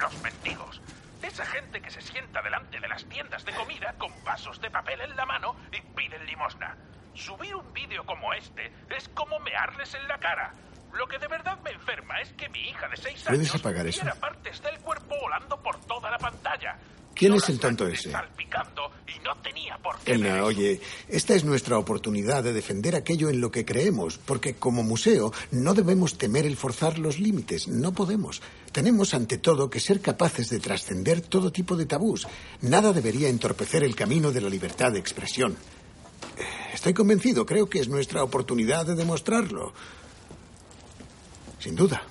[0.00, 0.80] los mendigos.
[1.22, 5.00] Esa gente que se sienta delante de las tiendas de comida con vasos de papel
[5.00, 6.76] en la mano y piden limosna.
[7.14, 10.52] Subir un vídeo como este es como mearles en la cara.
[10.92, 13.86] Lo que de verdad me enferma es que mi hija de seis ¿Puedes años apagar
[13.86, 14.02] eso?
[14.02, 16.76] viera partes del cuerpo volando por toda la pantalla.
[17.18, 18.12] ¿Quién es el tonto ese?
[20.06, 24.84] Elna, oye, esta es nuestra oportunidad de defender aquello en lo que creemos, porque como
[24.84, 28.40] museo no debemos temer el forzar los límites, no podemos.
[28.70, 32.28] Tenemos ante todo que ser capaces de trascender todo tipo de tabús.
[32.62, 35.56] Nada debería entorpecer el camino de la libertad de expresión.
[36.72, 39.72] Estoy convencido, creo que es nuestra oportunidad de demostrarlo.
[41.58, 42.02] Sin duda.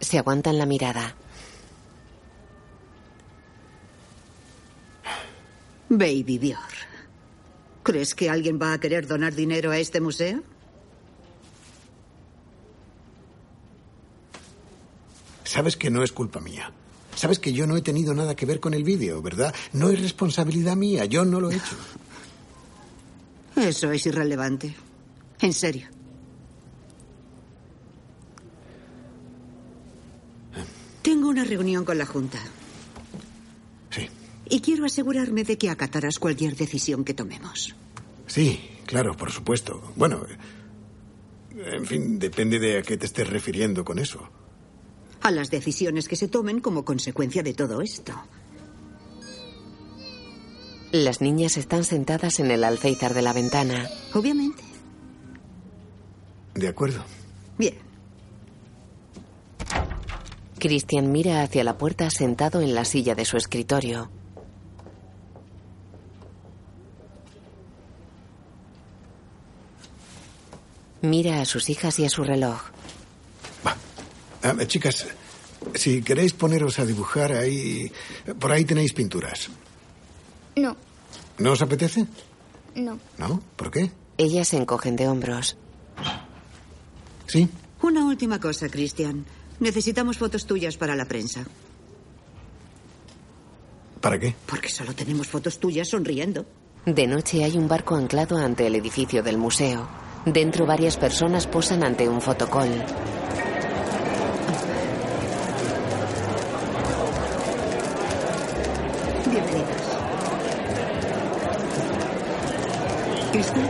[0.00, 1.16] Se aguantan la mirada.
[5.88, 6.60] Baby Dior.
[7.82, 10.42] ¿Crees que alguien va a querer donar dinero a este museo?
[15.44, 16.72] Sabes que no es culpa mía.
[17.14, 19.54] Sabes que yo no he tenido nada que ver con el vídeo, ¿verdad?
[19.72, 21.76] No es responsabilidad mía, yo no lo he hecho.
[23.56, 24.74] Eso es irrelevante.
[25.40, 25.88] En serio.
[31.00, 32.38] Tengo una reunión con la Junta.
[34.48, 37.74] Y quiero asegurarme de que acatarás cualquier decisión que tomemos.
[38.26, 39.92] Sí, claro, por supuesto.
[39.96, 40.24] Bueno,
[41.56, 44.28] en fin, depende de a qué te estés refiriendo con eso.
[45.22, 48.12] A las decisiones que se tomen como consecuencia de todo esto.
[50.92, 53.88] Las niñas están sentadas en el alféizar de la ventana.
[54.14, 54.62] Obviamente.
[56.54, 57.04] De acuerdo.
[57.58, 57.74] Bien.
[60.58, 64.10] Christian mira hacia la puerta sentado en la silla de su escritorio.
[71.08, 72.60] Mira a sus hijas y a su reloj.
[74.42, 75.06] Ah, chicas,
[75.74, 77.90] si queréis poneros a dibujar ahí...
[78.38, 79.48] Por ahí tenéis pinturas.
[80.56, 80.76] No,
[81.38, 82.06] ¿No os apetece?
[82.74, 82.98] no.
[83.18, 83.42] ¿No?
[83.56, 83.90] ¿Por qué?
[84.18, 85.56] Ellas se encogen de hombros.
[87.26, 87.48] Sí.
[87.82, 89.24] Una última cosa, Christian.
[89.60, 91.44] Necesitamos fotos tuyas para la prensa.
[94.00, 94.34] ¿Para qué?
[94.46, 96.46] Porque solo tenemos fotos tuyas sonriendo.
[96.86, 99.86] De noche hay un barco anclado ante el edificio del museo.
[100.26, 102.68] Dentro varias personas posan ante un fotocol.
[109.30, 109.82] Bienvenidas.
[113.32, 113.68] Christian,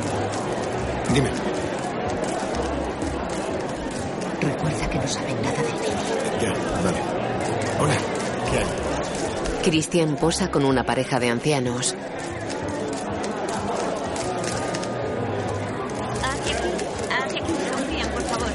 [1.15, 1.31] Dime.
[4.41, 5.95] recuerda que no saben nada del vídeo.
[6.41, 6.53] Ya,
[6.83, 6.99] vale.
[7.81, 7.95] Hola,
[8.51, 8.67] ¿qué hay?
[9.71, 11.95] Christian posa con una pareja de ancianos.
[16.23, 16.69] Hacia aquí.
[17.11, 17.53] Hacia aquí.
[17.73, 18.49] Sonrían, por favor.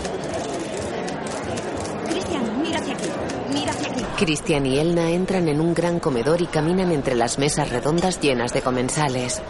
[2.09, 3.09] Cristian, mira hacia aquí.
[3.53, 4.05] Mira hacia aquí.
[4.21, 8.53] Christian y Elna entran en un gran comedor y caminan entre las mesas redondas llenas
[8.53, 9.41] de comensales.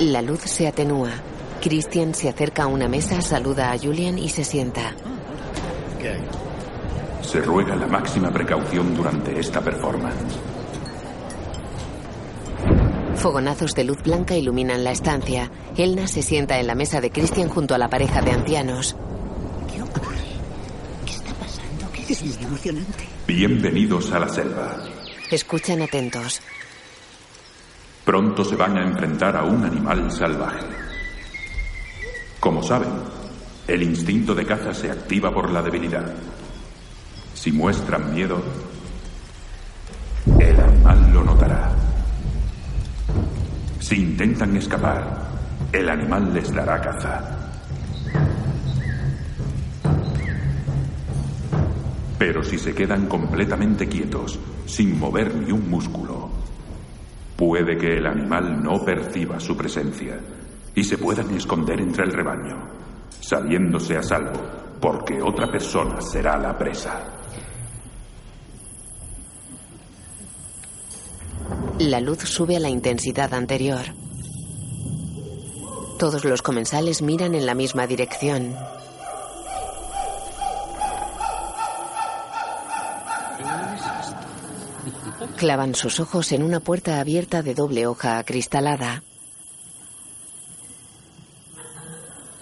[0.00, 1.10] La luz se atenúa.
[1.60, 4.94] Christian se acerca a una mesa, saluda a Julian y se sienta.
[7.20, 10.51] Se ruega la máxima precaución durante esta performance.
[13.22, 15.48] Fogonazos de luz blanca iluminan la estancia.
[15.76, 18.96] Elna se sienta en la mesa de Christian junto a la pareja de ancianos.
[22.08, 23.06] Es muy emocionante.
[23.28, 24.76] Bienvenidos a la selva.
[25.30, 26.42] Escuchan atentos.
[28.04, 30.66] Pronto se van a enfrentar a un animal salvaje.
[32.40, 32.90] Como saben,
[33.68, 36.12] el instinto de caza se activa por la debilidad.
[37.34, 38.42] Si muestran miedo,
[40.40, 41.91] el animal lo notará.
[43.82, 45.02] Si intentan escapar,
[45.72, 47.20] el animal les dará caza.
[52.16, 56.30] Pero si se quedan completamente quietos, sin mover ni un músculo,
[57.36, 60.16] puede que el animal no perciba su presencia
[60.76, 62.60] y se puedan esconder entre el rebaño,
[63.18, 64.40] sabiéndose a salvo,
[64.80, 67.21] porque otra persona será la presa.
[71.78, 73.82] La luz sube a la intensidad anterior.
[75.98, 78.56] Todos los comensales miran en la misma dirección.
[85.36, 89.02] Clavan sus ojos en una puerta abierta de doble hoja acristalada.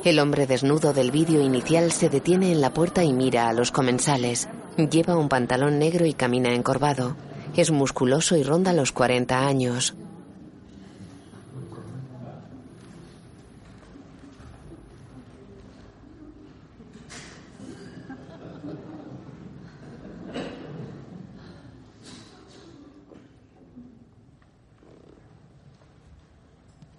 [0.05, 3.71] El hombre desnudo del vídeo inicial se detiene en la puerta y mira a los
[3.71, 4.49] comensales.
[4.77, 7.17] Lleva un pantalón negro y camina encorvado.
[7.57, 9.95] Es musculoso y ronda los 40 años.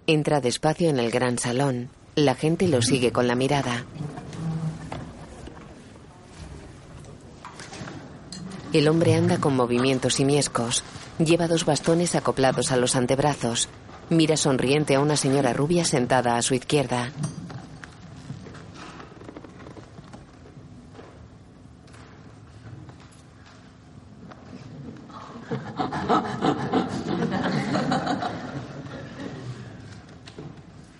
[0.06, 1.88] Entra despacio en el gran salón.
[2.16, 3.86] La gente lo sigue con la mirada.
[8.72, 10.82] El hombre anda con movimientos simiescos.
[11.18, 13.68] Lleva dos bastones acoplados a los antebrazos.
[14.08, 17.12] Mira sonriente a una señora rubia sentada a su izquierda.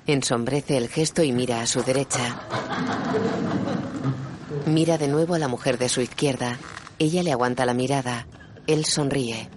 [0.06, 2.38] Ensombrece el gesto y mira a su derecha.
[4.66, 6.58] Mira de nuevo a la mujer de su izquierda.
[7.02, 8.28] Ella le aguanta la mirada.
[8.68, 9.48] Él sonríe.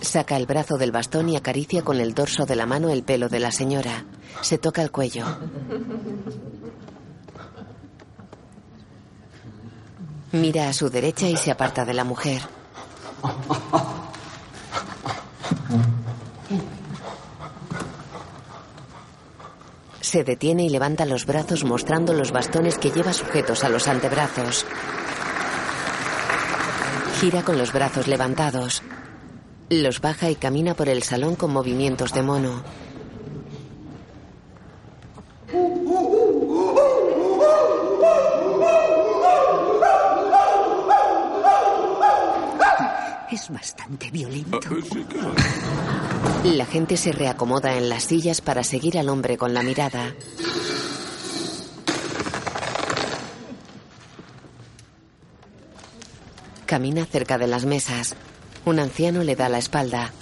[0.00, 3.28] Saca el brazo del bastón y acaricia con el dorso de la mano el pelo
[3.28, 4.04] de la señora.
[4.40, 5.24] Se toca el cuello.
[10.32, 12.42] Mira a su derecha y se aparta de la mujer.
[20.04, 24.66] Se detiene y levanta los brazos mostrando los bastones que lleva sujetos a los antebrazos.
[27.18, 28.82] Gira con los brazos levantados.
[29.70, 32.62] Los baja y camina por el salón con movimientos de mono.
[43.30, 44.60] Es bastante violento.
[46.44, 50.14] La gente se reacomoda en las sillas para seguir al hombre con la mirada.
[56.66, 58.14] Camina cerca de las mesas.
[58.66, 60.12] Un anciano le da la espalda.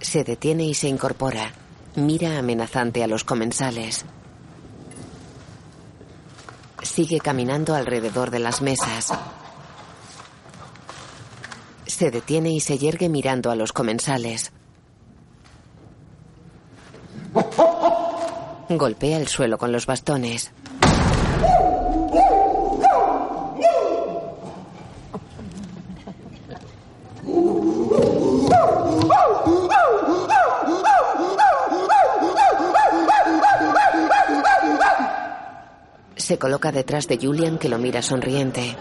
[0.00, 1.52] Se detiene y se incorpora.
[1.94, 4.04] Mira amenazante a los comensales.
[6.82, 9.12] Sigue caminando alrededor de las mesas.
[11.86, 14.52] Se detiene y se yergue mirando a los comensales.
[18.68, 20.52] Golpea el suelo con los bastones.
[36.42, 38.76] coloca detrás de Julian que lo mira sonriente.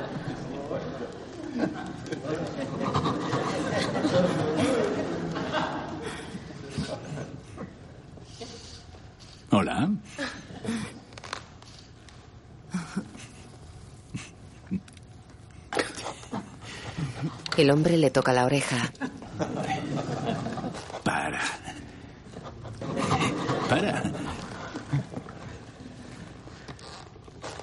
[9.52, 9.92] Hola.
[17.58, 18.92] El hombre le toca la oreja.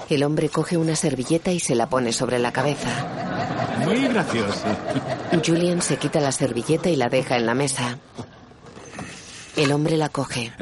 [0.08, 2.88] El hombre coge una servilleta y se la pone sobre la cabeza.
[3.84, 4.66] Muy gracioso.
[5.44, 7.98] Julian se quita la servilleta y la deja en la mesa.
[9.56, 10.52] El hombre la coge.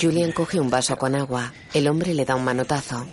[0.00, 1.52] Julian coge un vaso con agua.
[1.72, 3.06] El hombre le da un manotazo.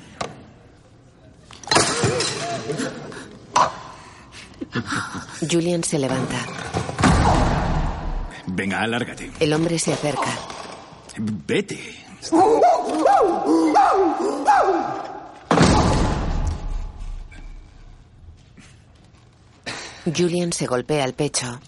[5.49, 6.37] Julian se levanta.
[8.47, 9.31] Venga, alárgate.
[9.39, 10.31] El hombre se acerca.
[11.17, 12.05] Vete.
[20.15, 21.59] Julian se golpea el pecho.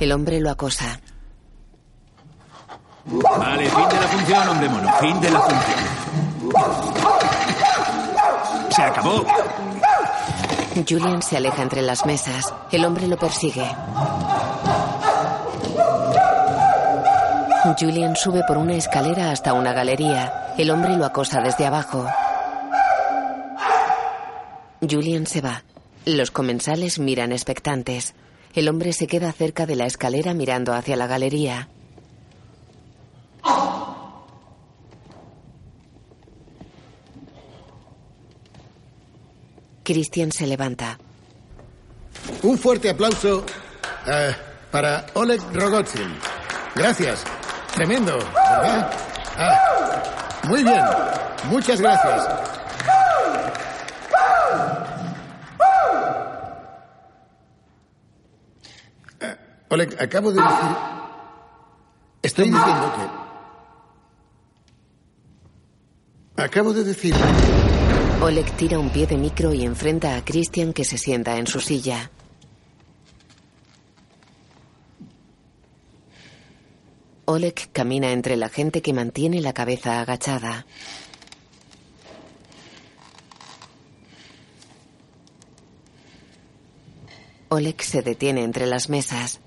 [0.00, 1.00] El hombre lo acosa.
[3.04, 4.92] Vale, fin de la función, hombre mono.
[5.00, 5.78] Fin de la función.
[8.70, 9.24] Se acabó.
[10.86, 12.54] Julian se aleja entre las mesas.
[12.70, 13.66] El hombre lo persigue.
[17.78, 20.54] Julian sube por una escalera hasta una galería.
[20.56, 22.06] El hombre lo acosa desde abajo.
[24.80, 25.64] Julian se va.
[26.04, 28.14] Los comensales miran expectantes.
[28.54, 31.68] El hombre se queda cerca de la escalera mirando hacia la galería.
[39.88, 40.98] Christian se levanta.
[42.42, 43.42] Un fuerte aplauso
[44.06, 44.36] eh,
[44.70, 46.14] para Oleg Rogozin.
[46.74, 47.24] Gracias.
[47.72, 48.18] Tremendo.
[48.36, 48.90] Ah,
[50.44, 50.84] muy bien.
[51.44, 52.28] Muchas gracias.
[59.20, 59.36] Eh,
[59.70, 60.76] Oleg, acabo de decir...
[62.20, 62.92] Estoy diciendo
[66.36, 66.42] que...
[66.42, 67.14] Acabo de decir...
[68.20, 71.60] Oleg tira un pie de micro y enfrenta a Christian que se sienta en su
[71.60, 72.10] silla.
[77.26, 80.66] Oleg camina entre la gente que mantiene la cabeza agachada.
[87.50, 89.40] Oleg se detiene entre las mesas.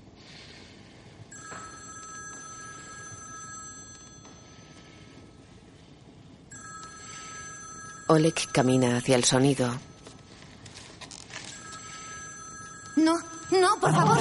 [8.12, 9.72] Oleg camina hacia el sonido.
[12.96, 13.14] No,
[13.50, 14.18] no, por favor.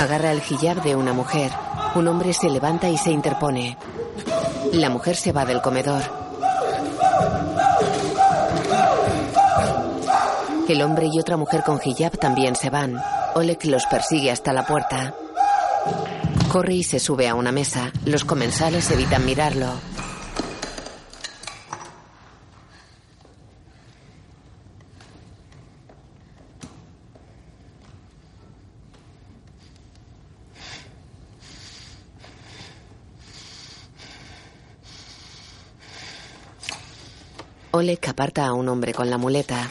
[0.00, 1.52] Agarra el hijab de una mujer.
[1.94, 3.76] Un hombre se levanta y se interpone.
[4.72, 6.00] La mujer se va del comedor.
[10.68, 12.98] El hombre y otra mujer con hijab también se van.
[13.34, 15.12] Oleg los persigue hasta la puerta.
[16.50, 17.92] Corre y se sube a una mesa.
[18.06, 19.97] Los comensales evitan mirarlo.
[37.70, 39.70] Oleg aparta a un hombre con la muleta.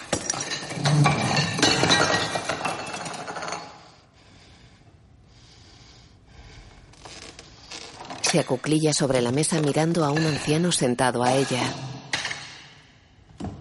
[8.22, 11.74] Se acuclilla sobre la mesa mirando a un anciano sentado a ella.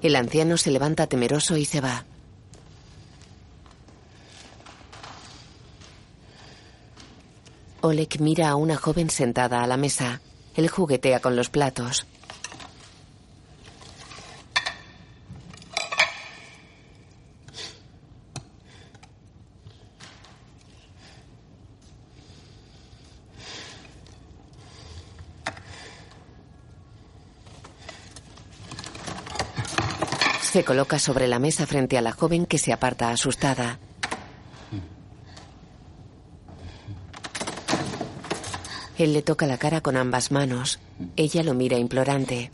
[0.03, 2.05] El anciano se levanta temeroso y se va.
[7.81, 10.21] Oleg mira a una joven sentada a la mesa.
[10.57, 12.07] Él juguetea con los platos.
[30.57, 33.79] Se coloca sobre la mesa frente a la joven que se aparta asustada.
[38.97, 40.81] Él le toca la cara con ambas manos.
[41.15, 42.51] Ella lo mira implorante.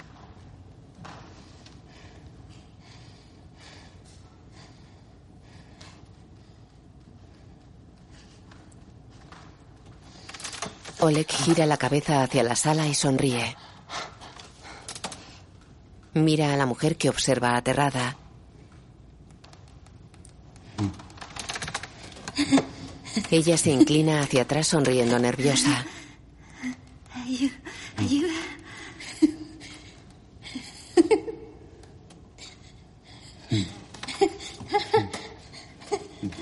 [10.98, 13.54] Oleg gira la cabeza hacia la sala y sonríe.
[16.14, 18.16] Mira a la mujer que observa aterrada.
[23.30, 25.86] Ella se inclina hacia atrás sonriendo nerviosa.
[27.14, 27.54] Ayuda.
[27.96, 28.34] ayuda.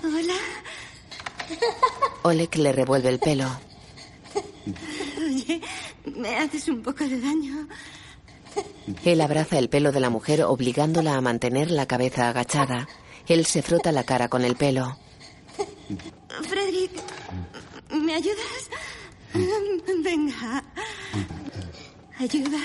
[0.03, 0.35] Hola.
[2.23, 3.49] Oleg le revuelve el pelo.
[5.19, 5.61] Oye,
[6.17, 7.69] me haces un poco de daño.
[9.05, 12.89] Él abraza el pelo de la mujer obligándola a mantener la cabeza agachada.
[13.27, 14.97] Él se frota la cara con el pelo.
[16.49, 16.93] Frederick,
[17.91, 18.71] ¿me ayudas?
[20.05, 20.65] Venga.
[22.19, 22.59] Ayuda.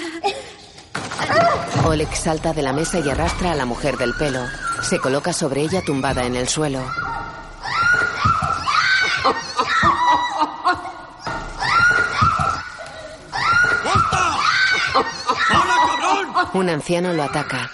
[1.86, 4.42] Oleg salta de la mesa y arrastra a la mujer del pelo.
[4.82, 6.84] Se coloca sobre ella tumbada en el suelo.
[16.56, 17.70] Un anciano lo ataca.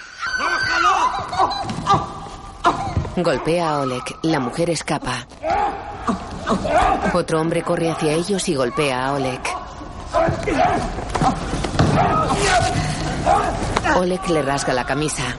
[3.14, 4.02] Golpea a Oleg.
[4.22, 5.24] La mujer escapa.
[7.12, 9.40] Otro hombre corre hacia ellos y golpea a Oleg.
[13.98, 15.36] Oleg le rasga la camisa.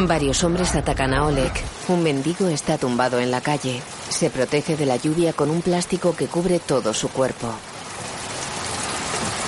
[0.00, 1.52] Varios hombres atacan a Oleg.
[1.88, 3.80] Un mendigo está tumbado en la calle.
[4.14, 7.48] Se protege de la lluvia con un plástico que cubre todo su cuerpo.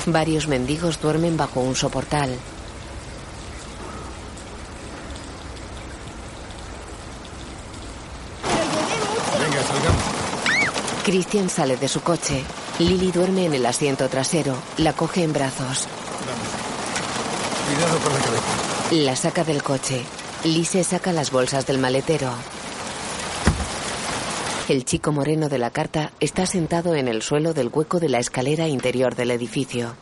[0.06, 2.30] Varios mendigos duermen bajo un soportal.
[9.38, 10.02] Venga, salgamos.
[11.04, 12.42] Christian sale de su coche.
[12.80, 14.56] Lily duerme en el asiento trasero.
[14.78, 15.86] La coge en brazos.
[17.72, 18.44] Cuidado con la cabeza.
[18.90, 20.02] La saca del coche.
[20.42, 22.32] Lise saca las bolsas del maletero.
[24.68, 28.18] El chico moreno de la carta está sentado en el suelo del hueco de la
[28.18, 29.94] escalera interior del edificio.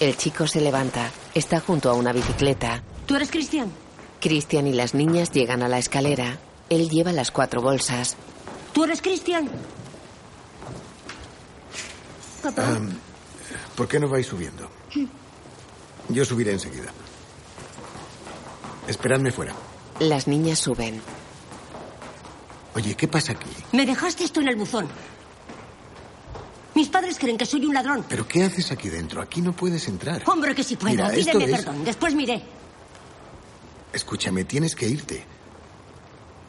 [0.00, 1.10] El chico se levanta.
[1.34, 2.82] Está junto a una bicicleta.
[3.04, 3.70] ¿Tú eres Cristian?
[4.18, 6.38] Christian y las niñas llegan a la escalera.
[6.70, 8.16] Él lleva las cuatro bolsas.
[8.72, 9.50] ¿Tú eres Cristian?
[12.42, 12.66] Papá.
[12.66, 12.98] Am,
[13.76, 14.70] ¿Por qué no vais subiendo?
[16.08, 16.90] Yo subiré enseguida.
[18.88, 19.54] Esperadme fuera.
[20.00, 21.00] Las niñas suben.
[22.74, 23.48] Oye, ¿qué pasa aquí?
[23.72, 24.88] Me dejaste esto en el buzón.
[26.74, 28.04] Mis padres creen que soy un ladrón.
[28.08, 29.22] ¿Pero qué haces aquí dentro?
[29.22, 30.22] Aquí no puedes entrar.
[30.26, 30.90] Hombre, que si puedo.
[30.92, 31.84] Mira, Pídeme es- perdón.
[31.84, 32.42] Después miré.
[33.92, 35.24] Escúchame, tienes que irte.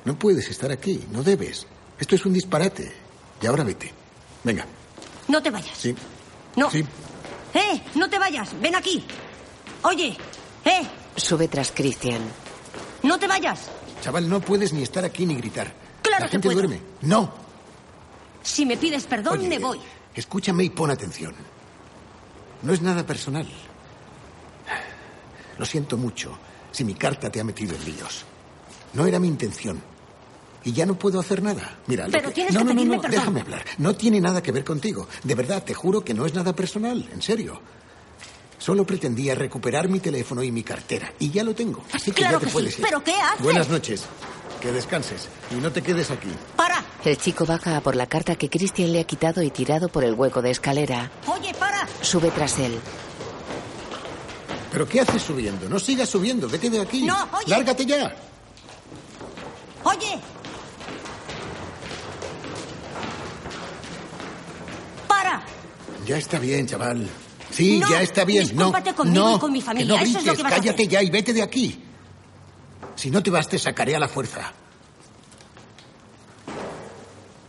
[0.04, 1.68] No puedes estar aquí, no debes.
[2.00, 2.92] Esto es un disparate.
[3.42, 3.94] Y ahora vete.
[4.44, 4.66] Venga,
[5.28, 5.78] No te vayas.
[5.78, 5.96] sí.
[6.56, 6.72] No.
[6.72, 6.84] Sí.
[7.54, 7.82] ¡Eh!
[7.96, 8.50] ¡No te vayas!
[8.62, 9.04] ¡Ven aquí!
[9.84, 10.18] Oye,
[10.66, 10.88] ¡eh!
[11.16, 12.22] Sube tras Christian.
[13.06, 13.70] ¡No te vayas!
[14.02, 15.72] Chaval, no puedes ni estar aquí ni gritar.
[16.02, 16.60] Claro La que gente puedo.
[16.60, 16.82] duerme.
[17.02, 17.32] No.
[18.44, 19.80] Si me pides perdón, Oye, me voy.
[20.14, 21.34] Escúchame y pon atención.
[22.62, 23.48] No es nada personal.
[25.58, 26.38] Lo siento mucho
[26.72, 28.26] si mi carta te ha metido en líos.
[28.94, 29.82] No era mi intención.
[30.64, 31.78] Y ya no puedo hacer nada.
[31.88, 33.20] Mira, Pero tienes no, que no, no, pedirme no, perdón.
[33.20, 33.66] déjame hablar.
[33.78, 35.08] No tiene nada que ver contigo.
[35.24, 37.08] De verdad, te juro que no es nada personal.
[37.14, 37.62] En serio.
[38.66, 41.14] Solo pretendía recuperar mi teléfono y mi cartera.
[41.20, 41.84] Y ya lo tengo.
[41.94, 42.82] Así que Claro ya te que puedes sí.
[42.82, 42.88] ir.
[42.88, 43.44] ¿Pero qué haces?
[43.44, 44.06] Buenas noches.
[44.60, 45.28] Que descanses.
[45.52, 46.30] Y no te quedes aquí.
[46.56, 46.84] ¡Para!
[47.04, 50.04] El chico baja a por la carta que Christian le ha quitado y tirado por
[50.04, 51.12] el hueco de escalera.
[51.28, 51.88] Oye, para.
[52.02, 52.80] Sube tras él.
[54.72, 55.70] ¿Pero qué haces subiendo?
[55.70, 56.50] No sigas subiendo.
[56.50, 57.04] Vete de aquí.
[57.04, 57.46] No, oye.
[57.46, 58.16] Lárgate ya.
[59.84, 60.20] Oye.
[65.08, 65.44] Para.
[66.08, 67.08] Ya está bien, chaval.
[67.56, 68.50] Sí, No, ya está bien.
[68.56, 69.98] No, conmigo no, y con mi familia.
[70.00, 70.38] que no Eso es lo grites.
[70.38, 70.88] que vas a Cállate hacer.
[70.92, 71.82] ya y vete de aquí.
[72.96, 74.52] Si no te vas, te sacaré a la fuerza.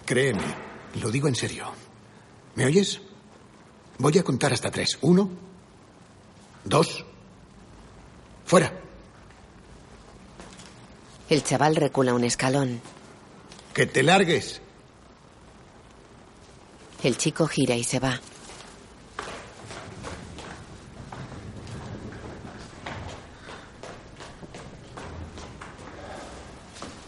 [0.04, 0.42] Créeme,
[1.00, 1.66] lo digo en serio.
[2.54, 3.00] ¿Me oyes?
[3.98, 4.98] Voy a contar hasta tres.
[5.00, 5.28] Uno,
[6.64, 7.04] dos,
[8.44, 8.72] fuera.
[11.28, 12.80] El chaval recula un escalón.
[13.74, 14.60] Que te largues.
[17.02, 18.20] El chico gira y se va.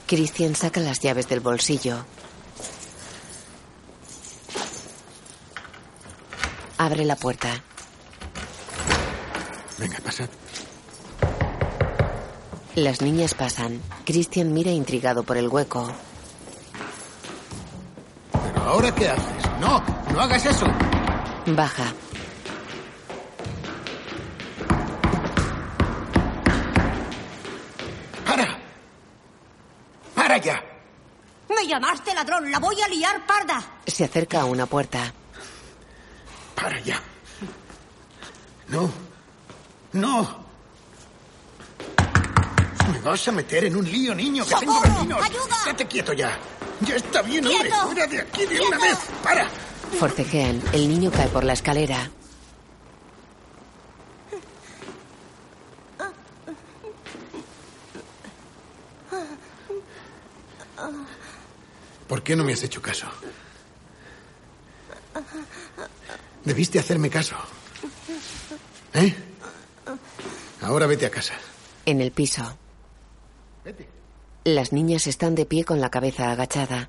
[0.09, 1.99] Christian saca las llaves del bolsillo.
[6.79, 7.63] Abre la puerta.
[9.77, 10.29] Venga, pasad.
[12.75, 13.83] Las niñas pasan.
[14.07, 15.93] Christian mira intrigado por el hueco.
[18.33, 19.61] ¿Pero ahora qué haces?
[19.61, 20.67] No, no hagas eso.
[21.49, 21.93] Baja.
[31.49, 32.51] Me llamaste ladrón.
[32.51, 33.63] La voy a liar parda.
[33.87, 35.13] Se acerca a una puerta.
[36.55, 37.01] ¡Para ya!
[38.69, 38.91] No.
[39.93, 40.49] No.
[42.93, 45.23] Me vas a meter en un lío, niño, que tengo vecinos.
[45.23, 45.57] ¡Ayuda!
[45.59, 46.39] Estate quieto ya.
[46.81, 47.61] Ya está bien, hombre.
[47.61, 47.77] ¡Quieto!
[47.87, 48.99] Fuera de aquí de una vez.
[49.23, 49.49] ¡Para!
[49.99, 50.63] Forcejean.
[50.73, 52.11] El niño cae por la escalera.
[62.09, 63.07] ¿Por qué no me has hecho caso?
[66.45, 67.37] Debiste hacerme caso.
[68.95, 69.15] ¿Eh?
[70.63, 71.35] Ahora vete a casa.
[71.85, 72.57] En el piso.
[74.45, 76.89] Las niñas están de pie con la cabeza agachada.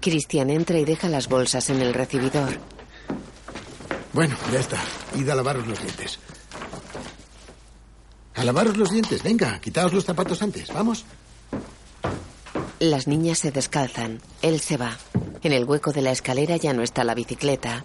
[0.00, 2.58] Cristian entra y deja las bolsas en el recibidor.
[4.12, 4.78] Bueno, ya está.
[5.16, 6.18] Id a lavaros los dientes.
[8.34, 9.22] A lavaros los dientes.
[9.22, 10.72] Venga, quitaos los zapatos antes.
[10.72, 11.04] Vamos.
[12.78, 14.20] Las niñas se descalzan.
[14.40, 14.98] Él se va.
[15.42, 17.84] En el hueco de la escalera ya no está la bicicleta.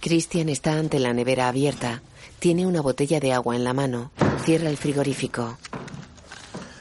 [0.00, 2.02] Christian está ante la nevera abierta.
[2.38, 4.12] Tiene una botella de agua en la mano.
[4.44, 5.58] Cierra el frigorífico.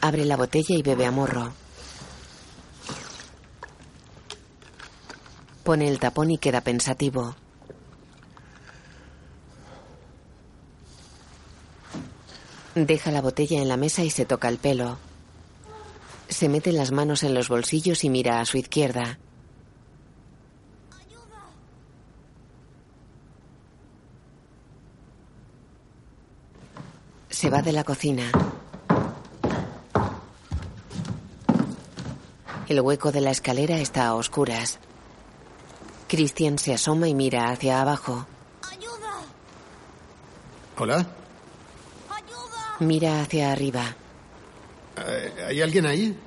[0.02, 1.52] Abre la botella y bebe a morro.
[5.64, 7.36] Pone el tapón y queda pensativo.
[12.76, 14.98] Deja la botella en la mesa y se toca el pelo.
[16.28, 19.18] Se mete las manos en los bolsillos y mira a su izquierda.
[27.30, 28.30] Se va de la cocina.
[32.68, 34.80] El hueco de la escalera está a oscuras.
[36.10, 38.26] Christian se asoma y mira hacia abajo.
[40.78, 41.06] Hola.
[42.80, 43.96] Mira hacia arriba.
[44.98, 46.18] Eh, ¿Hay alguien ahí?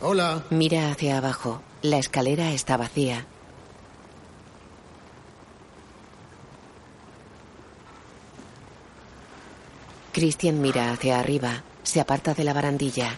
[0.00, 0.44] Hola.
[0.50, 1.60] Mira hacia abajo.
[1.82, 3.26] La escalera está vacía.
[10.12, 11.62] Christian mira hacia arriba.
[11.82, 13.16] Se aparta de la barandilla.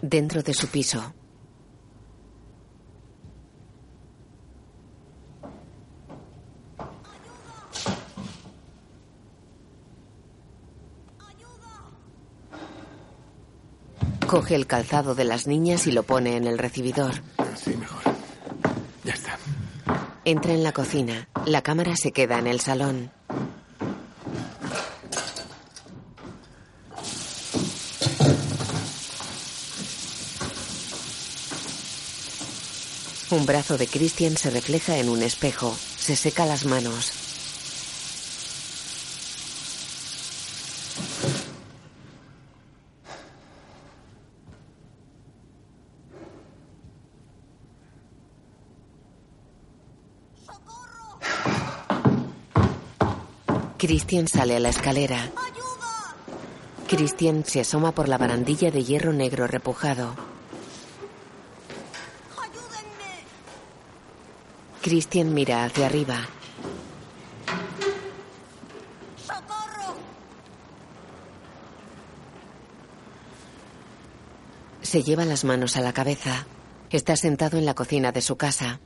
[0.00, 1.12] Dentro de su piso.
[14.28, 17.14] Coge el calzado de las niñas y lo pone en el recibidor.
[17.56, 18.02] Sí, mejor.
[19.02, 19.38] Ya está.
[20.26, 21.30] Entra en la cocina.
[21.46, 23.10] La cámara se queda en el salón.
[33.30, 35.74] Un brazo de Christian se refleja en un espejo.
[35.96, 37.27] Se seca las manos.
[53.78, 55.30] Christian sale a la escalera.
[56.88, 60.16] Christian se asoma por la barandilla de hierro negro repujado.
[64.82, 66.28] Christian mira hacia arriba.
[74.82, 76.46] Se lleva las manos a la cabeza.
[76.90, 78.80] Está sentado en la cocina de su casa.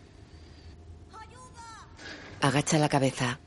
[2.43, 3.39] Agacha la cabeza.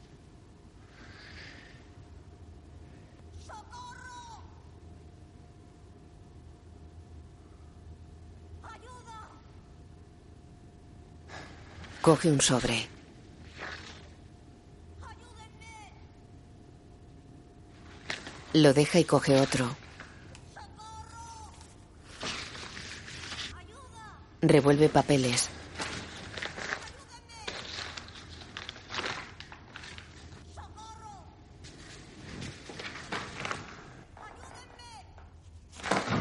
[12.05, 12.87] Coge un sobre.
[18.53, 19.75] Lo deja y coge otro.
[24.43, 25.49] Revuelve papeles.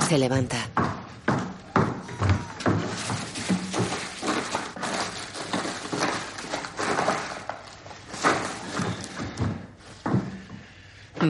[0.09, 0.74] Se levanta.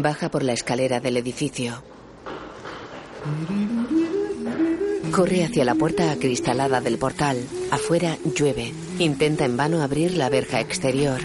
[0.02, 1.82] Baja por la escalera del edificio.
[5.10, 7.38] Corre hacia la puerta acristalada del portal.
[7.70, 8.72] Afuera llueve.
[8.98, 11.20] Intenta en vano abrir la verja exterior.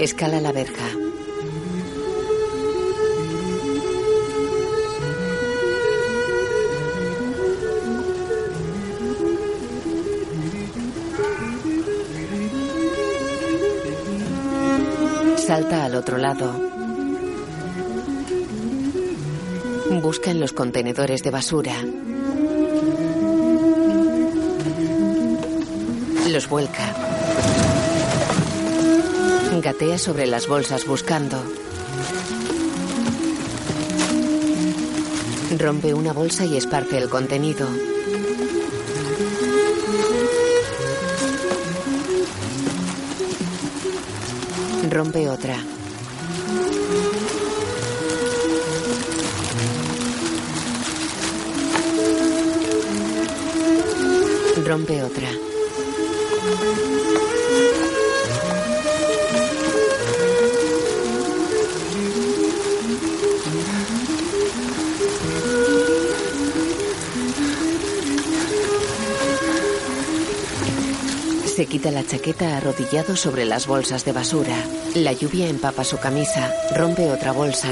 [0.00, 0.99] Escala la verja.
[15.50, 16.54] Salta al otro lado.
[20.00, 21.74] Busca en los contenedores de basura.
[26.28, 26.94] Los vuelca.
[29.60, 31.42] Gatea sobre las bolsas buscando.
[35.58, 37.66] Rompe una bolsa y esparce el contenido.
[45.00, 45.56] Rompe otra.
[54.62, 55.49] Rompe otra.
[71.60, 74.56] Se quita la chaqueta arrodillado sobre las bolsas de basura.
[74.94, 76.50] La lluvia empapa su camisa.
[76.74, 77.68] Rompe otra bolsa.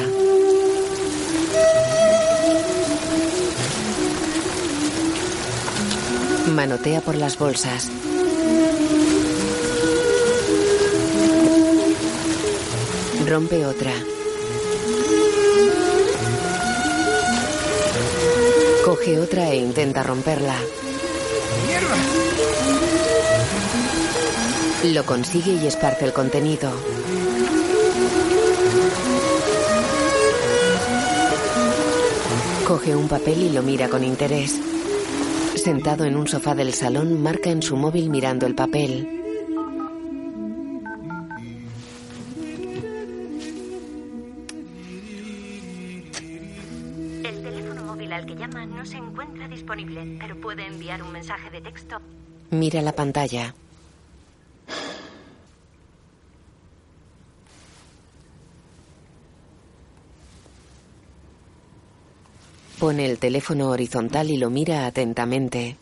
[6.49, 7.91] Manotea por las bolsas.
[13.27, 13.95] Rompe otra.
[18.85, 20.57] Coge otra e intenta romperla.
[24.85, 26.71] Lo consigue y esparce el contenido.
[32.65, 34.61] Coge un papel y lo mira con interés.
[35.57, 39.18] Sentado en un sofá del salón, marca en su móvil mirando el papel.
[63.01, 65.77] El teléfono horizontal y lo mira atentamente.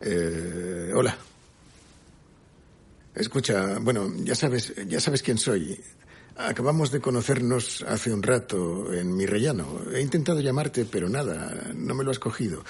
[0.00, 1.16] Eh, hola.
[3.14, 5.80] Escucha, bueno, ya sabes, ya sabes quién soy.
[6.36, 9.82] Acabamos de conocernos hace un rato en mi rellano.
[9.94, 12.64] He intentado llamarte, pero nada, no me lo has cogido.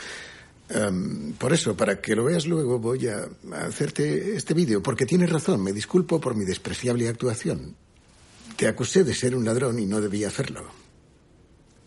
[0.68, 5.30] Em, por eso, para que lo veas luego, voy a hacerte este vídeo, porque tienes
[5.30, 7.76] razón, me disculpo por mi despreciable actuación.
[8.56, 10.64] Te acusé de ser un ladrón y no debía hacerlo.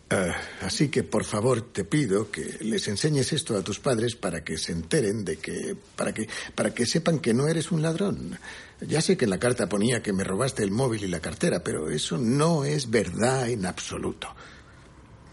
[0.09, 4.41] Ah, así que, por favor, te pido que les enseñes esto a tus padres para
[4.41, 5.75] que se enteren de que.
[5.95, 6.29] para que.
[6.55, 8.39] para que sepan que no eres un ladrón.
[8.79, 11.61] Ya sé que en la carta ponía que me robaste el móvil y la cartera,
[11.61, 14.33] pero eso no es verdad en absoluto.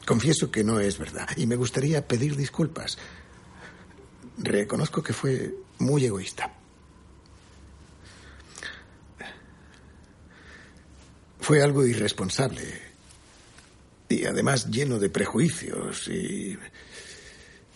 [0.07, 2.99] Confieso que no es verdad y me gustaría pedir disculpas.
[4.39, 6.53] Reconozco que fue muy egoísta.
[11.41, 12.95] Fue algo irresponsable
[14.09, 16.57] y además lleno de prejuicios y...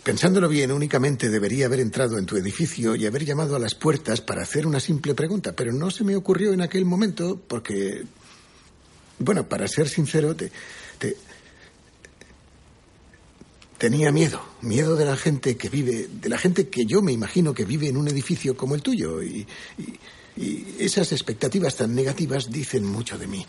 [0.03, 4.23] Pensándolo bien, únicamente debería haber entrado en tu edificio y haber llamado a las puertas
[4.23, 8.05] para hacer una simple pregunta, pero no se me ocurrió en aquel momento porque...
[9.19, 10.51] Bueno, para ser sincero, te,
[10.99, 11.17] te,
[13.79, 17.55] Tenía miedo, miedo de la gente que vive, de la gente que yo me imagino
[17.55, 19.23] que vive en un edificio como el tuyo.
[19.23, 19.47] Y,
[20.79, 23.45] esas expectativas tan negativas dicen mucho de mí.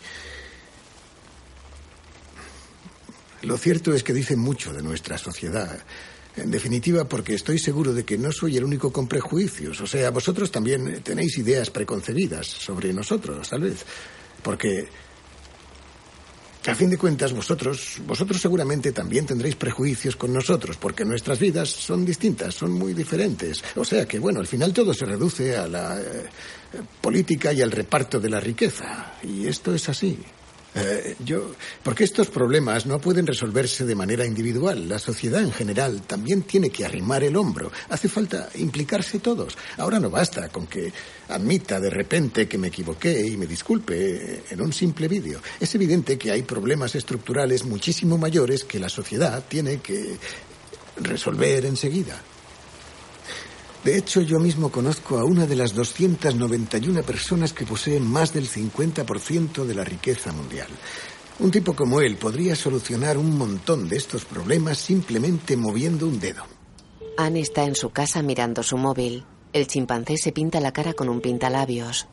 [3.42, 5.84] Lo cierto es que dicen mucho de nuestra sociedad.
[6.36, 9.80] En definitiva, porque estoy seguro de que no soy el único con prejuicios.
[9.80, 13.84] O sea, vosotros también tenéis ideas preconcebidas sobre nosotros, tal vez.
[14.42, 14.88] Porque
[16.66, 21.70] a fin de cuentas, vosotros, vosotros seguramente también tendréis prejuicios con nosotros, porque nuestras vidas
[21.70, 23.62] son distintas, son muy diferentes.
[23.76, 26.28] O sea que, bueno, al final todo se reduce a la eh,
[27.00, 29.14] política y al reparto de la riqueza.
[29.22, 30.18] Y esto es así.
[30.74, 31.52] Eh, yo,
[31.82, 34.88] porque estos problemas no pueden resolverse de manera individual.
[34.88, 37.72] La sociedad en general también tiene que arrimar el hombro.
[37.88, 39.56] Hace falta implicarse todos.
[39.78, 40.92] Ahora no basta con que
[41.28, 45.40] admita de repente que me equivoqué y me disculpe en un simple vídeo.
[45.58, 50.16] Es evidente que hay problemas estructurales muchísimo mayores que la sociedad tiene que
[51.02, 52.20] resolver enseguida.
[53.84, 58.46] De hecho, yo mismo conozco a una de las 291 personas que poseen más del
[58.46, 60.68] 50% de la riqueza mundial.
[61.38, 66.44] Un tipo como él podría solucionar un montón de estos problemas simplemente moviendo un dedo.
[67.16, 69.24] Anne está en su casa mirando su móvil.
[69.54, 72.06] El chimpancé se pinta la cara con un pintalabios.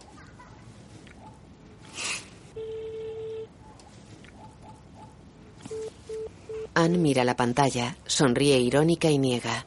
[6.73, 9.65] Anne mira la pantalla, sonríe irónica y niega.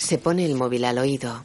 [0.00, 1.44] Se pone el móvil al oído.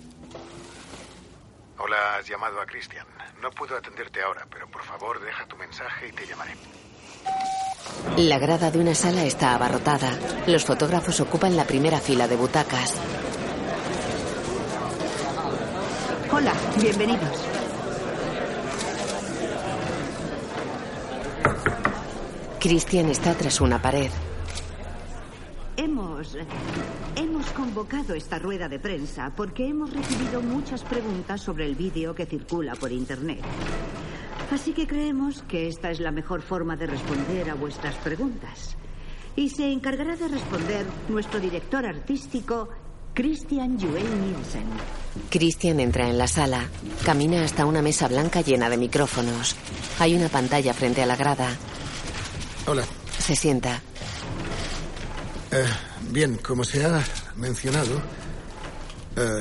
[1.78, 3.06] Hola, has llamado a Christian.
[3.42, 6.54] No puedo atenderte ahora, pero por favor deja tu mensaje y te llamaré.
[8.16, 10.10] La grada de una sala está abarrotada.
[10.48, 12.94] Los fotógrafos ocupan la primera fila de butacas.
[16.32, 17.38] Hola, bienvenidos.
[22.62, 24.10] Christian está tras una pared.
[25.78, 26.38] Hemos,
[27.18, 32.26] hemos convocado esta rueda de prensa porque hemos recibido muchas preguntas sobre el vídeo que
[32.26, 33.42] circula por Internet.
[34.52, 38.78] Así que creemos que esta es la mejor forma de responder a vuestras preguntas.
[39.36, 42.70] Y se encargará de responder nuestro director artístico,
[43.14, 44.64] Christian Joel Nielsen.
[45.30, 46.70] Christian entra en la sala.
[47.04, 49.58] Camina hasta una mesa blanca llena de micrófonos.
[50.00, 51.50] Hay una pantalla frente a la grada.
[52.66, 52.86] Hola.
[53.20, 53.82] Se sienta.
[55.56, 55.66] Eh,
[56.12, 57.02] bien, como se ha
[57.38, 58.02] mencionado,
[59.16, 59.40] eh,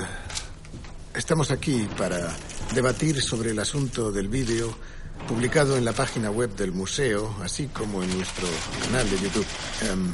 [1.12, 2.32] estamos aquí para
[2.72, 4.72] debatir sobre el asunto del vídeo
[5.26, 8.46] publicado en la página web del museo, así como en nuestro
[8.84, 9.46] canal de YouTube.
[9.90, 10.12] Em,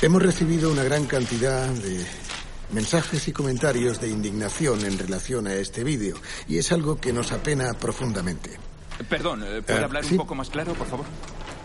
[0.00, 2.06] hemos recibido una gran cantidad de
[2.70, 6.14] mensajes y comentarios de indignación en relación a este vídeo,
[6.46, 8.50] y es algo que nos apena profundamente.
[9.08, 10.12] Perdón, eh, ¿puede hablar sí.
[10.12, 11.06] un poco más claro, por favor?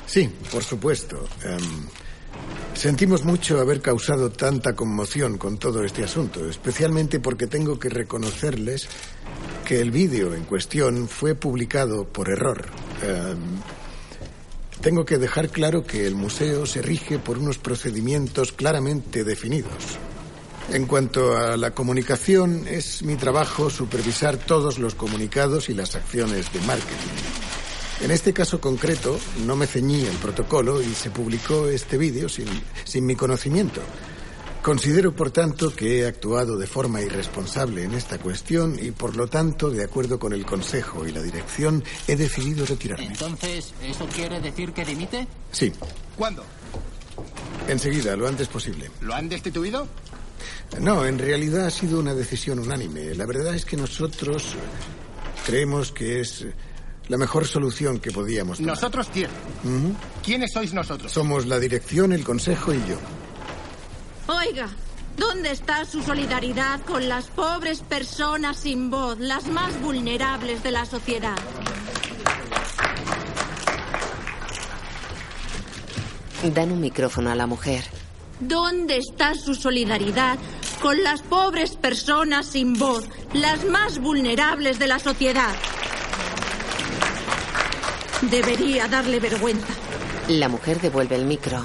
[0.08, 1.30] Sí, por supuesto.
[1.44, 1.88] Em,
[2.80, 8.88] sentimos mucho haber causado tanta conmoción con todo este asunto, especialmente porque tengo que reconocerles
[9.66, 12.68] que el vídeo en cuestión fue publicado por error.
[13.04, 13.38] Em,
[14.80, 20.00] tengo que dejar claro que el museo se rige por unos procedimientos claramente definidos.
[20.72, 26.54] En cuanto a la comunicación, es mi trabajo supervisar todos los comunicados y las acciones
[26.54, 27.69] de marketing.
[28.02, 32.48] En este caso concreto, no me ceñí al protocolo y se publicó este vídeo sin,
[32.86, 33.82] sin mi conocimiento.
[34.62, 39.28] Considero, por tanto, que he actuado de forma irresponsable en esta cuestión y, por lo
[39.28, 43.06] tanto, de acuerdo con el Consejo y la dirección, he decidido retirarme.
[43.06, 45.28] Entonces, ¿eso quiere decir que dimite?
[45.52, 45.72] Sí,
[46.18, 46.44] ¿Cuándo?
[47.68, 48.90] enseguida, lo antes posible.
[49.02, 49.88] ¿Lo han destituido?
[50.82, 53.14] No, en realidad ha sido una decisión unánime.
[53.16, 54.56] La verdad es que nosotros
[55.46, 56.46] creemos que es
[57.10, 58.76] la mejor solución que podíamos tomar.
[58.76, 59.30] ¿Nosotros quién?
[60.24, 61.12] ¿Quiénes sois nosotros?
[61.12, 62.98] Somos la dirección, el consejo y yo.
[64.28, 64.70] Oiga,
[65.18, 70.86] ¿dónde está su solidaridad con las pobres personas sin voz, las más vulnerables de la
[70.86, 71.36] sociedad?
[76.54, 77.84] Dan un micrófono a la mujer.
[78.40, 80.38] ¿Dónde está su solidaridad
[80.80, 85.54] con las pobres personas sin voz, las más vulnerables de la sociedad?
[88.22, 89.74] Debería darle vergüenza.
[90.28, 91.64] La mujer devuelve el micro.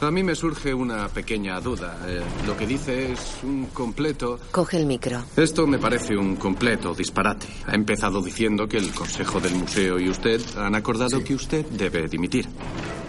[0.00, 1.98] A mí me surge una pequeña duda.
[2.06, 4.38] Eh, lo que dice es un completo...
[4.52, 5.24] Coge el micro.
[5.36, 7.48] Esto me parece un completo disparate.
[7.66, 12.06] Ha empezado diciendo que el Consejo del Museo y usted han acordado que usted debe
[12.08, 12.46] dimitir.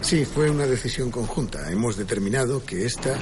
[0.02, 1.70] Sí, fue una decisión conjunta.
[1.70, 3.18] Hemos determinado que esta,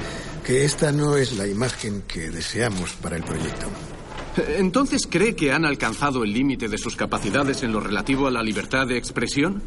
[0.45, 3.67] que esta no es la imagen que deseamos para el proyecto.
[4.37, 8.43] ¿Entonces cree que han alcanzado el límite de sus capacidades en lo relativo a la
[8.43, 9.61] libertad de expresión?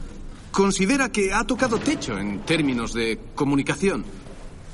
[0.51, 4.05] ¿Considera que ha tocado techo en términos de comunicación?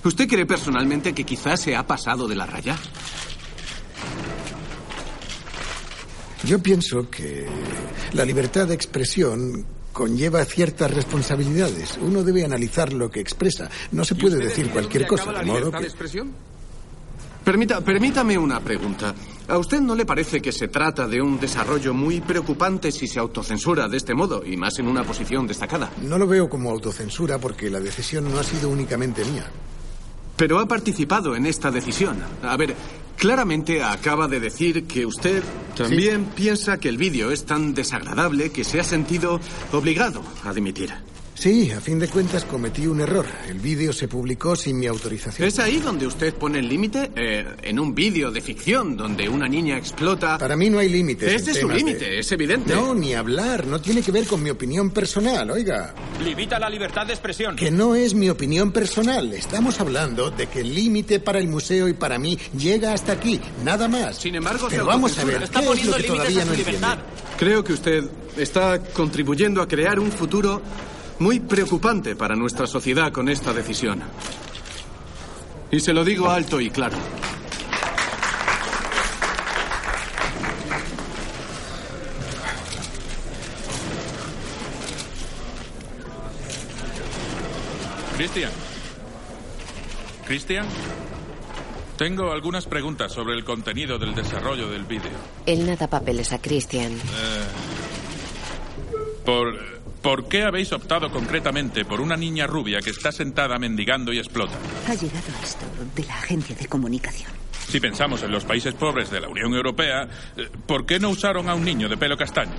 [0.04, 2.76] ¿Usted cree personalmente que quizás se ha pasado de la raya?
[6.44, 7.46] Yo pienso que
[8.12, 11.98] la libertad de expresión conlleva ciertas responsabilidades.
[12.00, 13.70] Uno debe analizar lo que expresa.
[13.92, 15.84] No se puede decir cualquier cosa, de modo que...
[15.84, 16.32] expresión?
[17.46, 19.14] Permita, permítame una pregunta.
[19.46, 23.20] ¿A usted no le parece que se trata de un desarrollo muy preocupante si se
[23.20, 25.92] autocensura de este modo, y más en una posición destacada?
[26.02, 29.48] No lo veo como autocensura porque la decisión no ha sido únicamente mía.
[30.34, 32.16] Pero ha participado en esta decisión.
[32.42, 32.74] A ver,
[33.16, 35.40] claramente acaba de decir que usted
[35.76, 39.38] también piensa que el vídeo es tan desagradable que se ha sentido
[39.70, 40.92] obligado a dimitir.
[41.38, 43.26] Sí, a fin de cuentas cometí un error.
[43.46, 45.46] El vídeo se publicó sin mi autorización.
[45.46, 47.10] ¿Es ahí donde usted pone el límite?
[47.14, 50.38] Eh, en un vídeo de ficción donde una niña explota.
[50.38, 51.30] Para mí no hay límites.
[51.30, 52.74] Ese es su de- límite, es evidente.
[52.74, 53.66] No, ni hablar.
[53.66, 55.94] No tiene que ver con mi opinión personal, oiga.
[56.24, 57.54] Limita la libertad de expresión.
[57.54, 59.30] Que no es mi opinión personal.
[59.34, 63.38] Estamos hablando de que el límite para el museo y para mí llega hasta aquí,
[63.62, 64.16] nada más.
[64.16, 66.44] Sin embargo, Pero vamos a ver, Está ¿qué es lo poniendo que límites todavía a
[66.46, 66.72] no entiende?
[66.72, 66.98] libertad.
[67.38, 68.04] Creo que usted
[68.38, 70.62] está contribuyendo a crear un futuro
[71.18, 74.02] muy preocupante para nuestra sociedad con esta decisión.
[75.70, 76.96] Y se lo digo alto y claro.
[88.16, 88.50] Cristian.
[90.26, 90.66] Cristian.
[91.98, 95.12] Tengo algunas preguntas sobre el contenido del desarrollo del vídeo.
[95.46, 96.92] Él nada papeles a Christian.
[96.92, 97.46] Eh,
[99.24, 99.75] ¿Por,
[100.06, 104.54] ¿Por qué habéis optado concretamente por una niña rubia que está sentada mendigando y explota?
[104.86, 105.66] Ha llegado esto
[105.96, 107.28] de la agencia de comunicación.
[107.66, 111.48] Si pensamos en los países pobres de la Unión Europea, eh, ¿por qué no usaron
[111.48, 112.54] a un niño de pelo castaño?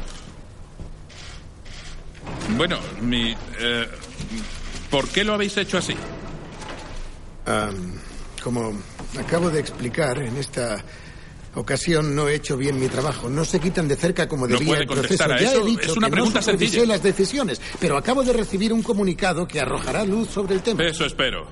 [2.58, 3.34] Bueno, mi...
[3.60, 3.88] eh,
[4.92, 5.96] ¿Por qué lo habéis hecho así?
[8.44, 8.74] Como
[9.18, 10.84] acabo de explicar, en esta
[11.60, 13.30] ocasión no he hecho bien mi trabajo.
[13.30, 15.24] No se quitan de cerca como No debía puede el proceso.
[15.24, 15.62] a ya eso.
[15.62, 16.86] he dicho Es una que pregunta no sencilla.
[16.86, 20.84] las decisiones, pero acabo de recibir un comunicado que arrojará luz sobre el tema.
[20.86, 21.48] Eso espero.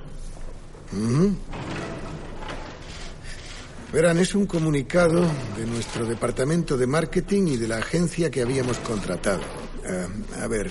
[3.94, 5.22] Verán, es un comunicado
[5.58, 9.42] de nuestro departamento de marketing y de la agencia que habíamos contratado.
[9.88, 10.08] Eh,
[10.42, 10.70] a ver,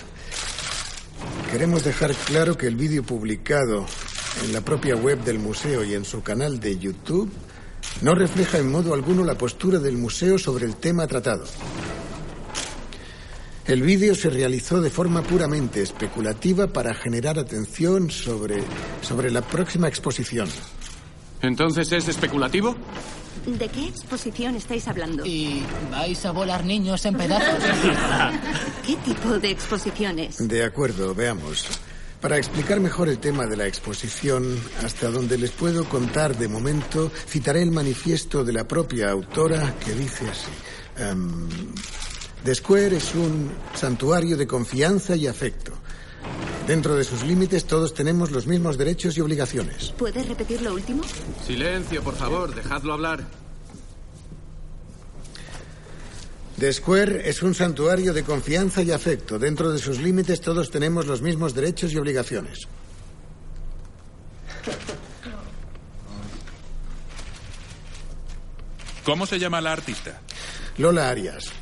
[1.51, 3.87] queremos dejar claro que el vídeo publicado
[4.45, 7.31] en la propia web del museo y en su canal de YouTube
[8.03, 11.45] no refleja en modo alguno la postura del museo sobre el tema tratado.
[13.67, 18.63] El vídeo se realizó de forma puramente especulativa para generar atención sobre,
[19.01, 20.49] sobre la próxima exposición.
[21.41, 22.77] ¿Entonces es especulativo?
[23.47, 25.25] ¿De qué exposición estáis hablando?
[25.25, 27.63] ¿Y vais a volar niños en pedazos?
[28.87, 30.47] ¿Qué tipo de exposiciones?
[30.47, 31.67] De acuerdo, veamos.
[32.25, 37.13] Para explicar mejor el tema de la exposición, hasta donde les puedo contar de momento,
[37.29, 40.51] citaré el manifiesto de la propia autora que dice así.
[40.97, 41.47] em,
[42.43, 45.73] The Square es un santuario de confianza y afecto.
[46.67, 49.93] Dentro de sus límites todos tenemos los mismos derechos y obligaciones.
[49.99, 51.03] ¿Puedes repetir lo último?
[51.47, 53.44] Silencio, por favor, dejadlo hablar.
[56.59, 59.39] The Square es un santuario de confianza y afecto.
[59.39, 62.69] Dentro de sus límites todos tenemos los mismos derechos y obligaciones.
[69.05, 70.21] ¿Cómo se llama la artista?
[70.79, 71.53] Lola Arias.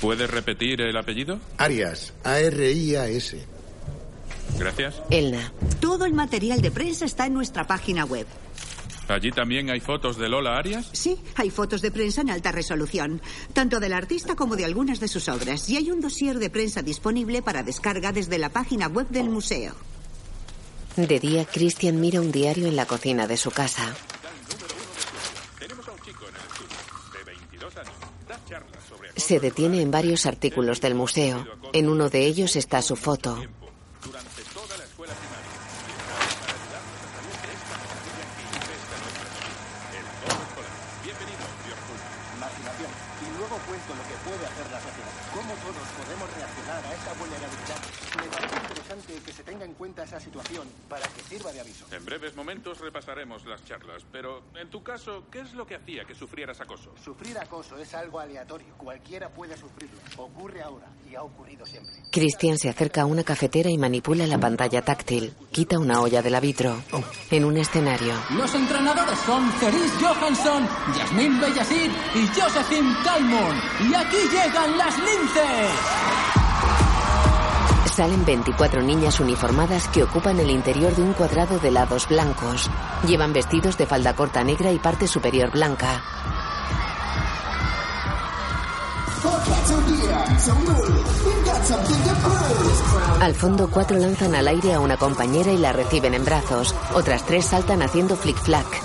[0.00, 1.38] ¿Puedes repetir el apellido?
[1.56, 2.12] Arias.
[2.24, 3.46] A-R-I-A-S.
[4.58, 5.00] Gracias.
[5.10, 5.52] Elna.
[5.80, 8.26] Todo el material de prensa está en nuestra página web.
[9.10, 10.88] ¿Allí también hay fotos de Lola Arias?
[10.92, 13.20] Sí, hay fotos de prensa en alta resolución,
[13.52, 16.82] tanto del artista como de algunas de sus obras, y hay un dossier de prensa
[16.82, 19.74] disponible para descarga desde la página web del museo.
[20.96, 23.94] De día, Christian mira un diario en la cocina de su casa.
[25.58, 26.76] Tenemos a un chico en el estudio,
[27.18, 27.94] de 22 años.
[28.28, 31.46] Da charlas sobre Se detiene en varios artículos del museo.
[31.72, 33.36] En uno de ellos está su foto.
[34.04, 35.50] durante toda la escuela primaria.
[36.40, 39.50] Para ayudarnos a salir de esta maravilla que infesta nuestra ciudad.
[39.94, 40.74] El todo escolar.
[41.04, 41.80] Bienvenido, Dios
[42.40, 42.90] Imaginación.
[43.20, 45.12] Y luego cuento lo que puede hacer la sociedad.
[45.30, 47.80] Cómo todos podemos reaccionar a esa vulnerabilidad.
[48.16, 51.86] Me parece interesante que se tenga en cuenta esa situación para que sirva de aviso.
[51.92, 56.04] En breves momentos repasaremos las charlas, pero en tu caso, ¿qué es lo que hacía
[56.04, 56.92] que sufrieras acoso?
[57.02, 58.74] Sufrir acoso es algo aleatorio.
[58.76, 59.98] Cualquiera puede sufrirlo.
[60.16, 61.92] Ocurre ahora y ha ocurrido siempre.
[62.10, 65.34] Christian se acerca a una cafetera y manipula la pantalla táctil.
[65.52, 66.82] Quita una olla de la vitro.
[67.30, 73.56] En un escenario, Los entrenadores son Cerise Johansson, Yasmin Bellasid y Josephine Talmon.
[73.90, 75.70] Y aquí llegan las linces.
[78.00, 82.70] Salen 24 niñas uniformadas que ocupan el interior de un cuadrado de lados blancos.
[83.06, 86.02] Llevan vestidos de falda corta negra y parte superior blanca.
[93.20, 96.74] Al fondo, cuatro lanzan al aire a una compañera y la reciben en brazos.
[96.94, 98.80] Otras tres saltan haciendo flick-flack.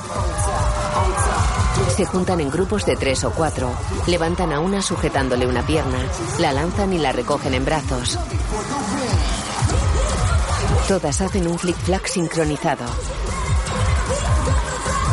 [1.96, 3.72] Se juntan en grupos de tres o cuatro.
[4.06, 5.98] Levantan a una sujetándole una pierna.
[6.40, 8.20] La lanzan y la recogen en brazos.
[10.90, 12.84] Todas hacen un flick-flack sincronizado.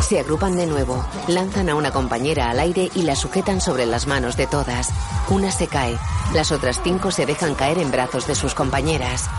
[0.01, 4.05] Se agrupan de nuevo, lanzan a una compañera al aire y la sujetan sobre las
[4.05, 4.89] manos de todas.
[5.29, 5.97] Una se cae,
[6.33, 9.29] las otras cinco se dejan caer en brazos de sus compañeras.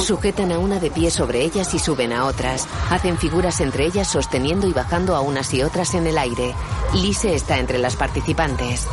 [0.00, 2.66] Sujetan a una de pie sobre ellas y suben a otras.
[2.90, 6.54] Hacen figuras entre ellas sosteniendo y bajando a unas y otras en el aire.
[6.94, 8.86] Lise está entre las participantes.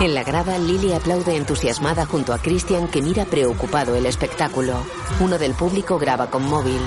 [0.00, 4.84] En la grada, Lily aplaude entusiasmada junto a Christian que mira preocupado el espectáculo.
[5.20, 6.80] Uno del público graba con móvil.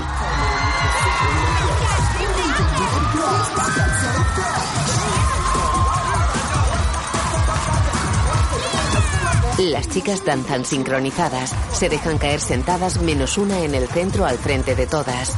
[9.58, 14.76] Las chicas danzan sincronizadas, se dejan caer sentadas menos una en el centro al frente
[14.76, 15.36] de todas.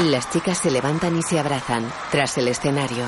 [0.00, 3.04] Las chicas se levantan y se abrazan tras el escenario.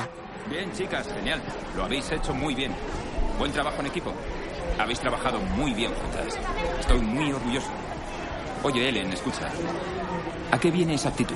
[0.48, 1.42] Bien, chicas, genial.
[1.76, 2.72] Lo habéis hecho muy bien.
[3.36, 4.12] Buen trabajo en equipo.
[4.78, 6.38] Habéis trabajado muy bien juntas.
[6.78, 7.70] Estoy muy orgulloso.
[8.62, 9.50] Oye, Ellen, escucha.
[10.52, 11.34] ¿A qué viene esa actitud?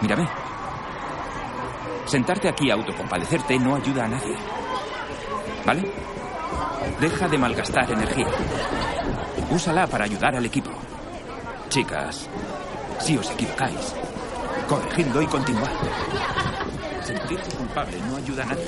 [0.00, 0.51] Mírame.
[2.06, 4.36] Sentarte aquí a autocompadecerte no ayuda a nadie.
[5.64, 5.90] ¿Vale?
[7.00, 8.26] Deja de malgastar energía.
[9.50, 10.70] Úsala para ayudar al equipo.
[11.68, 12.28] Chicas,
[13.00, 13.94] si os equivocáis,
[14.68, 15.70] corregidlo y continuad.
[17.02, 18.66] Sentirse culpable no ayuda a nadie.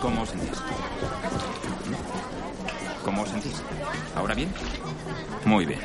[0.00, 0.62] ¿Cómo os sentís?
[3.04, 3.62] ¿Cómo os sentís?
[4.16, 4.52] ¿Ahora bien?
[5.44, 5.80] Muy bien.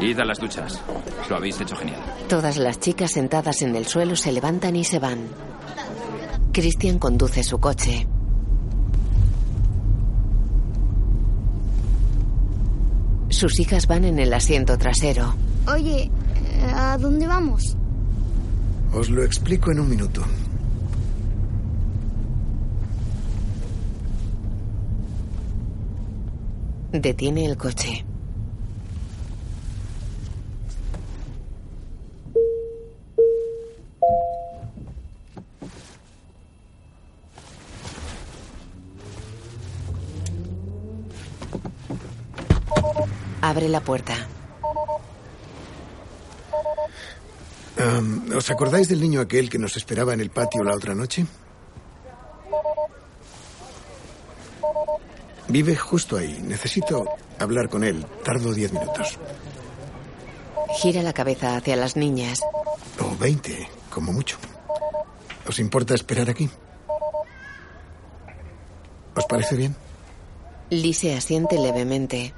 [0.00, 0.80] Id a las duchas.
[1.28, 2.00] Lo habéis hecho genial.
[2.28, 5.28] Todas las chicas sentadas en el suelo se levantan y se van.
[6.52, 8.06] Christian conduce su coche.
[13.28, 15.34] Sus hijas van en el asiento trasero.
[15.72, 16.10] Oye,
[16.74, 17.76] ¿a dónde vamos?
[18.92, 20.22] Os lo explico en un minuto.
[26.92, 28.04] Detiene el coche.
[43.50, 44.14] Abre la puerta.
[47.76, 51.26] Um, ¿Os acordáis del niño aquel que nos esperaba en el patio la otra noche?
[55.48, 56.40] Vive justo ahí.
[56.44, 57.06] Necesito
[57.40, 58.06] hablar con él.
[58.22, 59.18] Tardo diez minutos.
[60.76, 62.38] Gira la cabeza hacia las niñas.
[63.00, 64.38] O veinte, como mucho.
[65.48, 66.48] ¿Os importa esperar aquí?
[69.16, 69.74] ¿Os parece bien?
[70.70, 72.32] Lee se asiente levemente.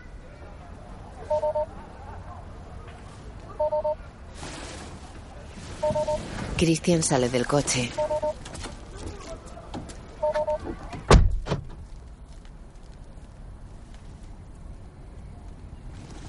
[6.65, 7.91] Christian sale del coche.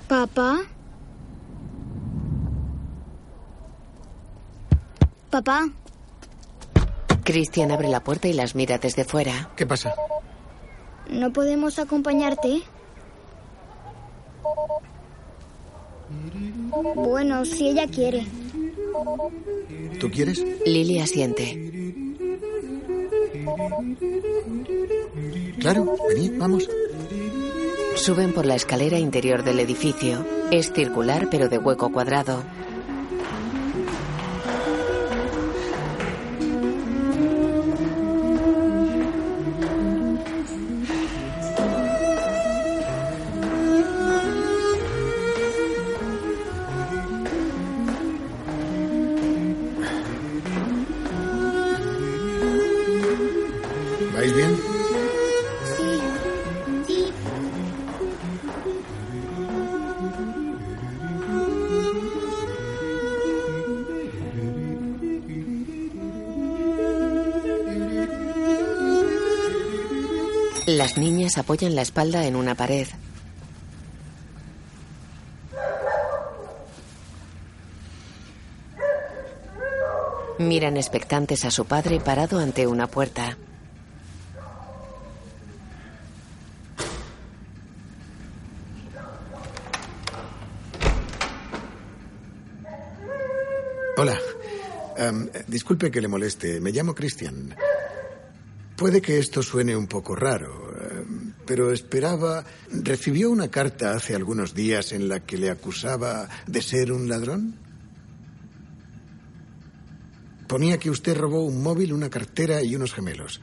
[0.08, 0.62] Papá.
[5.30, 5.70] Papá.
[7.24, 9.52] Christian abre la puerta y las mira desde fuera.
[9.56, 9.94] ¿Qué pasa?
[11.12, 12.64] ¿No podemos acompañarte?
[16.96, 18.26] Bueno, si ella quiere.
[20.00, 20.44] ¿Tú quieres?
[20.66, 21.72] Lily asiente.
[25.60, 26.70] Claro, venid, vamos.
[27.96, 30.26] Suben por la escalera interior del edificio.
[30.52, 32.44] Es circular pero de hueco cuadrado.
[71.38, 72.88] Apoyan la espalda en una pared.
[80.40, 83.38] Miran expectantes a su padre parado ante una puerta.
[93.98, 94.20] Hola.
[94.98, 96.60] Em, disculpe que le moleste.
[96.60, 97.56] Me llamo Christian.
[98.76, 100.73] Puede que esto suene un poco raro,
[101.46, 102.44] pero esperaba...
[102.72, 107.56] ¿Recibió una carta hace algunos días en la que le acusaba de ser un ladrón?
[110.48, 113.42] Ponía que usted robó un móvil, una cartera y unos gemelos.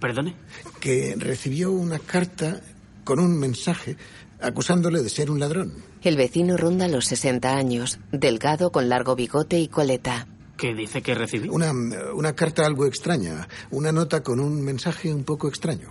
[0.00, 0.34] ¿Perdone?
[0.80, 2.60] Que recibió una carta
[3.04, 3.96] con un mensaje
[4.40, 5.72] acusándole de ser un ladrón.
[6.02, 10.26] El vecino ronda los 60 años, delgado con largo bigote y coleta.
[10.56, 11.48] ¿Qué dice que recibí?
[11.48, 15.90] Una, una carta algo extraña, una nota con un mensaje un poco extraño.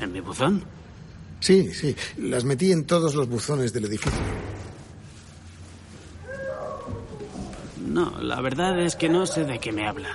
[0.00, 0.62] ¿En mi buzón?
[1.40, 4.20] Sí, sí, las metí en todos los buzones del edificio.
[7.86, 10.10] No, la verdad es que no sé de qué me habla.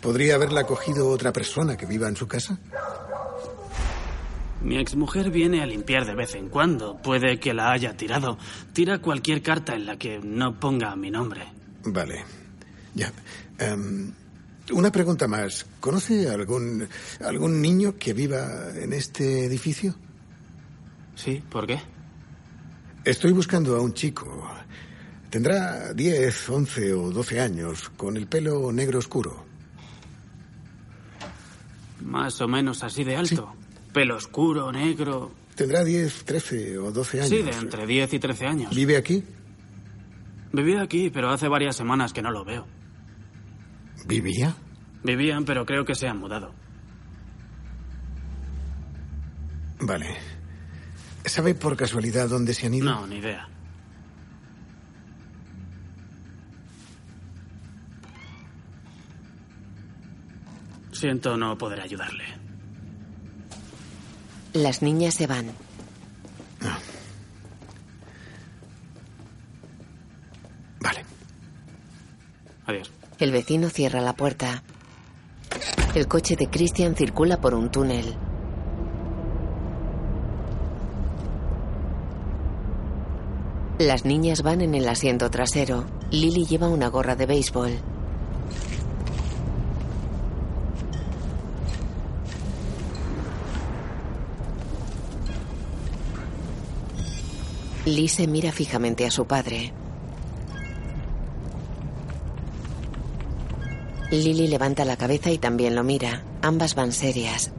[0.00, 2.58] ¿Podría haberla cogido otra persona que viva en su casa?
[4.62, 6.96] Mi exmujer viene a limpiar de vez en cuando.
[6.96, 8.38] Puede que la haya tirado.
[8.72, 11.42] Tira cualquier carta en la que no ponga mi nombre.
[11.84, 12.24] Vale.
[12.94, 13.12] Ya.
[13.58, 14.12] Em,
[14.72, 15.66] una pregunta más.
[15.80, 16.88] ¿Conoce algún,
[17.24, 19.94] algún niño que viva en este edificio?
[21.14, 21.80] Sí, ¿por qué?
[23.04, 24.48] Estoy buscando a un chico.
[25.30, 29.44] Tendrá 10, 11 o 12 años, con el pelo negro oscuro.
[32.02, 33.54] Más o menos así de alto.
[33.92, 35.32] Pelo oscuro, negro.
[35.54, 37.30] Tendrá 10, 13 o 12 años.
[37.30, 38.74] Sí, de entre 10 y 13 años.
[38.74, 39.24] ¿Vive aquí?
[40.52, 42.66] Vivía aquí, pero hace varias semanas que no lo veo.
[44.08, 44.54] ¿Vivía?
[45.04, 46.54] Vivían, pero creo que se han mudado.
[49.80, 50.16] Vale.
[51.26, 52.86] ¿Sabe por casualidad dónde se han ido?
[52.86, 53.46] No, ni idea.
[60.92, 62.24] Siento no poder ayudarle.
[64.54, 65.52] Las niñas se van.
[70.80, 71.04] Vale.
[72.66, 72.90] Adiós.
[73.18, 74.62] El vecino cierra la puerta.
[75.96, 78.14] El coche de Christian circula por un túnel.
[83.80, 85.84] Las niñas van en el asiento trasero.
[86.12, 87.72] Lily lleva una gorra de béisbol.
[97.84, 99.72] Lise mira fijamente a su padre.
[104.10, 106.22] Lily levanta la cabeza y también lo mira.
[106.40, 107.50] Ambas van serias.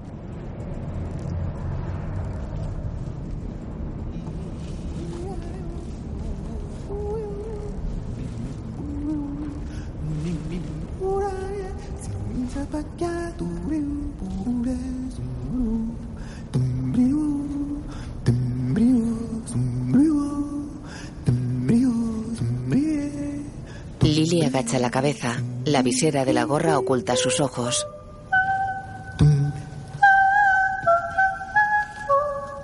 [24.02, 25.38] Lily agacha la cabeza.
[25.80, 27.88] La visera de la gorra oculta sus ojos.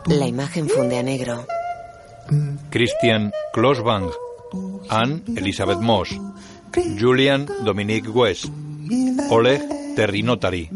[0.08, 1.46] La imagen funde a negro.
[2.70, 4.10] Christian Klosbang,
[4.90, 6.10] Anne Elizabeth Moss,
[7.00, 8.48] Julian Dominic West,
[9.30, 9.62] Oleg
[9.96, 10.70] Terry Notary,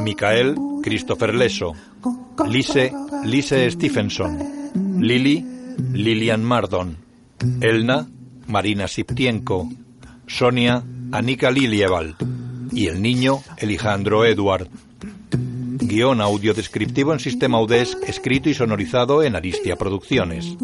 [0.00, 1.74] Michael Christopher Leso,
[2.48, 2.90] Lise
[3.24, 5.46] Lise Stephenson, Lily
[5.92, 6.96] Lilian Mardon,
[7.60, 8.04] Elna
[8.48, 9.68] Marina Siptienko,
[10.26, 12.16] Sonia Anika Lilieval
[12.70, 14.68] y el niño Alejandro Edward.
[15.30, 20.56] Guión audio descriptivo en sistema UDESC, escrito y sonorizado en Aristia Producciones.